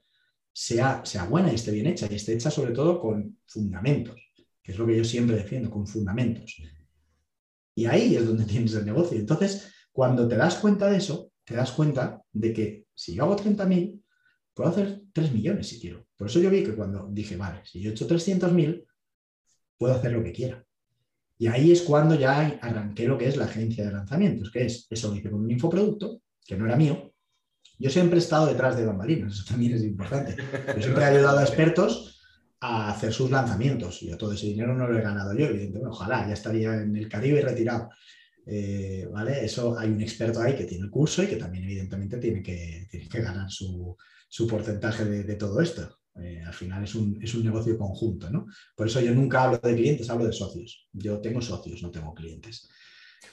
sea, 0.56 1.04
sea 1.06 1.26
buena 1.26 1.52
y 1.52 1.56
esté 1.56 1.72
bien 1.72 1.88
hecha, 1.88 2.08
y 2.10 2.16
esté 2.16 2.34
hecha 2.34 2.50
sobre 2.50 2.72
todo 2.72 3.00
con 3.02 3.38
fundamentos, 3.46 4.16
que 4.64 4.72
es 4.72 4.78
lo 4.78 4.88
que 4.88 4.96
yo 4.96 5.04
siempre 5.04 5.36
defiendo, 5.36 5.70
con 5.70 5.86
fundamentos. 5.86 6.56
Y 7.76 7.86
ahí 7.86 8.16
es 8.16 8.26
donde 8.26 8.46
tienes 8.46 8.74
el 8.74 8.86
negocio. 8.86 9.20
Entonces, 9.20 9.70
cuando 9.92 10.28
te 10.28 10.38
das 10.38 10.56
cuenta 10.56 10.90
de 10.90 10.98
eso, 10.98 11.32
te 11.44 11.56
das 11.56 11.74
cuenta 11.74 12.24
de 12.32 12.54
que 12.54 12.86
si 12.94 13.16
yo 13.16 13.24
hago 13.24 13.36
30.000, 13.36 14.02
puedo 14.54 14.70
hacer 14.70 15.02
3 15.12 15.34
millones 15.34 15.68
si 15.68 15.82
quiero. 15.82 16.08
Por 16.16 16.28
eso 16.28 16.40
yo 16.40 16.50
vi 16.50 16.64
que 16.64 16.74
cuando 16.74 17.10
dije, 17.12 17.36
vale, 17.36 17.60
si 17.66 17.82
yo 17.82 17.90
he 17.90 17.94
hecho 17.94 18.08
300.000, 18.08 18.86
puedo 19.78 19.94
hacer 19.94 20.14
lo 20.14 20.24
que 20.24 20.32
quiera. 20.32 20.66
Y 21.38 21.48
ahí 21.48 21.74
es 21.74 21.82
cuando 21.82 22.16
ya 22.16 22.58
arranqué 22.62 23.08
lo 23.08 23.18
que 23.18 23.28
es 23.28 23.36
la 23.36 23.44
agencia 23.44 23.86
de 23.86 23.92
lanzamientos, 23.92 24.52
que 24.52 24.66
es, 24.66 24.88
eso 24.90 25.10
lo 25.10 25.18
hice 25.18 25.30
con 25.30 25.42
un 25.42 25.52
infoproducto, 25.52 26.22
que 26.46 26.56
no 26.56 26.66
era 26.66 26.78
mío, 26.78 27.14
yo 27.78 27.90
siempre 27.90 28.18
he 28.18 28.22
estado 28.22 28.48
detrás 28.48 28.78
de 28.78 28.86
bambalinas, 28.86 29.34
eso 29.34 29.44
también 29.48 29.74
es 29.74 29.84
importante. 29.84 30.36
Yo 30.76 30.82
siempre 30.82 31.04
he 31.04 31.08
ayudado 31.08 31.40
a 31.40 31.44
expertos 31.44 32.22
a 32.60 32.90
hacer 32.90 33.14
sus 33.14 33.30
lanzamientos. 33.30 34.00
Yo 34.02 34.18
todo 34.18 34.34
ese 34.34 34.48
dinero 34.48 34.74
no 34.74 34.88
lo 34.88 34.98
he 34.98 35.02
ganado 35.02 35.34
yo, 35.34 35.46
evidentemente. 35.46 35.90
Ojalá, 35.90 36.28
ya 36.28 36.34
estaría 36.34 36.76
en 36.76 36.96
el 36.96 37.10
Caribe 37.10 37.42
retirado. 37.42 37.90
Eh, 38.46 39.08
¿vale? 39.12 39.44
Eso 39.44 39.78
hay 39.78 39.90
un 39.90 40.02
experto 40.02 40.42
ahí 40.42 40.56
que 40.56 40.66
tiene 40.66 40.86
el 40.86 40.92
curso 40.92 41.24
y 41.24 41.28
que 41.28 41.36
también 41.36 41.64
evidentemente 41.64 42.18
tiene 42.18 42.44
que, 42.44 42.88
tiene 42.90 43.10
que 43.10 43.22
ganar 43.22 43.50
su, 43.50 43.98
porcentaje 44.48 45.06
de, 45.06 45.36
todo 45.36 45.60
esto. 45.62 46.00
Eh, 46.22 46.42
al 46.46 46.54
final 46.54 46.84
es 46.84 46.96
un, 46.96 47.20
es 47.22 47.34
un, 47.34 47.44
negocio 47.44 47.78
conjunto, 47.78 48.30
¿no? 48.30 48.46
Por 48.76 48.88
eso 48.88 49.02
yo 49.02 49.14
nunca 49.14 49.44
hablo 49.44 49.58
de 49.58 49.76
clientes, 49.76 50.10
hablo 50.10 50.26
de 50.26 50.34
socios. 50.34 50.88
Yo 50.94 51.20
tengo 51.20 51.42
socios, 51.42 51.82
no 51.84 51.92
tengo 51.92 52.14
clientes. 52.14 52.70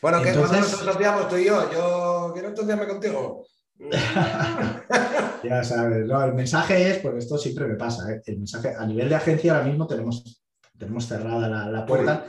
Bueno, 0.00 0.20
que 0.22 0.31
Entonces... 0.31 0.59
nos 0.59 0.83
asociamos 0.83 1.28
tú 1.28 1.37
y 1.37 1.44
yo. 1.44 1.72
Yo 1.72 2.31
quiero 2.33 2.48
asociarme 2.48 2.88
contigo. 2.88 3.46
ya 5.45 5.64
sabes, 5.64 6.07
no, 6.07 6.25
el 6.25 6.35
mensaje 6.35 6.90
es, 6.90 6.99
porque 6.99 7.18
esto 7.18 7.37
siempre 7.38 7.66
me 7.66 7.75
pasa, 7.75 8.12
¿eh? 8.12 8.23
el 8.27 8.38
mensaje 8.38 8.75
a 8.77 8.87
nivel 8.87 9.09
de 9.09 9.14
agencia 9.16 9.55
ahora 9.55 9.66
mismo 9.66 9.87
tenemos, 9.87 10.42
tenemos 10.79 11.07
cerrada 11.07 11.71
la, 11.71 11.87
puerta. 11.87 12.27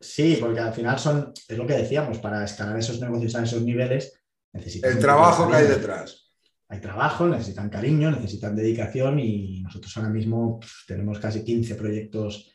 Sí, 0.00 0.38
porque 0.40 0.60
al 0.60 0.72
final 0.72 0.98
son, 0.98 1.32
es 1.48 1.58
lo 1.58 1.66
que 1.66 1.74
decíamos, 1.74 2.18
para 2.18 2.44
escalar 2.44 2.78
esos 2.78 3.00
negocios 3.00 3.34
a 3.34 3.42
esos 3.42 3.62
niveles 3.62 4.20
necesitan... 4.52 4.92
El 4.92 4.98
trabajo 4.98 5.48
que 5.48 5.56
hay 5.56 5.66
detrás. 5.66 6.30
Hay 6.68 6.80
trabajo, 6.80 7.26
necesitan 7.26 7.68
cariño, 7.68 8.10
necesitan 8.10 8.56
dedicación 8.56 9.18
y 9.18 9.62
nosotros 9.62 9.96
ahora 9.96 10.10
mismo 10.10 10.60
tenemos 10.86 11.18
casi 11.18 11.44
15 11.44 11.74
proyectos 11.74 12.50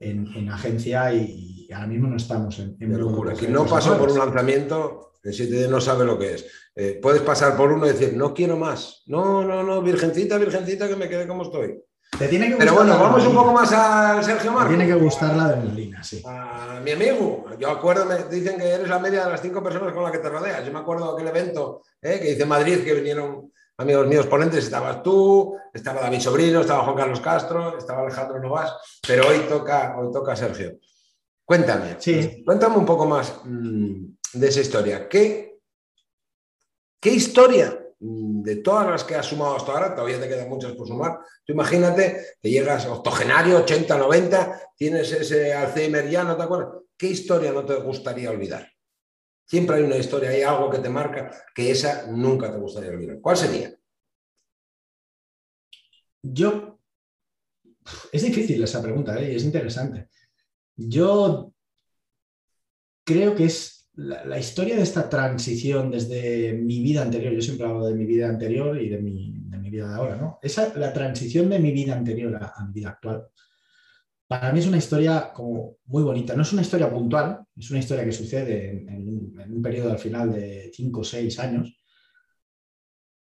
en, 0.00 0.48
agencia 0.48 1.12
y, 1.12 1.68
ahora 1.72 1.86
mismo 1.86 2.08
no 2.08 2.16
estamos 2.16 2.58
en... 2.58 2.76
en 2.78 2.98
locura. 2.98 3.34
Quien 3.34 3.52
no 3.52 3.66
pasó 3.66 3.98
por 3.98 4.10
un 4.10 4.18
lanzamiento, 4.18 5.07
el 5.22 5.32
7D 5.32 5.68
no 5.68 5.80
sabe 5.80 6.04
lo 6.04 6.18
que 6.18 6.34
es. 6.34 6.46
Eh, 6.74 6.98
puedes 7.02 7.22
pasar 7.22 7.56
por 7.56 7.72
uno 7.72 7.86
y 7.86 7.90
decir, 7.90 8.14
no 8.14 8.32
quiero 8.32 8.56
más. 8.56 9.02
No, 9.06 9.44
no, 9.44 9.62
no, 9.62 9.82
virgencita, 9.82 10.38
virgencita, 10.38 10.88
que 10.88 10.96
me 10.96 11.08
quede 11.08 11.26
como 11.26 11.42
estoy. 11.42 11.82
tiene 12.28 12.50
que 12.50 12.56
Pero 12.56 12.74
bueno, 12.74 12.98
vamos 12.98 13.26
un 13.26 13.34
poco 13.34 13.52
más 13.52 13.72
al 13.72 14.24
Sergio 14.24 14.52
Marcos. 14.52 14.76
tiene 14.76 14.86
que 14.86 14.98
gustar 14.98 15.36
la 15.36 15.44
adrenalina, 15.46 16.02
sí. 16.02 16.22
A 16.24 16.80
mi 16.82 16.92
amigo, 16.92 17.46
yo 17.58 17.70
acuerdo, 17.70 18.04
me 18.04 18.24
dicen 18.24 18.58
que 18.58 18.68
eres 18.68 18.88
la 18.88 18.98
media 18.98 19.24
de 19.24 19.32
las 19.32 19.42
cinco 19.42 19.62
personas 19.62 19.92
con 19.92 20.04
las 20.04 20.12
que 20.12 20.18
te 20.18 20.28
rodeas. 20.28 20.64
Yo 20.64 20.72
me 20.72 20.78
acuerdo 20.78 21.06
de 21.06 21.22
aquel 21.22 21.36
evento 21.36 21.82
eh, 22.00 22.20
que 22.20 22.32
hice 22.32 22.42
en 22.42 22.48
Madrid, 22.48 22.84
que 22.84 22.94
vinieron 22.94 23.50
amigos 23.78 24.06
míos 24.06 24.26
ponentes, 24.26 24.64
estabas 24.64 25.02
tú, 25.02 25.56
estaba 25.72 26.00
David 26.00 26.20
Sobrino, 26.20 26.60
estaba 26.60 26.84
Juan 26.84 26.96
Carlos 26.96 27.20
Castro, 27.20 27.78
estaba 27.78 28.02
Alejandro 28.02 28.40
Novas, 28.40 28.74
pero 29.06 29.28
hoy 29.28 29.40
toca, 29.48 29.96
hoy 29.98 30.12
toca 30.12 30.34
Sergio. 30.34 30.78
Cuéntame, 31.44 31.96
sí. 31.98 32.42
cuéntame 32.44 32.76
un 32.76 32.84
poco 32.84 33.06
más 33.06 33.40
mm, 33.44 34.17
de 34.32 34.48
esa 34.48 34.60
historia. 34.60 35.08
¿Qué, 35.08 35.58
qué 37.00 37.10
historia 37.10 37.84
de 38.00 38.56
todas 38.56 38.86
las 38.86 39.04
que 39.04 39.16
has 39.16 39.26
sumado 39.26 39.56
hasta 39.56 39.72
ahora, 39.72 39.94
todavía 39.94 40.20
te 40.20 40.28
quedan 40.28 40.48
muchas 40.48 40.72
por 40.72 40.86
sumar, 40.86 41.18
tú 41.44 41.52
imagínate 41.52 42.36
que 42.40 42.50
llegas 42.50 42.86
octogenario, 42.86 43.58
80, 43.58 43.98
90, 43.98 44.72
tienes 44.76 45.10
ese 45.12 45.52
Alzheimer 45.52 46.08
ya, 46.08 46.22
¿no 46.22 46.36
te 46.36 46.42
acuerdas? 46.44 46.82
¿Qué 46.96 47.08
historia 47.08 47.52
no 47.52 47.64
te 47.64 47.74
gustaría 47.76 48.30
olvidar? 48.30 48.70
Siempre 49.44 49.76
hay 49.76 49.82
una 49.82 49.96
historia, 49.96 50.30
hay 50.30 50.42
algo 50.42 50.70
que 50.70 50.78
te 50.78 50.88
marca 50.88 51.30
que 51.54 51.70
esa 51.70 52.06
nunca 52.06 52.52
te 52.52 52.58
gustaría 52.58 52.90
olvidar. 52.90 53.18
¿Cuál 53.20 53.36
sería? 53.36 53.74
Yo, 56.22 56.78
es 58.12 58.22
difícil 58.22 58.62
esa 58.62 58.82
pregunta 58.82 59.18
¿eh? 59.18 59.34
es 59.34 59.44
interesante. 59.44 60.08
Yo 60.76 61.52
creo 63.04 63.34
que 63.34 63.44
es 63.46 63.77
la, 63.98 64.38
historia 64.38 64.76
de 64.76 64.82
esta 64.82 65.08
transición 65.08 65.90
desde 65.90 66.52
mi 66.54 66.80
vida 66.80 67.02
anterior, 67.02 67.32
yo 67.32 67.42
siempre 67.42 67.66
hablo 67.66 67.86
de 67.86 67.94
mi 67.94 68.04
vida 68.06 68.28
anterior 68.28 68.80
y 68.80 68.88
de 68.88 68.98
mi, 68.98 69.34
vida 69.70 69.88
de 69.88 69.94
ahora, 69.94 70.16
¿no? 70.16 70.38
Esa, 70.42 70.72
la 70.78 70.92
transición 70.94 71.50
de 71.50 71.58
mi 71.58 71.72
vida 71.72 71.94
anterior 71.94 72.34
a 72.36 72.64
mi 72.64 72.72
vida 72.72 72.88
actual 72.88 73.28
para 74.28 74.52
mí 74.52 74.58
es 74.60 74.66
una 74.66 74.76
historia 74.76 75.32
como 75.32 75.78
muy 75.86 76.02
bonita. 76.02 76.36
No 76.36 76.42
es 76.42 76.52
una 76.52 76.60
historia 76.60 76.90
puntual, 76.90 77.44
es 77.56 77.70
una 77.70 77.80
historia 77.80 78.04
que 78.04 78.12
sucede 78.12 78.84
en, 78.86 79.08
un, 79.08 79.62
periodo 79.62 79.90
al 79.90 79.98
final 79.98 80.32
de 80.32 80.70
5 80.72 81.00
o 81.00 81.04
6 81.04 81.38
años. 81.38 81.74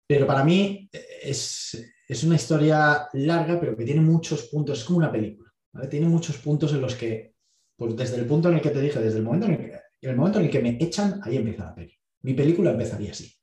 Pero 0.07 0.25
para 0.25 0.43
mí 0.43 0.89
es, 1.21 2.23
una 2.23 2.35
historia 2.35 3.07
larga, 3.13 3.59
pero 3.59 3.77
que 3.77 3.85
tiene 3.85 4.01
muchos 4.01 4.47
puntos, 4.47 4.79
es 4.79 4.85
como 4.85 4.97
una 4.97 5.11
película. 5.11 5.53
Tiene 5.87 6.07
muchos 6.07 6.39
puntos 6.39 6.73
en 6.73 6.81
los 6.81 6.95
que, 6.95 7.35
pues 7.77 7.95
desde 7.95 8.17
el 8.17 8.25
punto 8.25 8.49
en 8.49 8.55
el 8.55 8.61
que 8.61 8.71
te 8.71 8.81
dije, 8.81 8.99
desde 8.99 9.19
el 9.19 9.23
momento 9.23 9.45
en 9.45 9.51
el 9.53 9.57
que, 9.59 9.79
en 10.01 10.11
el 10.11 10.15
momento 10.15 10.39
en 10.39 10.45
el 10.45 10.51
que 10.51 10.61
me 10.61 10.77
echan, 10.79 11.19
ahí 11.23 11.37
empieza 11.37 11.65
la 11.65 11.75
peli. 11.75 11.93
Mi 12.21 12.33
película 12.33 12.71
empezaría 12.71 13.11
así. 13.11 13.33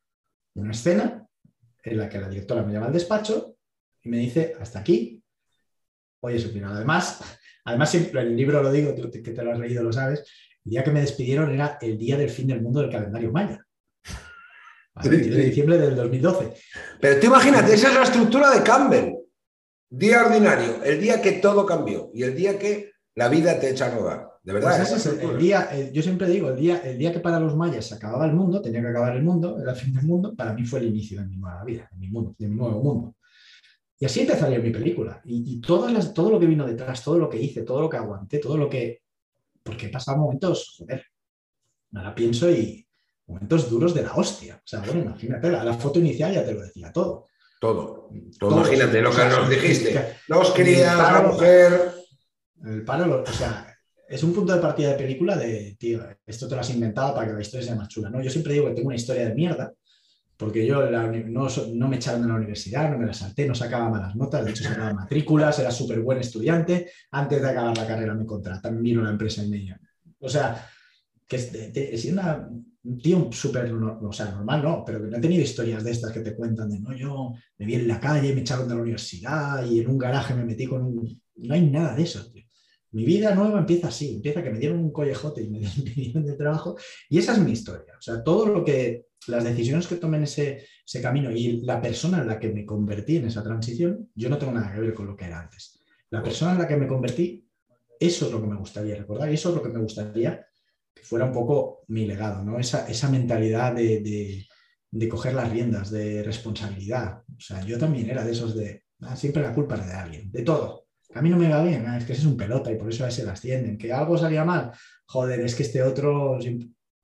Una 0.54 0.70
escena 0.70 1.26
en 1.82 1.96
la 1.96 2.08
que 2.08 2.18
la 2.18 2.28
directora 2.28 2.62
me 2.62 2.72
llama 2.72 2.86
al 2.86 2.92
despacho 2.92 3.56
y 4.02 4.08
me 4.08 4.18
dice, 4.18 4.54
hasta 4.58 4.80
aquí, 4.80 5.22
Oye, 6.20 6.38
su 6.38 6.50
final. 6.50 6.72
Además, 6.74 7.20
además 7.64 7.90
siempre 7.90 8.20
el 8.20 8.36
libro 8.36 8.62
lo 8.62 8.72
digo, 8.72 8.94
tú 8.94 9.10
que 9.10 9.30
te 9.30 9.42
lo 9.42 9.52
has 9.52 9.58
leído 9.58 9.84
lo 9.84 9.92
sabes, 9.92 10.24
el 10.64 10.70
día 10.70 10.82
que 10.82 10.90
me 10.90 11.00
despidieron 11.00 11.52
era 11.52 11.78
el 11.80 11.96
día 11.96 12.16
del 12.16 12.30
fin 12.30 12.48
del 12.48 12.62
mundo 12.62 12.80
del 12.80 12.90
calendario 12.90 13.30
maya. 13.30 13.64
El 15.02 15.10
22 15.10 15.36
de 15.36 15.44
diciembre 15.44 15.78
del 15.78 15.94
2012. 15.94 16.54
Pero 17.00 17.20
tú 17.20 17.26
imagínate, 17.26 17.74
esa 17.74 17.88
es 17.88 17.94
la 17.94 18.02
estructura 18.02 18.50
de 18.50 18.62
Campbell. 18.62 19.14
Día 19.88 20.24
ordinario, 20.24 20.82
el 20.82 21.00
día 21.00 21.20
que 21.20 21.32
todo 21.32 21.64
cambió 21.64 22.10
y 22.12 22.22
el 22.22 22.34
día 22.34 22.58
que 22.58 22.92
la 23.14 23.28
vida 23.28 23.60
te 23.60 23.70
echa 23.70 23.86
a 23.86 23.90
rodar. 23.94 24.25
De 24.46 24.52
verdad. 24.52 24.76
Pues 24.78 24.92
ese 24.92 25.10
es 25.10 25.22
el, 25.24 25.38
día, 25.38 25.90
yo 25.90 26.02
siempre 26.02 26.28
digo, 26.28 26.50
el 26.50 26.56
día, 26.56 26.78
el 26.84 26.96
día 26.96 27.12
que 27.12 27.18
para 27.18 27.40
los 27.40 27.56
mayas 27.56 27.84
se 27.84 27.96
acababa 27.96 28.26
el 28.26 28.32
mundo, 28.32 28.62
tenía 28.62 28.80
que 28.80 28.86
acabar 28.86 29.16
el 29.16 29.24
mundo, 29.24 29.60
era 29.60 29.72
el 29.72 29.76
fin 29.76 29.92
del 29.92 30.04
mundo, 30.04 30.36
para 30.36 30.52
mí 30.52 30.64
fue 30.64 30.78
el 30.78 30.86
inicio 30.86 31.20
de 31.20 31.26
mi 31.26 31.36
nueva 31.36 31.64
vida, 31.64 31.88
de 31.90 31.98
mi, 31.98 32.06
mundo, 32.06 32.32
de 32.38 32.46
mi 32.46 32.54
nuevo 32.54 32.80
mundo. 32.80 33.16
Y 33.98 34.04
así 34.04 34.20
empezaría 34.20 34.60
mi 34.60 34.70
película. 34.70 35.20
Y, 35.24 35.60
todo 35.60 35.88
lo 36.30 36.38
que 36.38 36.46
vino 36.46 36.64
detrás, 36.64 37.02
todo 37.02 37.18
lo 37.18 37.28
que 37.28 37.40
hice, 37.42 37.62
todo 37.62 37.80
lo 37.80 37.90
que 37.90 37.96
aguanté, 37.96 38.38
todo 38.38 38.56
lo 38.56 38.70
que... 38.70 39.02
Porque 39.64 39.86
he 39.86 39.88
pasado 39.88 40.18
momentos, 40.18 40.76
joder, 40.78 41.04
ahora 41.92 42.14
pienso 42.14 42.48
y 42.48 42.86
momentos 43.26 43.68
duros 43.68 43.94
de 43.94 44.02
la 44.02 44.14
hostia. 44.14 44.54
O 44.54 44.66
sea, 44.66 44.78
bueno, 44.78 45.00
imagínate, 45.00 45.50
la, 45.50 45.74
foto 45.74 45.98
inicial 45.98 46.32
ya 46.32 46.44
te 46.44 46.54
lo 46.54 46.62
decía 46.62 46.92
todo. 46.92 47.26
Todo. 47.58 48.10
imagínate 48.42 49.00
lo 49.00 49.10
que 49.10 49.24
nos 49.24 49.50
dijiste. 49.50 50.18
Los 50.28 50.52
crías, 50.52 50.96
la 50.96 51.22
mujer. 51.22 51.94
El 52.64 52.84
paro, 52.84 53.24
o 53.26 53.32
sea, 53.32 53.75
es 54.08 54.22
un 54.22 54.32
punto 54.32 54.54
de 54.54 54.60
partida 54.60 54.90
de 54.90 54.96
película 54.96 55.36
de, 55.36 55.76
tío, 55.78 56.02
esto 56.24 56.48
te 56.48 56.54
lo 56.54 56.60
has 56.60 56.70
inventado 56.70 57.14
para 57.14 57.28
que 57.28 57.34
la 57.34 57.40
historia 57.40 57.66
sea 57.66 57.76
más 57.76 57.88
chula. 57.88 58.10
¿no? 58.10 58.22
Yo 58.22 58.30
siempre 58.30 58.52
digo 58.52 58.66
que 58.66 58.74
tengo 58.74 58.88
una 58.88 58.96
historia 58.96 59.28
de 59.28 59.34
mierda 59.34 59.72
porque 60.36 60.66
yo 60.66 60.82
no, 60.90 61.88
me 61.88 61.96
echaron 61.96 62.22
de 62.22 62.28
la 62.28 62.34
universidad, 62.34 62.90
no 62.90 62.98
me 62.98 63.06
la 63.06 63.14
salté, 63.14 63.46
no 63.46 63.54
sacaba 63.54 63.88
malas 63.88 64.14
notas, 64.16 64.44
de 64.44 64.50
hecho 64.50 64.64
sacaba 64.64 64.92
matrículas, 64.92 65.58
era 65.58 65.70
súper 65.70 66.00
buen 66.00 66.18
estudiante, 66.18 66.90
antes 67.10 67.40
de 67.40 67.48
acabar 67.48 67.76
la 67.76 67.86
carrera 67.86 68.14
me 68.14 68.26
contratan, 68.26 68.82
vino 68.82 69.00
una 69.00 69.10
empresa 69.10 69.42
en 69.42 69.54
ella. 69.54 69.80
O 70.18 70.28
sea, 70.28 70.68
que 71.26 71.36
es, 71.36 72.04
una, 72.04 72.48
un 72.84 72.98
tío 72.98 73.30
súper, 73.32 73.72
o 73.72 74.12
sea, 74.12 74.26
normal 74.26 74.62
no, 74.62 74.84
pero 74.84 75.02
que 75.02 75.08
no 75.08 75.16
he 75.16 75.20
tenido 75.20 75.42
historias 75.42 75.82
de 75.82 75.92
estas 75.92 76.12
que 76.12 76.20
te 76.20 76.34
cuentan 76.34 76.68
de, 76.68 76.80
no, 76.80 76.94
yo 76.94 77.32
me 77.56 77.66
vi 77.66 77.76
en 77.76 77.88
la 77.88 77.98
calle, 77.98 78.34
me 78.34 78.42
echaron 78.42 78.68
de 78.68 78.74
la 78.74 78.82
universidad 78.82 79.64
y 79.64 79.80
en 79.80 79.88
un 79.88 79.98
garaje 79.98 80.34
me 80.34 80.44
metí 80.44 80.66
con 80.66 80.82
un... 80.82 81.22
No 81.36 81.54
hay 81.54 81.68
nada 81.68 81.94
de 81.94 82.02
eso, 82.02 82.30
tío. 82.30 82.45
Mi 82.92 83.04
vida 83.04 83.34
nueva 83.34 83.58
empieza 83.58 83.88
así, 83.88 84.14
empieza 84.14 84.42
que 84.42 84.50
me 84.50 84.58
dieron 84.58 84.78
un 84.78 84.92
collejote 84.92 85.42
y 85.42 85.50
me 85.50 85.58
dieron 85.94 86.24
de 86.24 86.34
trabajo 86.34 86.76
y 87.08 87.18
esa 87.18 87.32
es 87.32 87.38
mi 87.38 87.52
historia. 87.52 87.94
O 87.98 88.02
sea, 88.02 88.22
todo 88.22 88.46
lo 88.46 88.64
que 88.64 89.06
las 89.28 89.44
decisiones 89.44 89.86
que 89.86 89.96
tomé 89.96 90.18
en 90.18 90.24
ese, 90.24 90.66
camino 91.02 91.30
y 91.30 91.60
la 91.62 91.80
persona 91.80 92.20
en 92.20 92.28
la 92.28 92.38
que 92.38 92.48
me 92.48 92.64
convertí 92.64 93.16
en 93.16 93.26
esa 93.26 93.42
transición, 93.42 94.10
yo 94.14 94.28
no 94.28 94.38
tengo 94.38 94.52
nada 94.52 94.72
que 94.72 94.80
ver 94.80 94.94
con 94.94 95.06
lo 95.06 95.16
que 95.16 95.24
era 95.24 95.40
antes. 95.40 95.82
La 96.10 96.22
persona 96.22 96.52
en 96.52 96.58
la 96.58 96.68
que 96.68 96.76
me 96.76 96.86
convertí, 96.86 97.44
eso 97.98 98.26
es 98.26 98.32
lo 98.32 98.40
que 98.40 98.46
me 98.46 98.56
gustaría 98.56 98.94
recordar 98.94 99.30
y 99.30 99.34
eso 99.34 99.50
es 99.50 99.56
lo 99.56 99.62
que 99.62 99.68
me 99.68 99.80
gustaría 99.80 100.46
que 100.94 101.02
fuera 101.02 101.26
un 101.26 101.32
poco 101.32 101.84
mi 101.88 102.06
legado, 102.06 102.42
¿no? 102.42 102.58
Esa, 102.58 102.88
esa 102.88 103.10
mentalidad 103.10 103.74
de, 103.74 104.46
coger 105.10 105.34
las 105.34 105.50
riendas, 105.50 105.90
de 105.90 106.22
responsabilidad. 106.22 107.22
O 107.28 107.40
sea, 107.40 107.62
yo 107.64 107.78
también 107.78 108.08
era 108.08 108.24
de 108.24 108.32
esos 108.32 108.56
de, 108.56 108.84
ah, 109.00 109.16
siempre 109.16 109.42
la 109.42 109.52
culpa 109.52 109.74
es 109.74 109.86
de 109.86 109.92
alguien, 109.92 110.32
de 110.32 110.42
todo. 110.42 110.85
A 111.14 111.22
mí 111.22 111.30
no 111.30 111.36
me 111.36 111.48
va 111.48 111.62
bien, 111.62 111.84
ah, 111.86 111.98
es 111.98 112.04
que 112.04 112.12
ese 112.12 112.22
es 112.22 112.26
un 112.26 112.36
pelota 112.36 112.70
y 112.70 112.76
por 112.76 112.88
eso 112.90 113.04
a 113.04 113.08
ese 113.08 113.24
la 113.24 113.32
ascienden. 113.32 113.78
Que 113.78 113.92
algo 113.92 114.18
salía 114.18 114.44
mal, 114.44 114.72
joder, 115.06 115.40
es 115.40 115.54
que 115.54 115.62
este 115.62 115.82
otro 115.82 116.38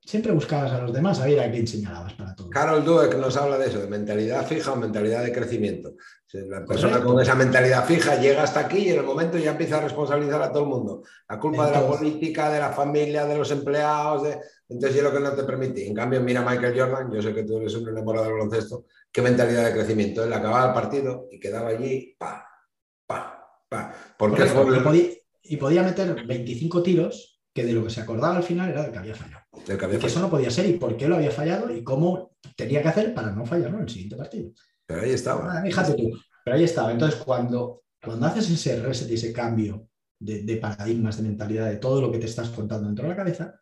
siempre 0.05 0.31
buscabas 0.33 0.71
a 0.73 0.81
los 0.81 0.93
demás 0.93 1.19
a 1.19 1.25
ver 1.25 1.39
a 1.39 1.51
quién 1.51 1.65
señalabas 1.65 2.13
para 2.13 2.35
todo. 2.35 2.49
Carol 2.49 2.83
Dweck 2.83 3.15
nos 3.17 3.37
habla 3.37 3.57
de 3.57 3.67
eso, 3.67 3.79
de 3.79 3.87
mentalidad 3.87 4.45
fija 4.45 4.73
o 4.73 4.75
mentalidad 4.75 5.23
de 5.23 5.31
crecimiento. 5.31 5.93
La 6.33 6.65
persona 6.65 7.01
con 7.01 7.21
esa 7.21 7.35
mentalidad 7.35 7.85
fija 7.85 8.19
llega 8.19 8.43
hasta 8.43 8.61
aquí 8.61 8.79
y 8.79 8.89
en 8.89 8.99
el 8.99 9.05
momento 9.05 9.37
ya 9.37 9.51
empieza 9.51 9.77
a 9.77 9.81
responsabilizar 9.81 10.41
a 10.41 10.51
todo 10.51 10.63
el 10.63 10.69
mundo. 10.69 11.03
La 11.29 11.39
culpa 11.39 11.67
de 11.67 11.73
la 11.73 11.87
política, 11.87 12.51
de 12.51 12.59
la 12.59 12.71
familia, 12.71 13.25
de 13.25 13.37
los 13.37 13.51
empleados, 13.51 14.23
de... 14.23 14.39
entonces 14.67 14.97
es 14.97 15.03
lo 15.03 15.13
que 15.13 15.19
no 15.19 15.33
te 15.33 15.43
permite. 15.43 15.87
En 15.87 15.93
cambio, 15.93 16.21
mira 16.21 16.41
Michael 16.41 16.79
Jordan, 16.79 17.11
yo 17.11 17.21
sé 17.21 17.33
que 17.33 17.43
tú 17.43 17.57
eres 17.57 17.75
un 17.75 17.87
enamorado 17.87 18.25
del 18.25 18.33
baloncesto, 18.33 18.85
qué 19.11 19.21
mentalidad 19.21 19.65
de 19.65 19.73
crecimiento. 19.73 20.23
Él 20.23 20.33
acababa 20.33 20.69
el 20.69 20.73
partido 20.73 21.27
y 21.31 21.39
quedaba 21.39 21.69
allí, 21.69 22.15
pa, 22.17 22.47
pa, 23.05 23.42
y 25.43 25.57
podía 25.57 25.83
meter 25.83 26.25
25 26.25 26.81
tiros 26.81 27.41
que 27.53 27.65
de 27.65 27.73
lo 27.73 27.83
que 27.83 27.89
se 27.89 28.01
acordaba 28.01 28.37
al 28.37 28.43
final 28.43 28.69
era 28.69 28.83
del 28.83 28.91
que 28.91 28.97
había 28.97 29.15
fallado. 29.15 29.43
que, 29.65 30.07
eso 30.07 30.19
no 30.19 30.29
podía 30.29 30.49
ser 30.49 30.67
y 30.67 30.73
por 30.73 30.97
qué 30.97 31.07
lo 31.07 31.15
había 31.15 31.31
fallado 31.31 31.73
y 31.73 31.83
cómo 31.83 32.35
tenía 32.55 32.81
que 32.81 32.87
hacer 32.87 33.13
para 33.13 33.31
no 33.31 33.45
fallarlo 33.45 33.77
en 33.77 33.83
el 33.83 33.89
siguiente 33.89 34.15
partido. 34.15 34.51
Pero 34.85 35.01
ahí 35.01 35.11
estaba. 35.11 35.59
Ah, 35.59 35.61
fíjate 35.61 35.93
tú. 35.93 36.11
Pero 36.43 36.57
ahí 36.57 36.63
estaba. 36.63 36.91
Entonces, 36.91 37.21
cuando 37.21 37.83
Cuando 38.03 38.25
haces 38.25 38.49
ese 38.49 38.81
reset 38.81 39.09
y 39.09 39.13
ese 39.13 39.31
cambio 39.31 39.87
de, 40.19 40.57
paradigmas, 40.57 41.17
de 41.17 41.23
mentalidad, 41.23 41.69
de 41.69 41.77
todo 41.77 42.01
lo 42.01 42.11
que 42.11 42.17
te 42.17 42.25
estás 42.25 42.49
contando 42.49 42.87
dentro 42.87 43.03
de 43.03 43.09
la 43.09 43.15
cabeza, 43.15 43.59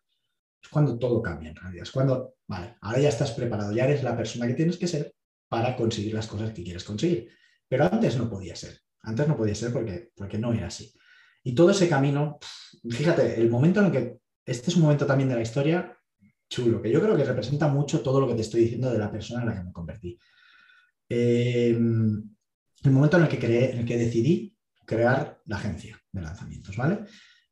es 0.62 0.70
cuando 0.70 0.98
todo 0.98 1.22
cambia 1.22 1.50
en 1.50 1.56
realidad. 1.56 1.84
Es 1.84 1.92
cuando, 1.92 2.36
vale, 2.48 2.78
ahora 2.82 3.00
ya 3.00 3.10
estás 3.10 3.32
preparado, 3.32 3.74
ya 3.74 3.86
eres 3.86 4.04
la 4.04 4.16
persona 4.16 4.48
que 4.48 4.54
tienes 4.54 4.78
que 4.78 4.88
ser 4.88 5.14
para 5.50 5.76
conseguir 5.76 6.14
las 6.14 6.28
cosas 6.28 6.54
que 6.54 6.64
quieres 6.64 6.84
conseguir. 6.84 7.30
Pero 7.68 7.86
antes 7.86 8.18
no 8.18 8.30
podía 8.30 8.56
ser. 8.56 8.80
Antes 9.04 9.28
no 9.28 9.38
podía 9.38 9.56
ser 9.56 9.74
porque, 9.74 10.12
porque 10.16 10.38
no 10.38 10.54
era 10.54 10.68
así. 10.68 10.94
Y 11.44 11.56
todo 11.56 11.72
ese 11.72 11.90
camino, 11.90 12.38
fíjate, 12.90 13.40
el 13.40 13.50
momento 13.50 13.80
en 13.80 13.86
el 13.88 13.92
que, 13.92 14.18
este 14.46 14.70
es 14.70 14.76
un 14.76 14.84
momento 14.84 15.06
también 15.06 15.30
de 15.30 15.36
la 15.36 15.42
historia 15.42 15.98
chulo, 16.50 16.82
que 16.82 16.92
yo 16.92 17.02
creo 17.02 17.16
que 17.16 17.24
representa 17.24 17.68
mucho 17.70 18.02
todo 18.02 18.20
lo 18.20 18.28
que 18.28 18.36
te 18.36 18.42
estoy 18.42 18.62
diciendo 18.62 18.92
de 18.92 19.00
la 19.00 19.12
persona 19.12 19.42
en 19.42 19.48
la 19.48 19.56
que 19.56 19.64
me 19.64 19.72
convertí. 19.72 20.20
Eh, 21.08 21.70
el 21.70 22.92
momento 22.92 23.18
en 23.18 23.24
el 23.24 23.30
que, 23.30 23.40
creé, 23.40 23.72
en 23.72 23.80
el 23.80 23.86
que 23.86 23.98
decidí 23.98 24.56
crear 24.86 25.40
la 25.46 25.56
agencia 25.56 26.00
de 26.12 26.22
lanzamientos, 26.22 26.76
¿vale? 26.76 27.06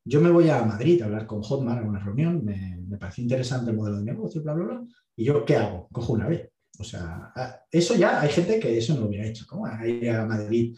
Yo 0.04 0.20
me 0.20 0.30
voy 0.30 0.50
a 0.50 0.64
Madrid 0.64 1.02
a 1.02 1.06
hablar 1.06 1.26
con 1.26 1.42
Hotmart 1.42 1.82
en 1.82 1.88
una 1.88 2.00
reunión, 2.00 2.44
me, 2.44 2.78
me 2.88 2.98
pareció 2.98 3.22
interesante 3.22 3.72
el 3.72 3.78
modelo 3.78 3.98
de 3.98 4.06
negocio, 4.06 4.44
bla, 4.44 4.54
bla, 4.54 4.66
bla, 4.66 4.84
y 5.16 5.24
yo, 5.24 5.46
¿qué 5.46 5.56
hago? 5.56 5.88
Cojo 5.92 6.14
una 6.14 6.28
B. 6.28 6.52
O 6.80 6.84
sea, 6.84 7.34
eso 7.70 7.96
ya 7.96 8.22
hay 8.22 8.30
gente 8.30 8.60
que 8.60 8.78
eso 8.78 8.94
no 8.94 9.02
lo 9.02 9.08
hubiera 9.08 9.28
hecho. 9.28 9.46
¿Cómo 9.48 9.68
ir 9.84 10.10
a 10.12 10.26
Madrid 10.26 10.76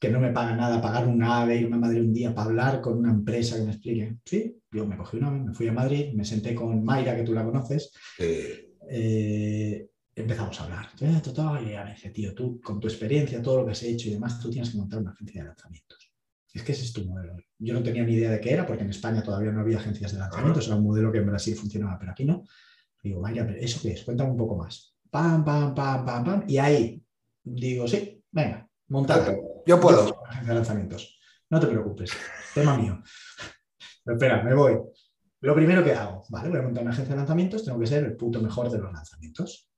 que 0.00 0.08
no 0.08 0.18
me 0.18 0.32
paga 0.32 0.56
nada, 0.56 0.80
pagar 0.80 1.06
un 1.06 1.22
AVE, 1.22 1.60
irme 1.60 1.76
a 1.76 1.80
Madrid 1.80 2.00
un 2.00 2.14
día 2.14 2.34
para 2.34 2.48
hablar 2.48 2.80
con 2.80 2.98
una 2.98 3.10
empresa 3.10 3.56
que 3.56 3.64
me 3.64 3.72
explique. 3.72 4.16
Sí, 4.24 4.58
yo 4.72 4.86
me 4.86 4.96
cogí 4.96 5.18
un 5.18 5.24
AVE, 5.24 5.38
me 5.40 5.52
fui 5.52 5.68
a 5.68 5.72
Madrid, 5.72 6.14
me 6.14 6.24
senté 6.24 6.54
con 6.54 6.82
Mayra, 6.82 7.14
que 7.14 7.22
tú 7.22 7.34
la 7.34 7.44
conoces. 7.44 7.92
Eh, 8.18 9.90
empezamos 10.14 10.58
a 10.58 10.64
hablar. 10.64 10.88
y 10.98 11.04
me 11.04 11.94
dice, 11.94 12.10
tío, 12.10 12.34
tú 12.34 12.58
con 12.62 12.80
tu 12.80 12.88
experiencia, 12.88 13.42
todo 13.42 13.58
lo 13.58 13.66
que 13.66 13.72
has 13.72 13.82
hecho 13.82 14.08
y 14.08 14.12
demás, 14.12 14.40
tú 14.40 14.48
tienes 14.48 14.70
que 14.70 14.78
montar 14.78 15.00
una 15.00 15.10
agencia 15.10 15.42
de 15.42 15.48
lanzamientos. 15.48 16.10
Es 16.52 16.62
que 16.62 16.72
ese 16.72 16.84
es 16.84 16.92
tu 16.94 17.04
modelo. 17.04 17.36
Yo 17.58 17.74
no 17.74 17.82
tenía 17.82 18.02
ni 18.02 18.14
idea 18.14 18.30
de 18.30 18.40
qué 18.40 18.54
era, 18.54 18.66
porque 18.66 18.84
en 18.84 18.90
España 18.90 19.22
todavía 19.22 19.52
no 19.52 19.60
había 19.60 19.76
agencias 19.76 20.12
de 20.14 20.18
lanzamientos, 20.18 20.66
era 20.66 20.76
un 20.76 20.84
modelo 20.84 21.12
que 21.12 21.18
en 21.18 21.26
Brasil 21.26 21.54
funcionaba, 21.54 21.98
pero 21.98 22.12
aquí 22.12 22.24
no. 22.24 22.44
Digo, 23.02 23.20
vaya, 23.20 23.46
pero 23.46 23.58
¿eso 23.58 23.78
qué 23.82 23.92
es? 23.92 24.02
Cuéntame 24.02 24.30
un 24.30 24.38
poco 24.38 24.56
más. 24.56 24.94
Pam, 25.10 25.44
pam, 25.44 25.74
pam, 25.74 26.06
pam, 26.06 26.24
pam. 26.24 26.44
Y 26.48 26.56
ahí 26.56 27.02
digo, 27.44 27.86
sí, 27.86 28.24
venga, 28.32 28.66
montado. 28.88 29.49
Yo 29.66 29.80
puedo. 29.80 30.22
De 30.44 30.54
lanzamientos. 30.54 31.18
No 31.50 31.58
te 31.58 31.66
preocupes, 31.66 32.10
tema 32.54 32.76
mío. 32.76 33.02
Pero 34.04 34.16
espera, 34.16 34.42
me 34.42 34.54
voy. 34.54 34.78
Lo 35.40 35.54
primero 35.54 35.82
que 35.82 35.94
hago, 35.94 36.24
vale, 36.28 36.48
voy 36.48 36.58
a 36.58 36.62
montar 36.62 36.82
una 36.82 36.92
agencia 36.92 37.14
de 37.14 37.18
lanzamientos, 37.18 37.64
tengo 37.64 37.78
que 37.78 37.86
ser 37.86 38.04
el 38.04 38.16
punto 38.16 38.40
mejor 38.40 38.70
de 38.70 38.78
los 38.78 38.92
lanzamientos 38.92 39.70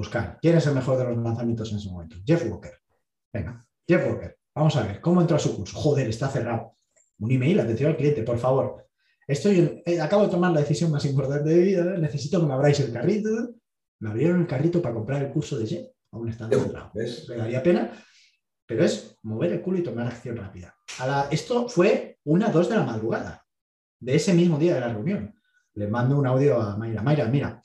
buscar 0.00 0.38
quién 0.40 0.56
es 0.56 0.66
el 0.66 0.74
mejor 0.74 0.98
de 0.98 1.04
los 1.04 1.22
lanzamientos 1.22 1.70
en 1.70 1.78
ese 1.78 1.90
momento. 1.90 2.16
Jeff 2.24 2.44
Walker. 2.48 2.72
Venga, 3.32 3.66
Jeff 3.86 4.06
Walker. 4.06 4.36
Vamos 4.54 4.76
a 4.76 4.86
ver, 4.86 5.00
¿cómo 5.00 5.20
entró 5.20 5.36
a 5.36 5.40
su 5.40 5.56
curso? 5.56 5.76
Joder, 5.78 6.08
está 6.08 6.28
cerrado. 6.28 6.76
Un 7.18 7.30
email, 7.30 7.60
atención 7.60 7.90
al 7.90 7.96
cliente, 7.96 8.22
por 8.22 8.38
favor. 8.38 8.86
Estoy 9.26 9.82
eh, 9.86 10.00
acabo 10.00 10.24
de 10.24 10.30
tomar 10.30 10.52
la 10.52 10.60
decisión 10.60 10.90
más 10.90 11.04
importante 11.04 11.50
de 11.50 11.56
mi 11.56 11.62
vida, 11.62 11.84
necesito 11.98 12.40
que 12.40 12.46
me 12.46 12.54
abráis 12.54 12.80
el 12.80 12.92
carrito. 12.92 13.28
Me 14.00 14.10
abrieron 14.10 14.40
el 14.40 14.46
carrito 14.46 14.80
para 14.80 14.94
comprar 14.94 15.22
el 15.22 15.30
curso 15.30 15.58
de 15.58 15.66
Jeff, 15.66 15.86
aún 16.12 16.28
está 16.30 16.48
cerrado. 16.48 16.90
Me 16.94 17.36
daría 17.36 17.62
pena, 17.62 17.92
pero 18.70 18.84
es 18.84 19.16
mover 19.24 19.50
el 19.50 19.62
culo 19.62 19.78
y 19.78 19.82
tomar 19.82 20.06
acción 20.06 20.36
rápida. 20.36 20.76
esto 21.32 21.68
fue 21.68 22.20
una, 22.22 22.50
dos 22.50 22.68
de 22.68 22.76
la 22.76 22.84
madrugada 22.84 23.44
de 23.98 24.14
ese 24.14 24.32
mismo 24.32 24.60
día 24.60 24.74
de 24.74 24.80
la 24.80 24.92
reunión. 24.92 25.34
Le 25.74 25.88
mando 25.88 26.16
un 26.16 26.24
audio 26.24 26.62
a 26.62 26.76
Mayra. 26.76 27.02
Mayra, 27.02 27.24
mira, 27.24 27.60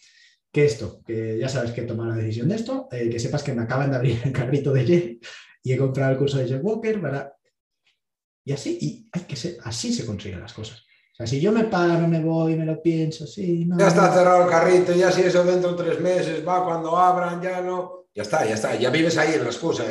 que 0.52 0.66
esto, 0.66 1.04
que 1.06 1.38
ya 1.38 1.48
sabes 1.48 1.74
que 1.74 1.82
he 1.82 1.86
tomado 1.86 2.10
la 2.10 2.16
decisión 2.16 2.50
de 2.50 2.56
esto, 2.56 2.88
eh, 2.92 3.08
que 3.08 3.20
sepas 3.20 3.44
que 3.44 3.54
me 3.54 3.62
acaban 3.62 3.92
de 3.92 3.98
abrir 3.98 4.20
el 4.26 4.32
carrito 4.32 4.74
de 4.74 4.84
Jeff 4.84 5.30
y 5.62 5.74
he 5.74 5.78
comprado 5.78 6.14
el 6.14 6.18
curso 6.18 6.40
de 6.40 6.48
Jeff 6.48 6.62
Walker 6.64 7.00
para... 7.00 7.36
Y 8.44 8.54
así, 8.54 8.76
y 8.82 9.08
hay 9.12 9.22
que 9.26 9.36
ser, 9.36 9.58
así 9.64 9.94
se 9.94 10.08
consiguen 10.08 10.42
las 10.42 10.54
cosas. 10.54 10.80
O 10.80 11.16
sea, 11.18 11.28
si 11.28 11.40
yo 11.40 11.52
me 11.52 11.66
paro, 11.66 12.08
me 12.08 12.24
voy, 12.24 12.56
me 12.56 12.66
lo 12.66 12.82
pienso, 12.82 13.28
sí, 13.28 13.66
no. 13.66 13.78
Ya 13.78 13.90
está 13.90 14.12
cerrado 14.12 14.46
el 14.46 14.50
carrito, 14.50 14.92
ya 14.92 15.12
si 15.12 15.22
eso 15.22 15.44
dentro 15.44 15.74
de 15.74 15.84
tres 15.84 16.02
meses 16.02 16.48
va 16.48 16.66
cuando 16.66 16.98
abran, 16.98 17.40
ya 17.44 17.62
no. 17.62 18.05
Ya 18.16 18.24
está, 18.24 18.46
ya 18.46 18.56
está, 18.56 18.74
ya 18.76 18.90
vives 18.90 19.18
ahí 19.18 19.34
en 19.34 19.44
la 19.44 19.50
excusa. 19.50 19.84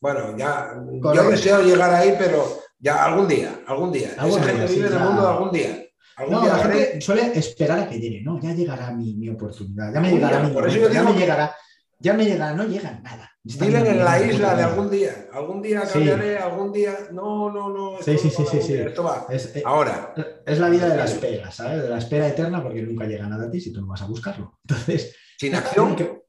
Bueno, 0.00 0.38
ya. 0.38 0.72
Yo 1.02 1.30
deseo 1.30 1.62
llegar 1.62 1.92
ahí, 1.92 2.14
pero 2.16 2.60
ya 2.78 3.04
algún 3.04 3.26
día, 3.26 3.60
algún 3.66 3.90
día. 3.90 4.10
Esa 4.12 4.42
gente 4.42 4.66
vive 4.72 4.86
en 4.86 4.92
el 4.92 4.98
mundo 5.00 5.28
algún 5.28 5.50
día. 5.50 5.84
No, 6.28 6.46
la 6.46 6.58
gente 6.58 7.00
suele 7.00 7.36
esperar 7.36 7.80
a 7.80 7.88
que 7.88 7.98
llegue, 7.98 8.22
¿no? 8.22 8.40
Ya 8.40 8.52
llegará 8.52 8.92
mi, 8.92 9.28
oportunidad, 9.28 9.92
ya 9.92 10.00
me 10.00 10.12
llegará 10.12 10.42
mi 10.42 10.54
ya 10.92 11.02
me 11.02 11.12
llegará, 11.14 11.56
ya 11.98 12.12
me 12.14 12.24
llegará, 12.24 12.54
no 12.54 12.64
llega 12.64 13.00
nada. 13.00 13.28
Viven 13.42 13.86
en 13.86 14.04
la 14.04 14.24
isla 14.24 14.54
de 14.54 14.62
algún 14.62 14.88
día, 14.88 15.26
algún 15.32 15.60
día 15.60 15.82
cambiaré, 15.82 16.38
algún 16.38 16.72
día, 16.72 16.96
no, 17.10 17.50
no, 17.50 17.70
no. 17.70 17.96
Sí, 18.00 18.16
sí, 18.16 18.30
sí, 18.30 18.44
sí, 18.62 18.74
Esto 18.74 19.02
va. 19.02 19.26
Eh, 19.28 19.62
Ahora. 19.64 20.14
Es 20.46 20.60
la 20.60 20.68
vida 20.68 20.88
de 20.88 20.96
la 20.96 21.04
espera, 21.06 21.50
¿sabes? 21.50 21.82
De 21.82 21.88
la 21.88 21.98
espera 21.98 22.28
eterna 22.28 22.62
porque 22.62 22.82
nunca 22.82 23.06
llega 23.06 23.26
nada 23.26 23.46
a 23.46 23.50
ti 23.50 23.60
si 23.60 23.72
tú 23.72 23.80
no 23.80 23.88
vas 23.88 24.02
a 24.02 24.06
buscarlo. 24.06 24.60
Entonces. 24.62 25.16
Sin 25.38 25.56
acción. 25.56 25.96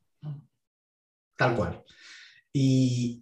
Tal 1.44 1.58
cual. 1.58 1.84
Y, 2.54 3.22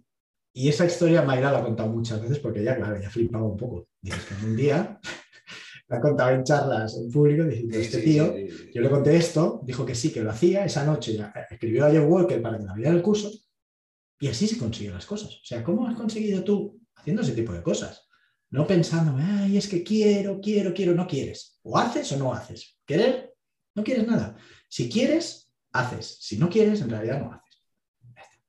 y 0.52 0.68
esa 0.68 0.86
historia 0.86 1.22
Mayra 1.22 1.50
la 1.50 1.58
ha 1.58 1.64
contado 1.64 1.88
muchas 1.88 2.22
veces 2.22 2.38
porque 2.38 2.62
ya, 2.62 2.76
claro, 2.76 3.00
ya 3.00 3.10
flipaba 3.10 3.44
un 3.44 3.56
poco. 3.56 3.88
Dices 4.00 4.24
que 4.24 4.46
un 4.46 4.54
día 4.54 5.00
la 5.88 6.00
contaba 6.00 6.32
en 6.32 6.44
charlas 6.44 6.96
en 6.96 7.10
público 7.10 7.42
diciendo, 7.42 7.76
este 7.76 7.98
tío, 7.98 8.32
yo 8.72 8.80
le 8.80 8.90
conté 8.90 9.16
esto, 9.16 9.60
dijo 9.64 9.84
que 9.84 9.96
sí, 9.96 10.12
que 10.12 10.22
lo 10.22 10.30
hacía, 10.30 10.64
esa 10.64 10.84
noche 10.84 11.18
escribió 11.50 11.84
a 11.84 11.90
Jeff 11.90 12.04
Walker 12.06 12.40
para 12.40 12.58
que 12.58 12.64
le 12.64 12.70
abriera 12.70 12.92
el 12.92 13.02
curso 13.02 13.28
y 14.20 14.28
así 14.28 14.46
se 14.46 14.56
consiguen 14.56 14.94
las 14.94 15.06
cosas. 15.06 15.30
O 15.30 15.44
sea, 15.44 15.64
¿cómo 15.64 15.88
has 15.88 15.96
conseguido 15.96 16.44
tú 16.44 16.80
haciendo 16.94 17.22
ese 17.22 17.32
tipo 17.32 17.52
de 17.52 17.62
cosas? 17.62 18.06
No 18.50 18.68
pensando, 18.68 19.16
ay, 19.18 19.56
es 19.56 19.66
que 19.66 19.82
quiero, 19.82 20.40
quiero, 20.40 20.72
quiero, 20.72 20.94
no 20.94 21.08
quieres. 21.08 21.58
O 21.64 21.76
haces 21.76 22.12
o 22.12 22.18
no 22.18 22.32
haces. 22.32 22.78
Querer, 22.86 23.34
no 23.74 23.82
quieres 23.82 24.06
nada. 24.06 24.36
Si 24.68 24.88
quieres, 24.88 25.50
haces. 25.72 26.18
Si 26.20 26.38
no 26.38 26.48
quieres, 26.48 26.82
en 26.82 26.90
realidad 26.90 27.18
no 27.20 27.32
haces. 27.32 27.41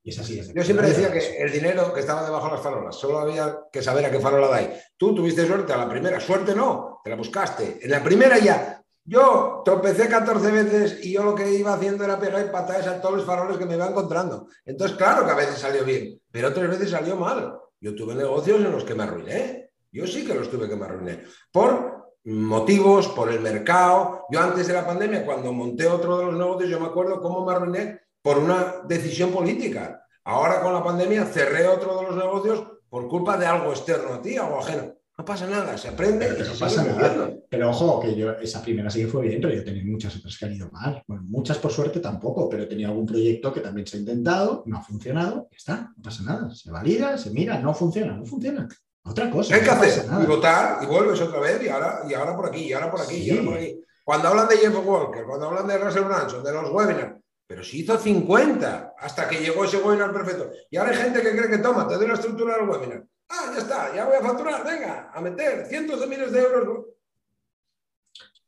Y 0.03 0.09
es 0.09 0.19
así. 0.19 0.41
Yo 0.53 0.63
siempre 0.63 0.87
decía 0.87 1.11
que 1.11 1.37
el 1.41 1.49
dinero 1.49 1.93
que 1.93 2.01
estaba 2.01 2.25
debajo 2.25 2.47
de 2.47 2.51
las 2.53 2.61
farolas, 2.61 2.95
solo 2.95 3.19
había 3.19 3.57
que 3.71 3.81
saber 3.81 4.05
a 4.05 4.11
qué 4.11 4.19
farola 4.19 4.49
da. 4.49 4.69
Tú 4.97 5.15
tuviste 5.15 5.47
suerte 5.47 5.71
a 5.71 5.77
la 5.77 5.87
primera, 5.87 6.19
suerte 6.19 6.53
no, 6.53 6.99
te 7.01 7.09
la 7.09 7.15
buscaste. 7.15 7.79
En 7.81 7.89
la 7.89 8.03
primera 8.03 8.37
ya, 8.37 8.83
yo 9.05 9.61
tropecé 9.63 10.09
14 10.09 10.51
veces 10.51 11.05
y 11.05 11.13
yo 11.13 11.23
lo 11.23 11.33
que 11.33 11.49
iba 11.53 11.73
haciendo 11.73 12.03
era 12.03 12.19
pegar 12.19 12.51
patadas 12.51 12.87
a 12.87 13.01
todos 13.01 13.15
los 13.15 13.25
faroles 13.25 13.57
que 13.57 13.65
me 13.65 13.75
iba 13.75 13.87
encontrando. 13.87 14.47
Entonces, 14.65 14.97
claro 14.97 15.25
que 15.25 15.31
a 15.31 15.35
veces 15.35 15.57
salió 15.57 15.85
bien, 15.85 16.19
pero 16.29 16.49
otras 16.49 16.69
veces 16.69 16.89
salió 16.89 17.15
mal. 17.15 17.57
Yo 17.79 17.95
tuve 17.95 18.13
negocios 18.13 18.59
en 18.59 18.71
los 18.71 18.83
que 18.83 18.95
me 18.95 19.03
arruiné. 19.03 19.71
Yo 19.89 20.05
sí 20.05 20.25
que 20.25 20.33
los 20.33 20.49
tuve 20.49 20.67
que 20.67 20.75
me 20.75 20.85
arruiné. 20.85 21.23
Por 21.49 22.13
motivos, 22.25 23.07
por 23.09 23.31
el 23.31 23.39
mercado. 23.39 24.25
Yo 24.29 24.39
antes 24.41 24.67
de 24.67 24.73
la 24.73 24.85
pandemia, 24.85 25.25
cuando 25.25 25.53
monté 25.53 25.87
otro 25.87 26.17
de 26.17 26.25
los 26.25 26.35
negocios, 26.35 26.69
yo 26.69 26.79
me 26.79 26.87
acuerdo 26.87 27.21
cómo 27.21 27.45
me 27.45 27.53
arruiné 27.53 28.03
por 28.23 28.39
una 28.39 28.77
decisión 28.87 29.31
política. 29.31 30.07
Ahora 30.23 30.61
con 30.61 30.73
la 30.73 30.83
pandemia 30.83 31.25
cerré 31.25 31.67
otro 31.67 31.99
de 31.99 32.03
los 32.07 32.15
negocios 32.15 32.65
por 32.89 33.07
culpa 33.07 33.37
de 33.37 33.45
algo 33.45 33.71
externo 33.71 34.15
a 34.15 34.21
ti, 34.21 34.37
algo 34.37 34.59
ajeno. 34.59 34.93
No 35.15 35.25
pasa 35.25 35.45
nada, 35.45 35.77
se 35.77 35.89
aprende. 35.89 36.25
Pero, 36.25 36.53
no 36.53 36.59
pasa 36.59 36.83
nada. 36.83 37.31
Pero 37.47 37.69
ojo, 37.69 37.99
que 37.99 38.15
yo 38.15 38.31
esa 38.31 38.63
primera 38.63 38.89
sí 38.89 39.01
que 39.01 39.07
fue 39.07 39.27
bien, 39.27 39.41
pero 39.41 39.53
yo 39.53 39.61
he 39.61 39.63
tenido 39.63 39.85
muchas 39.85 40.15
otras 40.15 40.35
que 40.37 40.45
han 40.45 40.53
ido 40.53 40.71
mal. 40.71 41.03
Bueno, 41.05 41.23
muchas 41.27 41.59
por 41.59 41.71
suerte 41.71 41.99
tampoco, 41.99 42.49
pero 42.49 42.63
he 42.63 42.65
tenido 42.65 42.89
algún 42.89 43.05
proyecto 43.05 43.53
que 43.53 43.59
también 43.59 43.85
se 43.85 43.97
ha 43.97 43.99
intentado, 43.99 44.63
no 44.65 44.77
ha 44.77 44.81
funcionado, 44.81 45.49
ya 45.51 45.57
está, 45.57 45.93
no 45.95 46.01
pasa 46.01 46.23
nada. 46.23 46.49
Se 46.55 46.71
valida, 46.71 47.15
se 47.17 47.29
mira, 47.29 47.59
no 47.59 47.75
funciona, 47.75 48.13
no 48.17 48.25
funciona. 48.25 48.67
Otra 49.05 49.29
cosa. 49.29 49.53
hay 49.53 49.61
que 49.61 49.69
hacer? 49.69 50.05
Y 50.23 50.25
votar, 50.25 50.81
y 50.81 50.85
vuelves 50.87 51.19
otra 51.19 51.41
vez, 51.41 51.61
y 51.61 51.67
ahora, 51.67 52.01
y 52.09 52.13
ahora 52.13 52.35
por 52.35 52.47
aquí, 52.47 52.61
y 52.61 52.73
ahora 52.73 52.89
por 52.89 53.01
aquí, 53.01 53.17
y 53.17 53.29
ahora 53.31 53.43
por 53.43 53.53
aquí. 53.55 53.79
Cuando 54.03 54.27
hablan 54.29 54.47
de 54.47 54.57
Jeff 54.57 54.75
Walker, 54.83 55.23
cuando 55.25 55.47
hablan 55.47 55.67
de 55.67 55.77
Russell 55.77 56.03
Branson, 56.03 56.43
de 56.43 56.53
los 56.53 56.71
webinars, 56.71 57.22
pero 57.53 57.63
si 57.63 57.81
hizo 57.81 57.99
50 57.99 58.95
hasta 58.97 59.29
que 59.29 59.37
llegó 59.37 59.63
ese 59.63 59.77
webinar 59.77 60.11
perfecto. 60.11 60.51
Y 60.71 60.77
ahora 60.77 60.89
hay 60.89 60.97
gente 60.97 61.21
que 61.21 61.37
cree 61.37 61.51
que 61.51 61.59
toma, 61.59 61.87
te 61.87 61.93
doy 61.93 62.07
la 62.07 62.15
estructura 62.15 62.57
del 62.57 62.67
webinar. 62.67 63.05
Ah, 63.29 63.51
ya 63.53 63.61
está, 63.61 63.95
ya 63.95 64.05
voy 64.05 64.15
a 64.15 64.21
facturar, 64.21 64.65
venga, 64.65 65.11
a 65.13 65.21
meter 65.21 65.67
cientos 65.67 65.99
de 65.99 66.07
miles 66.07 66.31
de 66.31 66.41
euros. 66.41 66.85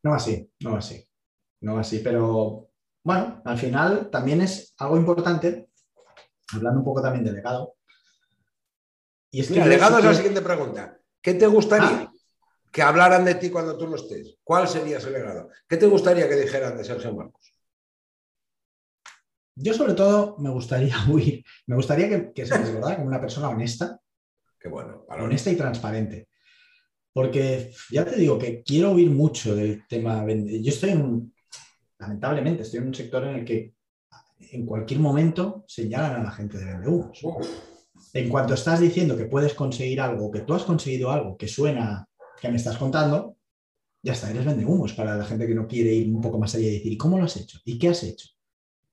No 0.02 0.16
así, 0.16 0.52
no 0.62 0.76
así. 0.76 1.08
No 1.62 1.78
así, 1.78 2.00
pero 2.00 2.72
bueno, 3.04 3.44
al 3.46 3.60
final 3.60 4.10
también 4.10 4.42
es 4.42 4.74
algo 4.80 4.98
importante, 4.98 5.70
hablando 6.56 6.80
un 6.80 6.86
poco 6.86 7.04
también 7.04 7.26
de 7.26 7.34
legado. 7.34 7.76
Y 9.30 9.42
es 9.42 9.50
que 9.50 9.64
legado 9.64 10.00
es 10.00 10.06
la 10.06 10.16
siguiente 10.16 10.42
pregunta. 10.42 10.98
¿Qué 11.22 11.36
te 11.36 11.46
gustaría 11.46 12.10
ah. 12.10 12.14
que 12.72 12.82
hablaran 12.82 13.24
de 13.24 13.36
ti 13.36 13.52
cuando 13.52 13.78
tú 13.78 13.88
no 13.88 13.98
estés? 13.98 14.40
¿Cuál 14.44 14.68
sería 14.68 14.98
ese 14.98 15.12
legado? 15.12 15.50
¿Qué 15.70 15.78
te 15.78 15.86
gustaría 15.86 16.28
que 16.28 16.38
dijeran 16.38 16.76
de 16.76 16.84
Sergio 16.84 17.14
Marcos? 17.14 17.55
Yo 19.56 19.74
sobre 19.74 19.94
todo 19.94 20.38
me 20.40 20.50
gustaría 20.50 20.96
huir, 21.10 21.44
me 21.68 21.76
gustaría 21.76 22.10
que, 22.10 22.34
que 22.34 22.46
se 22.46 22.58
desbordara 22.58 22.98
como 22.98 23.08
una 23.08 23.22
persona 23.22 23.50
honesta, 23.50 24.00
Qué 24.66 24.70
bueno, 24.70 25.06
honesta 25.10 25.52
y 25.52 25.56
transparente. 25.56 26.28
Porque 27.14 27.72
ya 27.92 28.04
te 28.04 28.16
digo 28.16 28.40
que 28.40 28.64
quiero 28.64 28.94
huir 28.94 29.12
mucho 29.12 29.56
del 29.56 29.86
tema. 29.88 30.26
Yo 30.28 30.70
estoy 30.70 30.90
en, 30.90 31.32
lamentablemente, 32.00 32.64
estoy 32.64 32.80
en 32.80 32.88
un 32.88 32.96
sector 32.96 33.26
en 33.26 33.36
el 33.36 33.46
que 33.46 33.76
en 34.40 34.66
cualquier 34.66 35.00
momento 35.00 35.66
señalan 35.68 36.16
a 36.20 36.24
la 36.24 36.32
gente 36.32 36.58
de 36.58 36.66
vende 36.66 37.12
en 38.14 38.30
cuanto 38.30 38.56
estás 38.56 38.80
diciendo 38.80 39.16
que 39.16 39.26
puedes 39.26 39.54
conseguir 39.54 40.02
algo, 40.02 40.32
que 40.32 40.42
tú 40.42 40.56
has 40.56 40.64
conseguido 40.64 41.12
algo 41.12 41.38
que 41.38 41.48
suena 41.48 42.10
que 42.42 42.50
me 42.50 42.58
estás 42.58 42.78
contando, 42.78 43.38
ya 44.02 44.14
está, 44.14 44.32
eres 44.32 44.46
vendehumos 44.46 44.94
para 44.94 45.16
la 45.16 45.26
gente 45.26 45.46
que 45.46 45.54
no 45.54 45.68
quiere 45.68 45.94
ir 45.94 46.12
un 46.12 46.22
poco 46.22 46.40
más 46.40 46.56
allá 46.56 46.68
y 46.68 46.78
decir, 46.78 46.92
¿y 46.92 46.98
cómo 46.98 47.20
lo 47.20 47.26
has 47.26 47.38
hecho? 47.38 47.60
¿Y 47.66 47.78
qué 47.78 47.90
has 47.90 48.02
hecho? 48.04 48.30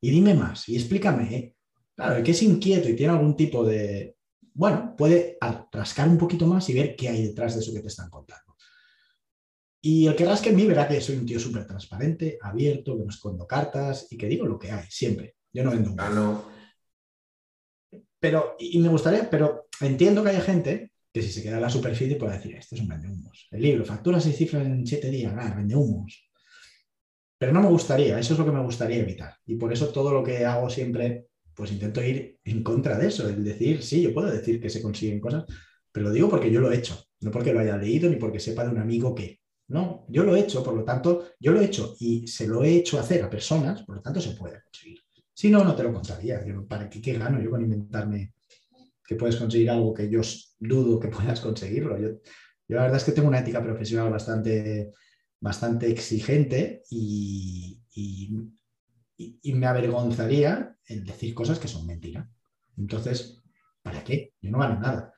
Y 0.03 0.11
dime 0.11 0.35
más, 0.35 0.69
y 0.69 0.77
explícame. 0.77 1.35
¿eh? 1.35 1.55
Claro, 1.95 2.17
el 2.17 2.23
que 2.23 2.33
es 2.33 2.43
inquieto 2.43 2.89
y 2.89 2.97
tiene 2.97 3.13
algún 3.13 3.37
tipo 3.37 3.65
de, 3.65 4.17
bueno, 4.55 4.95
puede 4.97 5.39
rascar 5.71 6.09
un 6.09 6.19
poquito 6.19 6.47
más 6.47 6.69
y 6.69 6.75
ver 6.75 6.97
qué 6.97 7.09
hay 7.09 7.29
detrás 7.29 7.55
de 7.55 7.61
eso 7.61 7.73
que 7.73 7.81
te 7.81 7.89
están 7.89 8.11
contando. 8.11 8.57
Y 9.81 10.07
el 10.07 10.15
que 10.17 10.25
rasque 10.25 10.51
en 10.51 10.57
mí 10.57 10.67
verá 10.67 10.87
que 10.87 11.01
soy 11.01 11.17
un 11.17 11.27
tío 11.27 11.41
súper 11.41 11.67
transparente, 11.67 12.39
abierto, 12.41 12.97
que 12.97 13.05
no 13.05 13.11
escondo 13.11 13.47
cartas 13.47 14.07
y 14.11 14.17
que 14.17 14.29
digo 14.29 14.47
lo 14.47 14.59
que 14.59 14.71
hay, 14.71 14.87
siempre. 14.89 15.37
Yo 15.53 15.65
no 15.65 15.71
vendo 15.71 15.95
Ah, 15.99 16.11
no. 16.11 16.45
Pero, 18.19 18.57
y 18.59 18.79
me 18.79 18.89
gustaría, 18.89 19.29
pero 19.29 19.67
entiendo 19.81 20.23
que 20.23 20.31
haya 20.31 20.41
gente 20.41 20.93
que 21.13 21.23
si 21.23 21.31
se 21.31 21.43
queda 21.43 21.57
en 21.57 21.63
la 21.63 21.71
superficie 21.71 22.17
puede 22.17 22.37
decir, 22.37 22.55
este 22.55 22.77
es 22.77 22.81
un 22.81 22.89
vendehumos. 22.89 23.49
El 23.51 23.63
libro, 23.63 23.85
factura 23.85 24.21
seis 24.21 24.37
cifras 24.37 24.65
en 24.65 24.87
siete 24.87 25.11
días, 25.11 25.35
ah, 25.37 25.55
vendehumos. 25.57 26.32
Pero 27.43 27.55
no 27.55 27.61
me 27.61 27.71
gustaría, 27.71 28.21
eso 28.21 28.35
es 28.35 28.39
lo 28.39 28.45
que 28.45 28.53
me 28.53 28.63
gustaría 28.63 28.99
evitar. 28.99 29.35
Y 29.47 29.57
por 29.57 29.73
eso 29.73 29.89
todo 29.89 30.13
lo 30.13 30.23
que 30.23 30.47
hago 30.47 30.71
siempre, 30.71 31.27
pues 31.53 31.73
intento 31.73 32.01
ir 32.01 32.39
en 32.45 32.63
contra 32.63 32.97
de 32.97 33.09
eso, 33.09 33.29
el 33.29 33.43
decir, 33.43 33.83
sí, 33.83 34.01
yo 34.01 34.15
puedo 34.15 34.31
decir 34.31 34.61
que 34.61 34.71
se 34.71 34.81
consiguen 34.81 35.19
cosas, 35.19 35.47
pero 35.91 36.07
lo 36.07 36.13
digo 36.13 36.29
porque 36.29 36.53
yo 36.53 36.61
lo 36.61 36.71
he 36.71 36.77
hecho, 36.77 36.97
no 37.21 37.33
porque 37.33 37.53
lo 37.53 37.59
haya 37.59 37.77
leído 37.77 38.09
ni 38.09 38.15
porque 38.15 38.39
sepa 38.39 38.63
de 38.63 38.71
un 38.71 38.79
amigo 38.79 39.13
que. 39.13 39.41
No, 39.67 40.07
yo 40.09 40.23
lo 40.23 40.37
he 40.37 40.39
hecho, 40.39 40.63
por 40.63 40.75
lo 40.75 40.85
tanto, 40.85 41.31
yo 41.41 41.51
lo 41.51 41.61
he 41.61 41.65
hecho 41.65 41.97
y 41.99 42.29
se 42.29 42.47
lo 42.47 42.63
he 42.63 42.77
hecho 42.77 43.01
hacer 43.01 43.25
a 43.25 43.29
personas, 43.29 43.83
por 43.83 43.97
lo 43.97 44.03
tanto 44.03 44.21
se 44.21 44.37
puede 44.37 44.63
conseguir. 44.63 45.01
Si 45.35 45.51
no, 45.51 45.65
no 45.65 45.75
te 45.75 45.83
lo 45.83 45.93
contaría. 45.93 46.45
¿Para 46.69 46.89
qué, 46.89 47.03
qué 47.03 47.15
gano 47.15 47.43
yo 47.43 47.51
con 47.51 47.61
inventarme 47.61 48.35
que 49.05 49.17
puedes 49.17 49.35
conseguir 49.35 49.69
algo 49.69 49.93
que 49.93 50.09
yo 50.09 50.21
dudo 50.61 51.01
que 51.01 51.09
puedas 51.09 51.41
conseguirlo? 51.41 51.99
Yo, 51.99 52.09
yo 52.69 52.77
la 52.77 52.83
verdad 52.83 52.99
es 52.99 53.05
que 53.05 53.11
tengo 53.11 53.27
una 53.27 53.41
ética 53.41 53.61
profesional 53.61 54.13
bastante, 54.13 54.93
bastante 55.43 55.91
exigente 55.91 56.85
y, 56.89 57.83
y, 57.95 58.31
y, 59.17 59.53
me 59.55 59.67
avergonzaría 59.67 60.77
el 60.87 61.05
decir 61.05 61.35
cosas 61.35 61.59
que 61.59 61.67
son 61.67 61.85
mentira. 61.85 62.31
Entonces, 62.79 63.43
¿para 63.83 64.05
qué? 64.05 64.35
Yo 64.41 64.53
no 64.53 64.59
gano 64.61 64.79
nada. 64.79 65.13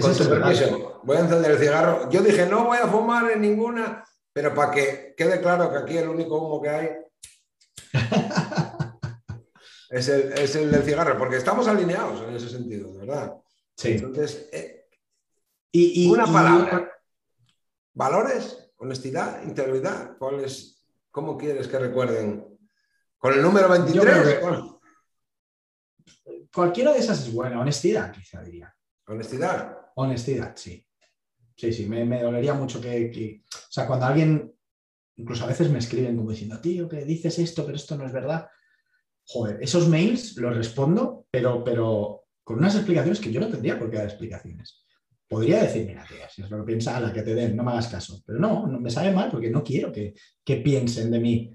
Con 0.00 0.16
tu 0.16 0.28
permiso, 0.30 1.02
voy 1.04 1.18
a 1.18 1.20
encender 1.20 1.50
el 1.50 1.58
cigarro. 1.58 2.10
Yo 2.10 2.22
dije, 2.22 2.46
no 2.46 2.64
voy 2.64 2.78
a 2.78 2.88
fumar 2.88 3.30
en 3.30 3.42
ninguna, 3.42 4.02
pero 4.32 4.54
para 4.54 4.70
que 4.72 5.14
quede 5.14 5.42
claro 5.42 5.70
que 5.70 5.76
aquí 5.76 5.98
el 5.98 6.08
único 6.08 6.38
humo 6.38 6.62
que 6.62 6.68
hay 6.70 6.88
es, 9.90 10.08
el, 10.08 10.32
es, 10.32 10.56
el, 10.56 10.70
del 10.70 10.84
cigarro, 10.84 11.18
porque 11.18 11.36
estamos 11.36 11.68
alineados 11.68 12.26
en 12.26 12.34
ese 12.34 12.48
sentido, 12.48 12.92
de 12.92 12.98
verdad. 13.00 13.36
Sí. 13.76 13.92
Entonces, 13.92 14.48
eh, 14.52 14.86
y, 15.70 16.06
y, 16.06 16.10
una 16.10 16.24
palabra. 16.24 16.90
¿Valores? 17.92 18.65
¿Honestidad? 18.78 19.42
¿Integridad? 19.42 20.16
¿Cuál 20.18 20.40
es, 20.40 20.84
¿Cómo 21.10 21.36
quieres 21.36 21.66
que 21.68 21.78
recuerden? 21.78 22.58
¿Con 23.16 23.32
el 23.32 23.42
número 23.42 23.68
23? 23.68 24.40
Cualquiera 26.52 26.92
de 26.92 26.98
esas 26.98 27.26
es 27.26 27.32
buena. 27.32 27.60
Honestidad, 27.60 28.12
quizá 28.12 28.42
diría. 28.42 28.74
¿Honestidad? 29.06 29.78
Honestidad, 29.94 30.54
sí. 30.56 30.86
Sí, 31.56 31.72
sí, 31.72 31.86
me, 31.86 32.04
me 32.04 32.22
dolería 32.22 32.52
mucho 32.52 32.80
que, 32.80 33.10
que, 33.10 33.42
O 33.50 33.70
sea, 33.72 33.86
cuando 33.86 34.06
alguien, 34.06 34.54
incluso 35.16 35.44
a 35.44 35.48
veces 35.48 35.70
me 35.70 35.78
escriben 35.78 36.16
como 36.16 36.30
diciendo, 36.30 36.60
tío, 36.60 36.88
que 36.88 37.04
dices 37.04 37.38
esto, 37.38 37.64
pero 37.64 37.76
esto 37.76 37.96
no 37.96 38.04
es 38.04 38.12
verdad. 38.12 38.48
Joder, 39.24 39.58
esos 39.62 39.88
mails 39.88 40.36
los 40.36 40.54
respondo, 40.54 41.26
pero, 41.30 41.64
pero 41.64 42.26
con 42.44 42.58
unas 42.58 42.74
explicaciones 42.74 43.20
que 43.20 43.32
yo 43.32 43.40
no 43.40 43.48
tendría 43.48 43.78
por 43.78 43.90
qué 43.90 43.96
dar 43.96 44.06
explicaciones. 44.06 44.85
Podría 45.28 45.62
decir, 45.62 45.86
mira, 45.86 46.04
tía, 46.06 46.28
si 46.28 46.42
es 46.42 46.50
lo 46.50 46.58
que 46.58 46.64
piensa, 46.64 46.96
a 46.96 47.00
la 47.00 47.12
que 47.12 47.22
te 47.22 47.34
den, 47.34 47.56
no 47.56 47.64
me 47.64 47.72
hagas 47.72 47.88
caso. 47.88 48.22
Pero 48.24 48.38
no, 48.38 48.66
no 48.66 48.78
me 48.78 48.90
sabe 48.90 49.10
mal 49.10 49.30
porque 49.30 49.50
no 49.50 49.62
quiero 49.64 49.90
que, 49.90 50.14
que 50.44 50.56
piensen 50.56 51.10
de 51.10 51.18
mí 51.18 51.52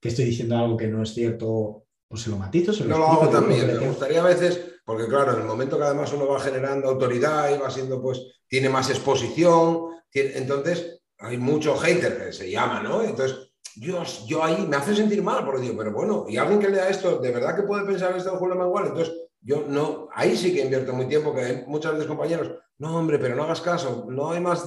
que 0.00 0.08
estoy 0.08 0.24
diciendo 0.24 0.58
algo 0.58 0.76
que 0.76 0.88
no 0.88 1.04
es 1.04 1.14
cierto, 1.14 1.84
pues 2.08 2.22
se 2.22 2.30
lo 2.30 2.36
matizo, 2.36 2.72
se 2.72 2.82
lo 2.82 2.90
No 2.90 2.98
lo 2.98 3.06
hago 3.06 3.28
también. 3.28 3.68
Me 3.68 3.86
gustaría 3.86 4.20
a 4.20 4.26
veces, 4.26 4.60
porque 4.84 5.06
claro, 5.06 5.34
en 5.34 5.42
el 5.42 5.46
momento 5.46 5.78
que 5.78 5.84
además 5.84 6.12
uno 6.12 6.26
va 6.26 6.40
generando 6.40 6.88
autoridad 6.88 7.54
y 7.54 7.58
va 7.58 7.70
siendo, 7.70 8.02
pues, 8.02 8.20
tiene 8.48 8.68
más 8.68 8.90
exposición, 8.90 9.90
tiene, 10.10 10.36
entonces 10.36 11.00
hay 11.18 11.38
mucho 11.38 11.76
hater 11.76 12.18
que 12.18 12.32
se 12.32 12.50
llama, 12.50 12.82
¿no? 12.82 13.04
Entonces, 13.04 13.52
yo, 13.76 14.02
yo 14.26 14.42
ahí 14.42 14.66
me 14.66 14.76
hace 14.76 14.96
sentir 14.96 15.22
mal, 15.22 15.44
porque 15.44 15.62
digo, 15.62 15.76
pero 15.78 15.92
bueno, 15.92 16.26
y 16.28 16.36
alguien 16.36 16.58
que 16.58 16.68
lea 16.68 16.88
esto, 16.88 17.18
¿de 17.18 17.30
verdad 17.30 17.54
que 17.54 17.62
puede 17.62 17.86
pensar 17.86 18.16
esto 18.16 18.32
de 18.32 18.38
Julio? 18.38 18.56
Entonces, 18.84 19.14
yo 19.42 19.66
no, 19.68 20.08
ahí 20.14 20.36
sí 20.36 20.54
que 20.54 20.62
invierto 20.62 20.92
muy 20.92 21.06
tiempo, 21.06 21.34
que 21.34 21.40
hay 21.40 21.64
muchas 21.66 21.92
veces 21.92 22.06
compañeros, 22.06 22.52
no, 22.78 22.96
hombre, 22.96 23.18
pero 23.18 23.34
no 23.34 23.44
hagas 23.44 23.60
caso, 23.60 24.06
no 24.08 24.30
hay 24.30 24.40
más 24.40 24.64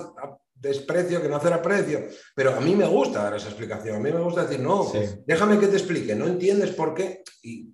desprecio 0.53 1.21
que 1.21 1.29
no 1.29 1.35
hacer 1.35 1.53
aprecio. 1.53 2.07
Pero 2.35 2.55
a 2.55 2.59
mí 2.59 2.75
me 2.75 2.87
gusta 2.87 3.23
dar 3.23 3.35
esa 3.35 3.47
explicación, 3.47 3.97
a 3.97 3.99
mí 3.99 4.11
me 4.11 4.21
gusta 4.21 4.45
decir, 4.45 4.59
no, 4.59 4.83
sí. 4.83 4.99
déjame 5.25 5.59
que 5.59 5.67
te 5.67 5.77
explique, 5.77 6.15
no 6.15 6.27
entiendes 6.27 6.71
por 6.71 6.93
qué. 6.93 7.23
Y 7.43 7.73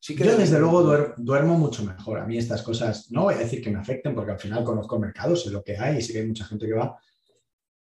sí 0.00 0.14
que 0.14 0.24
Yo 0.24 0.36
desde 0.36 0.58
luego 0.58 0.82
duermo, 0.82 1.14
duermo, 1.16 1.58
mucho 1.58 1.84
mejor. 1.84 2.18
A 2.18 2.26
mí 2.26 2.36
estas 2.36 2.62
cosas, 2.62 3.10
no 3.10 3.24
voy 3.24 3.34
a 3.34 3.38
decir 3.38 3.62
que 3.62 3.70
me 3.70 3.78
afecten, 3.78 4.14
porque 4.14 4.32
al 4.32 4.38
final 4.38 4.64
conozco 4.64 4.96
el 4.96 5.02
mercado, 5.02 5.36
sé 5.36 5.50
lo 5.50 5.62
que 5.62 5.76
hay 5.76 5.98
y 5.98 6.02
sé 6.02 6.12
que 6.12 6.20
hay 6.20 6.26
mucha 6.26 6.44
gente 6.44 6.66
que 6.66 6.74
va, 6.74 6.98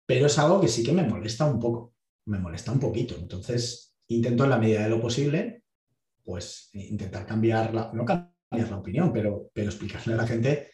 pero 0.07 0.27
es 0.27 0.39
algo 0.39 0.61
que 0.61 0.69
sí 0.69 0.83
que 0.83 0.93
me 0.93 1.07
molesta 1.07 1.45
un 1.45 1.59
poco, 1.59 1.95
me 2.27 2.39
molesta 2.39 2.73
un 2.73 2.81
poquito. 2.81 3.15
Entonces, 3.19 3.97
intento 4.09 4.45
en 4.45 4.51
la 4.51 4.59
medida 4.59 4.83
de 4.83 4.89
lo 4.89 5.01
posible, 5.01 5.65
pues 6.25 6.71
intentar 6.75 7.27
cambiar 7.27 7.75
la, 7.75 7.91
no 7.93 8.05
cambiar 8.05 8.38
la 8.51 8.77
opinión, 8.79 9.13
pero, 9.13 9.51
pero 9.53 9.69
explicarle 9.69 10.15
a 10.15 10.19
la 10.19 10.27
gente 10.27 10.69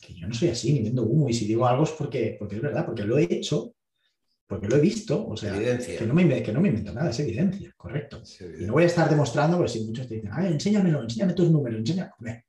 que 0.00 0.14
yo 0.14 0.26
no 0.26 0.34
soy 0.34 0.48
así, 0.48 0.72
ni 0.72 0.82
vendo 0.82 1.04
humo, 1.04 1.28
y 1.28 1.34
si 1.34 1.46
digo 1.46 1.66
algo 1.66 1.84
es 1.84 1.90
porque, 1.90 2.36
porque 2.38 2.56
es 2.56 2.62
verdad, 2.62 2.86
porque 2.86 3.04
lo 3.04 3.18
he 3.18 3.24
hecho, 3.24 3.74
porque 4.46 4.66
lo 4.66 4.76
he 4.76 4.80
visto, 4.80 5.28
o 5.28 5.36
sea, 5.36 5.52
que 5.52 6.06
no, 6.06 6.14
me, 6.14 6.42
que 6.42 6.52
no 6.52 6.60
me 6.60 6.68
invento 6.68 6.92
nada, 6.92 7.10
es 7.10 7.20
evidencia, 7.20 7.72
correcto. 7.76 8.20
Es 8.22 8.40
evidencia. 8.40 8.64
Y 8.64 8.66
no 8.66 8.72
voy 8.72 8.84
a 8.84 8.86
estar 8.86 9.08
demostrando, 9.08 9.56
porque 9.56 9.72
si 9.72 9.84
muchos 9.84 10.08
te 10.08 10.16
dicen, 10.16 10.30
Ay, 10.32 10.52
enséñamelo, 10.52 11.02
enséñame 11.02 11.34
tus 11.34 11.50
números, 11.50 11.78
enséñame. 11.78 12.46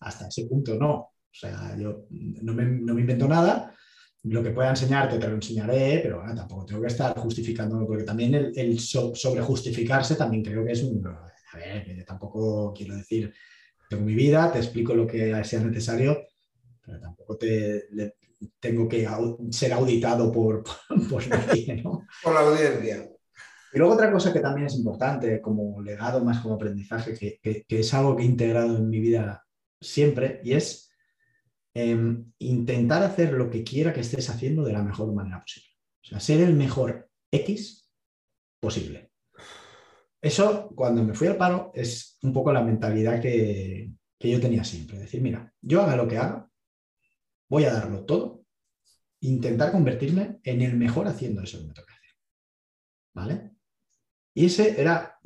Hasta 0.00 0.28
ese 0.28 0.46
punto 0.46 0.76
no. 0.76 0.92
O 0.92 1.12
sea, 1.32 1.76
yo 1.78 2.06
no 2.10 2.54
me, 2.54 2.64
no 2.64 2.94
me 2.94 3.00
invento 3.00 3.26
nada, 3.26 3.74
lo 4.24 4.42
que 4.42 4.50
pueda 4.50 4.70
enseñarte 4.70 5.18
te 5.18 5.26
lo 5.26 5.34
enseñaré, 5.34 6.00
pero 6.02 6.18
bueno, 6.18 6.34
tampoco 6.34 6.66
tengo 6.66 6.82
que 6.82 6.88
estar 6.88 7.16
justificándolo, 7.18 7.86
porque 7.86 8.04
también 8.04 8.34
el, 8.34 8.52
el 8.54 8.78
so, 8.78 9.14
sobre 9.14 9.40
justificarse 9.40 10.16
también 10.16 10.44
creo 10.44 10.64
que 10.64 10.72
es 10.72 10.82
un... 10.82 11.06
A 11.06 11.56
ver, 11.56 12.04
tampoco 12.04 12.72
quiero 12.72 12.94
decir, 12.96 13.32
tengo 13.90 14.04
mi 14.04 14.14
vida, 14.14 14.52
te 14.52 14.58
explico 14.58 14.94
lo 14.94 15.04
que 15.04 15.42
sea 15.42 15.60
necesario, 15.60 16.28
pero 16.80 17.00
tampoco 17.00 17.36
te, 17.36 17.86
le, 17.90 18.14
tengo 18.60 18.88
que 18.88 19.04
au, 19.04 19.48
ser 19.50 19.72
auditado 19.72 20.30
por, 20.30 20.62
por, 20.62 21.08
por 21.08 21.28
nadie, 21.28 21.82
¿no? 21.82 22.06
por 22.22 22.32
la 22.32 22.40
audiencia. 22.40 23.10
Y 23.72 23.78
luego 23.78 23.94
otra 23.94 24.12
cosa 24.12 24.32
que 24.32 24.38
también 24.38 24.68
es 24.68 24.76
importante 24.76 25.40
como 25.40 25.82
legado, 25.82 26.24
más 26.24 26.40
como 26.40 26.54
aprendizaje, 26.54 27.14
que, 27.14 27.40
que, 27.42 27.64
que 27.64 27.80
es 27.80 27.92
algo 27.92 28.16
que 28.16 28.22
he 28.22 28.26
integrado 28.26 28.76
en 28.76 28.88
mi 28.88 29.00
vida 29.00 29.44
siempre, 29.80 30.40
y 30.44 30.52
es 30.52 30.92
eh, 31.74 32.16
intentar 32.38 33.02
hacer 33.02 33.32
lo 33.32 33.50
que 33.50 33.64
quiera 33.64 33.92
que 33.92 34.00
estés 34.00 34.30
haciendo 34.30 34.62
de 34.62 34.72
la 34.72 34.84
mejor 34.84 35.12
manera 35.12 35.40
posible. 35.40 35.68
O 36.04 36.06
sea, 36.06 36.20
ser 36.20 36.40
el 36.40 36.54
mejor 36.54 37.10
X 37.32 37.90
posible. 38.60 39.09
Eso, 40.20 40.70
cuando 40.74 41.02
me 41.02 41.14
fui 41.14 41.28
al 41.28 41.36
paro, 41.36 41.72
es 41.74 42.18
un 42.22 42.32
poco 42.32 42.52
la 42.52 42.62
mentalidad 42.62 43.20
que, 43.20 43.90
que 44.18 44.30
yo 44.30 44.40
tenía 44.40 44.64
siempre. 44.64 44.98
Decir, 44.98 45.22
mira, 45.22 45.52
yo 45.62 45.80
haga 45.82 45.96
lo 45.96 46.06
que 46.06 46.18
haga, 46.18 46.48
voy 47.48 47.64
a 47.64 47.72
darlo 47.72 48.04
todo, 48.04 48.44
intentar 49.20 49.72
convertirme 49.72 50.38
en 50.44 50.60
el 50.60 50.76
mejor 50.76 51.08
haciendo 51.08 51.42
eso 51.42 51.58
que 51.58 51.66
me 51.66 51.74
toca 51.74 51.94
hacer. 51.94 52.16
¿Vale? 53.14 53.50
Y 54.34 54.46
ese 54.46 54.80
era 54.80 55.18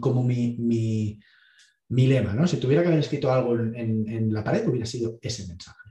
como 0.00 0.22
mi, 0.22 0.56
mi, 0.58 1.18
mi, 1.88 2.06
lema, 2.06 2.34
¿no? 2.34 2.46
Si 2.46 2.58
tuviera 2.58 2.82
que 2.82 2.88
haber 2.88 3.00
escrito 3.00 3.32
algo 3.32 3.54
en, 3.54 3.74
en, 3.74 4.08
en 4.08 4.32
la 4.32 4.44
pared, 4.44 4.68
hubiera 4.68 4.86
sido 4.86 5.18
ese 5.20 5.46
mensaje. 5.48 5.90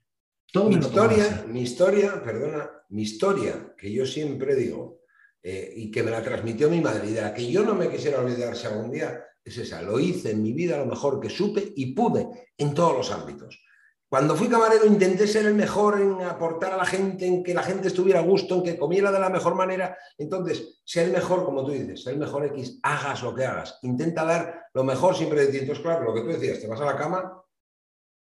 Todo 0.51 0.69
mi 0.69 0.75
historia, 0.75 1.45
mi 1.47 1.61
historia, 1.61 2.23
perdona, 2.23 2.69
mi 2.89 3.01
historia, 3.01 3.73
que 3.75 3.91
yo 3.91 4.05
siempre 4.05 4.55
digo, 4.55 5.02
eh, 5.43 5.73
y 5.75 5.91
que 5.91 6.01
me 6.01 6.11
la 6.11 6.23
transmitió 6.23 6.69
mi 6.69 6.79
madre, 6.79 7.09
y 7.09 7.13
de 7.13 7.21
la 7.21 7.33
que 7.33 7.51
yo 7.51 7.63
no 7.63 7.75
me 7.75 7.89
quisiera 7.89 8.19
olvidar 8.19 8.55
si 8.55 8.65
algún 8.65 8.89
día, 8.89 9.23
es 9.43 9.57
esa. 9.57 9.81
Lo 9.81 9.99
hice 9.99 10.31
en 10.31 10.41
mi 10.41 10.53
vida 10.53 10.77
lo 10.77 10.85
mejor 10.85 11.19
que 11.19 11.29
supe 11.29 11.73
y 11.75 11.93
pude 11.93 12.27
en 12.57 12.73
todos 12.73 12.95
los 12.95 13.11
ámbitos. 13.11 13.59
Cuando 14.07 14.35
fui 14.35 14.47
camarero 14.47 14.85
intenté 14.85 15.25
ser 15.25 15.47
el 15.47 15.55
mejor 15.55 15.99
en 15.99 16.21
aportar 16.21 16.73
a 16.73 16.77
la 16.77 16.85
gente, 16.85 17.25
en 17.25 17.43
que 17.43 17.53
la 17.53 17.63
gente 17.63 17.87
estuviera 17.87 18.19
a 18.19 18.23
gusto, 18.23 18.55
en 18.55 18.63
que 18.63 18.77
comiera 18.77 19.11
de 19.11 19.19
la 19.19 19.29
mejor 19.29 19.55
manera. 19.55 19.97
Entonces, 20.19 20.81
ser 20.85 21.07
el 21.07 21.13
mejor, 21.13 21.43
como 21.43 21.65
tú 21.65 21.71
dices, 21.71 22.03
ser 22.03 22.13
el 22.13 22.19
mejor 22.19 22.45
X, 22.45 22.79
hagas 22.83 23.23
lo 23.23 23.33
que 23.33 23.43
hagas. 23.43 23.79
Intenta 23.81 24.23
dar 24.23 24.67
lo 24.71 24.83
mejor 24.83 25.15
siempre 25.15 25.41
de 25.41 25.47
ti. 25.47 25.57
Entonces, 25.57 25.83
claro, 25.83 26.03
lo 26.03 26.13
que 26.13 26.21
tú 26.21 26.27
decías, 26.27 26.59
te 26.59 26.67
vas 26.67 26.79
a 26.79 26.85
la 26.85 26.95
cama, 26.95 27.42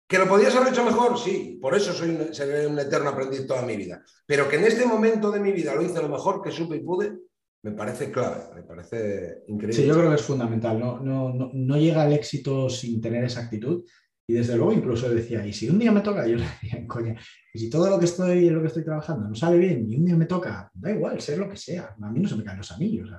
¿Que 0.10 0.18
lo 0.18 0.28
podías 0.28 0.56
haber 0.56 0.74
hecho 0.74 0.84
mejor? 0.84 1.20
Sí, 1.20 1.60
por 1.62 1.76
eso 1.76 1.94
soy 1.94 2.10
un, 2.10 2.34
seré 2.34 2.66
un 2.66 2.80
eterno 2.80 3.10
aprendiz 3.10 3.46
toda 3.46 3.62
mi 3.62 3.78
vida. 3.78 4.04
Pero 4.26 4.50
que 4.50 4.56
en 4.56 4.64
este 4.64 4.88
momento 4.88 5.30
de 5.30 5.40
mi 5.40 5.52
vida 5.52 5.76
lo 5.76 5.84
hice 5.84 6.02
lo 6.02 6.10
mejor 6.10 6.42
que 6.42 6.50
supe 6.50 6.78
y 6.78 6.80
pude, 6.80 7.16
me 7.62 7.74
parece 7.74 8.12
clave, 8.12 8.56
me 8.56 8.64
parece 8.64 9.44
increíble. 9.48 9.74
Sí, 9.74 9.86
yo 9.86 9.94
creo 9.94 10.10
que 10.10 10.16
es 10.16 10.24
fundamental. 10.24 10.80
No, 10.80 11.00
no, 11.00 11.32
no, 11.32 11.52
no 11.54 11.78
llega 11.78 12.02
al 12.02 12.14
éxito 12.14 12.68
sin 12.72 13.00
tener 13.00 13.24
esa 13.24 13.42
actitud. 13.42 13.84
Y 14.28 14.34
desde 14.34 14.56
luego 14.56 14.74
incluso 14.74 15.08
decía, 15.10 15.46
y 15.46 15.54
si 15.54 15.70
un 15.70 15.78
día 15.78 15.92
me 15.92 16.02
toca, 16.02 16.26
yo 16.26 16.38
le 16.38 16.44
decía, 16.44 16.88
coña, 16.88 17.16
y 17.54 17.60
si 17.60 17.70
todo 17.70 17.88
lo 17.88 18.00
que 18.00 18.06
estoy, 18.06 18.50
lo 18.50 18.62
que 18.62 18.68
estoy 18.68 18.84
trabajando 18.84 19.28
no 19.28 19.36
sale 19.36 19.60
bien 19.60 19.86
y 19.88 19.96
un 19.96 20.06
día 20.06 20.16
me 20.16 20.26
toca, 20.26 20.72
da 20.74 20.92
igual, 20.92 21.22
ser 21.22 21.38
lo 21.38 21.48
que 21.48 21.58
sea, 21.58 21.96
a 22.02 22.12
mí 22.12 22.20
no 22.20 22.28
se 22.28 22.36
me 22.36 22.44
caen 22.44 22.58
los 22.58 22.72
anillos, 22.72 23.12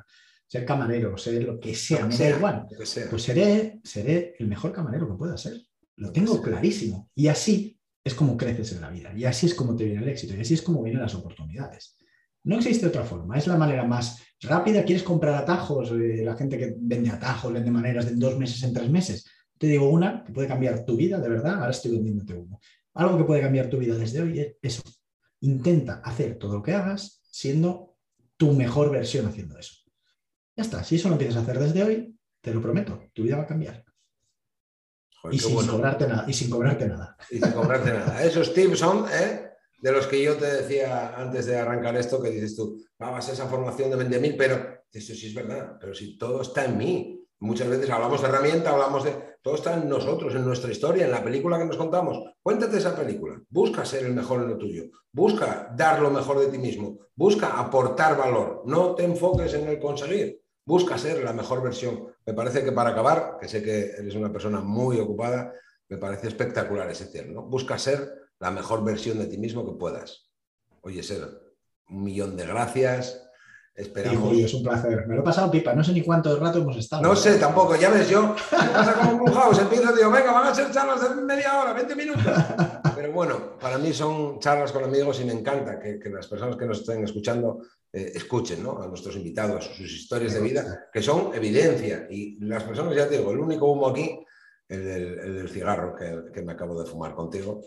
ser 0.47 0.64
camarero, 0.64 1.16
ser 1.16 1.45
lo 1.45 1.61
que 1.61 1.72
sea, 1.72 2.07
me 2.07 2.16
da 2.16 2.30
igual. 2.30 2.66
Pues 2.76 3.22
seré, 3.22 3.80
seré 3.84 4.34
el 4.41 4.49
mejor 4.49 4.72
camarero 4.72 5.09
que 5.09 5.14
pueda 5.14 5.36
ser. 5.36 5.55
Lo 5.97 6.12
tengo 6.12 6.41
clarísimo. 6.41 7.11
Y 7.14 7.28
así 7.28 7.78
es 8.03 8.14
como 8.14 8.36
creces 8.36 8.72
en 8.72 8.80
la 8.80 8.91
vida, 8.91 9.12
y 9.14 9.24
así 9.24 9.47
es 9.47 9.55
como 9.55 9.76
te 9.76 9.84
viene 9.84 10.03
el 10.03 10.09
éxito, 10.09 10.34
y 10.34 10.41
así 10.41 10.55
es 10.55 10.62
como 10.62 10.82
vienen 10.82 11.03
las 11.03 11.14
oportunidades. 11.14 11.97
No 12.45 12.57
existe 12.57 12.86
otra 12.86 13.05
forma, 13.05 13.36
es 13.36 13.47
la 13.47 13.59
manera 13.59 13.84
más 13.84 14.22
rápida. 14.41 14.84
¿Quieres 14.84 15.03
comprar 15.03 15.34
atajos? 15.34 15.91
Eh, 15.91 16.22
la 16.24 16.34
gente 16.34 16.57
que 16.57 16.74
vende 16.78 17.11
atajos, 17.11 17.53
vende 17.53 17.70
maneras 17.70 18.07
de 18.07 18.14
dos 18.14 18.38
meses, 18.38 18.62
en 18.62 18.72
tres 18.72 18.88
meses 18.88 19.26
te 19.61 19.66
digo 19.66 19.91
una 19.91 20.24
que 20.24 20.32
puede 20.32 20.49
cambiar 20.49 20.86
tu 20.86 20.97
vida, 20.97 21.20
de 21.20 21.28
verdad, 21.28 21.57
ahora 21.57 21.70
estoy 21.70 21.93
vendiéndote 21.93 22.32
uno. 22.32 22.59
Algo 22.95 23.18
que 23.18 23.24
puede 23.24 23.43
cambiar 23.43 23.68
tu 23.68 23.76
vida 23.76 23.95
desde 23.95 24.22
hoy 24.22 24.41
es 24.41 24.57
eso. 24.62 24.82
Intenta 25.41 26.01
hacer 26.03 26.38
todo 26.38 26.55
lo 26.55 26.62
que 26.62 26.72
hagas 26.72 27.20
siendo 27.30 27.99
tu 28.38 28.55
mejor 28.55 28.91
versión 28.91 29.26
haciendo 29.26 29.59
eso. 29.59 29.74
Ya 30.57 30.62
está, 30.62 30.82
si 30.82 30.97
eso 30.97 31.09
lo 31.09 31.16
empiezas 31.16 31.36
a 31.36 31.41
hacer 31.41 31.59
desde 31.59 31.84
hoy, 31.84 32.18
te 32.41 32.55
lo 32.55 32.62
prometo, 32.62 33.03
tu 33.12 33.24
vida 33.24 33.36
va 33.36 33.43
a 33.43 33.47
cambiar. 33.47 33.84
Y, 35.30 35.38
sin 35.38 35.66
cobrarte 35.66 36.06
nada, 36.06 36.24
y 36.26 36.32
sin 36.32 36.50
cobrarte 36.50 36.86
nada. 36.86 37.16
Y 37.30 37.38
sin 37.38 37.52
cobrarte 37.52 37.92
nada. 37.92 38.22
Esos 38.24 38.54
tips 38.54 38.78
son 38.78 39.06
¿eh? 39.12 39.50
de 39.80 39.92
los 39.92 40.06
que 40.06 40.22
yo 40.22 40.36
te 40.36 40.46
decía 40.46 41.14
antes 41.16 41.46
de 41.46 41.58
arrancar 41.58 41.96
esto, 41.96 42.22
que 42.22 42.30
dices 42.30 42.56
tú, 42.56 42.78
vamos 42.98 43.28
a 43.28 43.32
esa 43.32 43.46
formación 43.46 43.90
de 43.90 43.96
20.000, 43.96 44.34
pero 44.36 44.84
eso 44.92 45.14
sí 45.14 45.28
es 45.28 45.34
verdad, 45.34 45.76
pero 45.80 45.94
si 45.94 46.16
todo 46.18 46.42
está 46.42 46.64
en 46.64 46.78
mí. 46.78 47.16
Muchas 47.42 47.68
veces 47.68 47.88
hablamos 47.88 48.20
de 48.20 48.28
herramienta, 48.28 48.70
hablamos 48.70 49.04
de... 49.04 49.30
Todo 49.42 49.54
está 49.54 49.74
en 49.74 49.88
nosotros, 49.88 50.34
en 50.34 50.44
nuestra 50.44 50.70
historia, 50.70 51.06
en 51.06 51.10
la 51.10 51.24
película 51.24 51.58
que 51.58 51.64
nos 51.64 51.78
contamos. 51.78 52.22
Cuéntate 52.42 52.76
esa 52.76 52.94
película. 52.94 53.40
Busca 53.48 53.86
ser 53.86 54.04
el 54.04 54.12
mejor 54.12 54.42
en 54.42 54.50
lo 54.50 54.58
tuyo. 54.58 54.84
Busca 55.10 55.72
dar 55.74 56.02
lo 56.02 56.10
mejor 56.10 56.40
de 56.40 56.48
ti 56.48 56.58
mismo. 56.58 56.98
Busca 57.14 57.58
aportar 57.58 58.18
valor. 58.18 58.62
No 58.66 58.94
te 58.94 59.04
enfoques 59.04 59.54
en 59.54 59.68
el 59.68 59.78
conseguir. 59.78 60.39
Busca 60.64 60.98
ser 60.98 61.24
la 61.24 61.32
mejor 61.32 61.62
versión. 61.62 62.06
Me 62.26 62.34
parece 62.34 62.64
que 62.64 62.72
para 62.72 62.90
acabar, 62.90 63.38
que 63.40 63.48
sé 63.48 63.62
que 63.62 63.90
eres 63.98 64.14
una 64.14 64.32
persona 64.32 64.61
muy 64.61 64.98
ocupada, 64.98 65.52
me 65.88 65.96
parece 65.96 66.28
espectacular 66.28 66.88
ese 66.90 67.06
cierre. 67.06 67.32
Busca 67.32 67.78
ser 67.78 68.28
la 68.38 68.50
mejor 68.50 68.84
versión 68.84 69.18
de 69.18 69.26
ti 69.26 69.38
mismo 69.38 69.64
que 69.66 69.78
puedas. 69.78 70.30
Oye, 70.82 71.02
ser 71.02 71.28
un 71.88 72.02
millón 72.04 72.36
de 72.36 72.46
gracias 72.46 73.30
Esperamos. 73.80 74.36
es 74.36 74.52
un 74.52 74.62
placer. 74.62 75.06
Me 75.06 75.14
lo 75.14 75.22
he 75.22 75.24
pasado 75.24 75.50
pipa, 75.50 75.72
no 75.72 75.82
sé 75.82 75.92
ni 75.92 76.02
cuánto 76.02 76.38
rato 76.38 76.58
hemos 76.58 76.76
estado. 76.76 77.02
No 77.02 77.16
sé, 77.16 77.38
tampoco, 77.38 77.76
ya 77.76 77.88
ves, 77.88 78.08
yo 78.11 78.34
pasa 78.50 78.94
como 78.94 79.24
un 79.24 79.32
house, 79.32 79.58
empiezo 79.58 79.92
y 79.92 79.96
digo, 79.96 80.11
venga, 80.11 80.32
van 80.32 80.48
a 80.48 80.54
ser 80.54 80.70
charlas 80.70 81.00
de 81.00 81.22
media 81.22 81.58
hora, 81.58 81.72
20 81.72 81.96
minutos. 81.96 82.22
Pero 82.94 83.12
bueno, 83.12 83.58
para 83.58 83.78
mí 83.78 83.92
son 83.92 84.38
charlas 84.38 84.72
con 84.72 84.84
amigos 84.84 85.20
y 85.20 85.24
me 85.24 85.32
encanta 85.32 85.78
que, 85.78 85.98
las 86.11 86.26
personas 86.26 86.56
que 86.56 86.66
nos 86.66 86.80
estén 86.80 87.02
escuchando 87.04 87.61
eh, 87.93 88.12
escuchen 88.14 88.62
¿no? 88.62 88.80
a 88.80 88.86
nuestros 88.86 89.16
invitados 89.16 89.66
sus 89.76 89.93
historias 89.93 90.34
de 90.34 90.41
vida, 90.41 90.88
que 90.93 91.03
son 91.03 91.34
evidencia. 91.34 92.07
Y 92.11 92.38
las 92.45 92.64
personas, 92.64 92.95
ya 92.95 93.09
te 93.09 93.18
digo, 93.18 93.32
el 93.32 93.38
único 93.38 93.70
humo 93.70 93.88
aquí, 93.88 94.24
el 94.68 94.84
del, 94.84 95.49
cigarro 95.49 95.95
que, 95.97 96.32
que 96.32 96.43
me 96.43 96.53
acabo 96.53 96.80
de 96.80 96.88
fumar 96.88 97.14
contigo. 97.14 97.62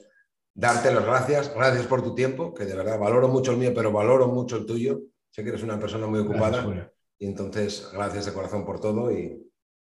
Darte 0.56 0.94
las 0.94 1.04
gracias, 1.04 1.54
gracias 1.54 1.88
por 1.88 2.04
tu 2.04 2.14
tiempo, 2.14 2.54
que 2.54 2.66
de 2.66 2.76
verdad 2.76 3.00
valoro 3.00 3.28
mucho 3.28 3.52
el 3.52 3.58
mío, 3.58 3.74
pero 3.76 3.92
valoro 3.92 4.28
mucho 4.28 4.58
el 4.58 4.66
tuyo 4.66 5.02
Sé 5.34 5.42
que 5.44 5.50
eres 5.50 5.64
una 5.64 5.80
persona 5.80 6.06
muy 6.06 6.20
ocupada. 6.20 6.92
y 7.18 7.26
entonces, 7.26 7.90
gracias 7.92 8.28
de 8.28 8.34
corazón 8.34 8.64
por 8.64 8.80
todo 8.80 9.12
y, 9.12 9.40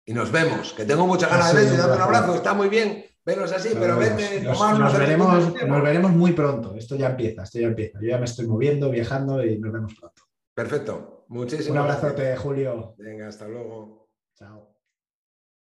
nos 0.07 0.29
vemos. 0.31 0.73
Que 0.73 0.83
tengo 0.85 1.07
muchas 1.07 1.29
ganas 1.29 1.53
de 1.53 1.61
verte 1.61 1.75
y 1.75 1.79
un 1.79 2.01
abrazo. 2.01 2.35
Está 2.35 2.53
muy 2.53 2.67
bien 2.67 3.05
vernos 3.25 3.51
así, 3.53 3.69
pero 3.73 3.97
vete. 3.97 4.41
Nos, 4.41 4.97
veremos, 4.97 5.53
nos 5.67 5.83
veremos 5.83 6.11
muy 6.11 6.33
pronto. 6.33 6.75
Esto 6.75 6.95
ya 6.95 7.09
empieza, 7.09 7.43
esto 7.43 7.59
ya 7.59 7.67
empieza. 7.67 7.99
Yo 8.01 8.09
ya 8.09 8.17
me 8.17 8.25
estoy 8.25 8.45
moviendo, 8.45 8.89
viajando 8.89 9.43
y 9.45 9.57
nos 9.57 9.71
vemos 9.71 9.95
pronto. 9.95 10.23
Perfecto. 10.57 11.25
Muchísimas 11.27 11.69
Un 11.69 11.77
abrazote, 11.77 12.35
Julio. 12.35 12.95
Venga, 12.97 13.27
hasta 13.27 13.47
luego. 13.47 14.09
Chao. 14.33 14.66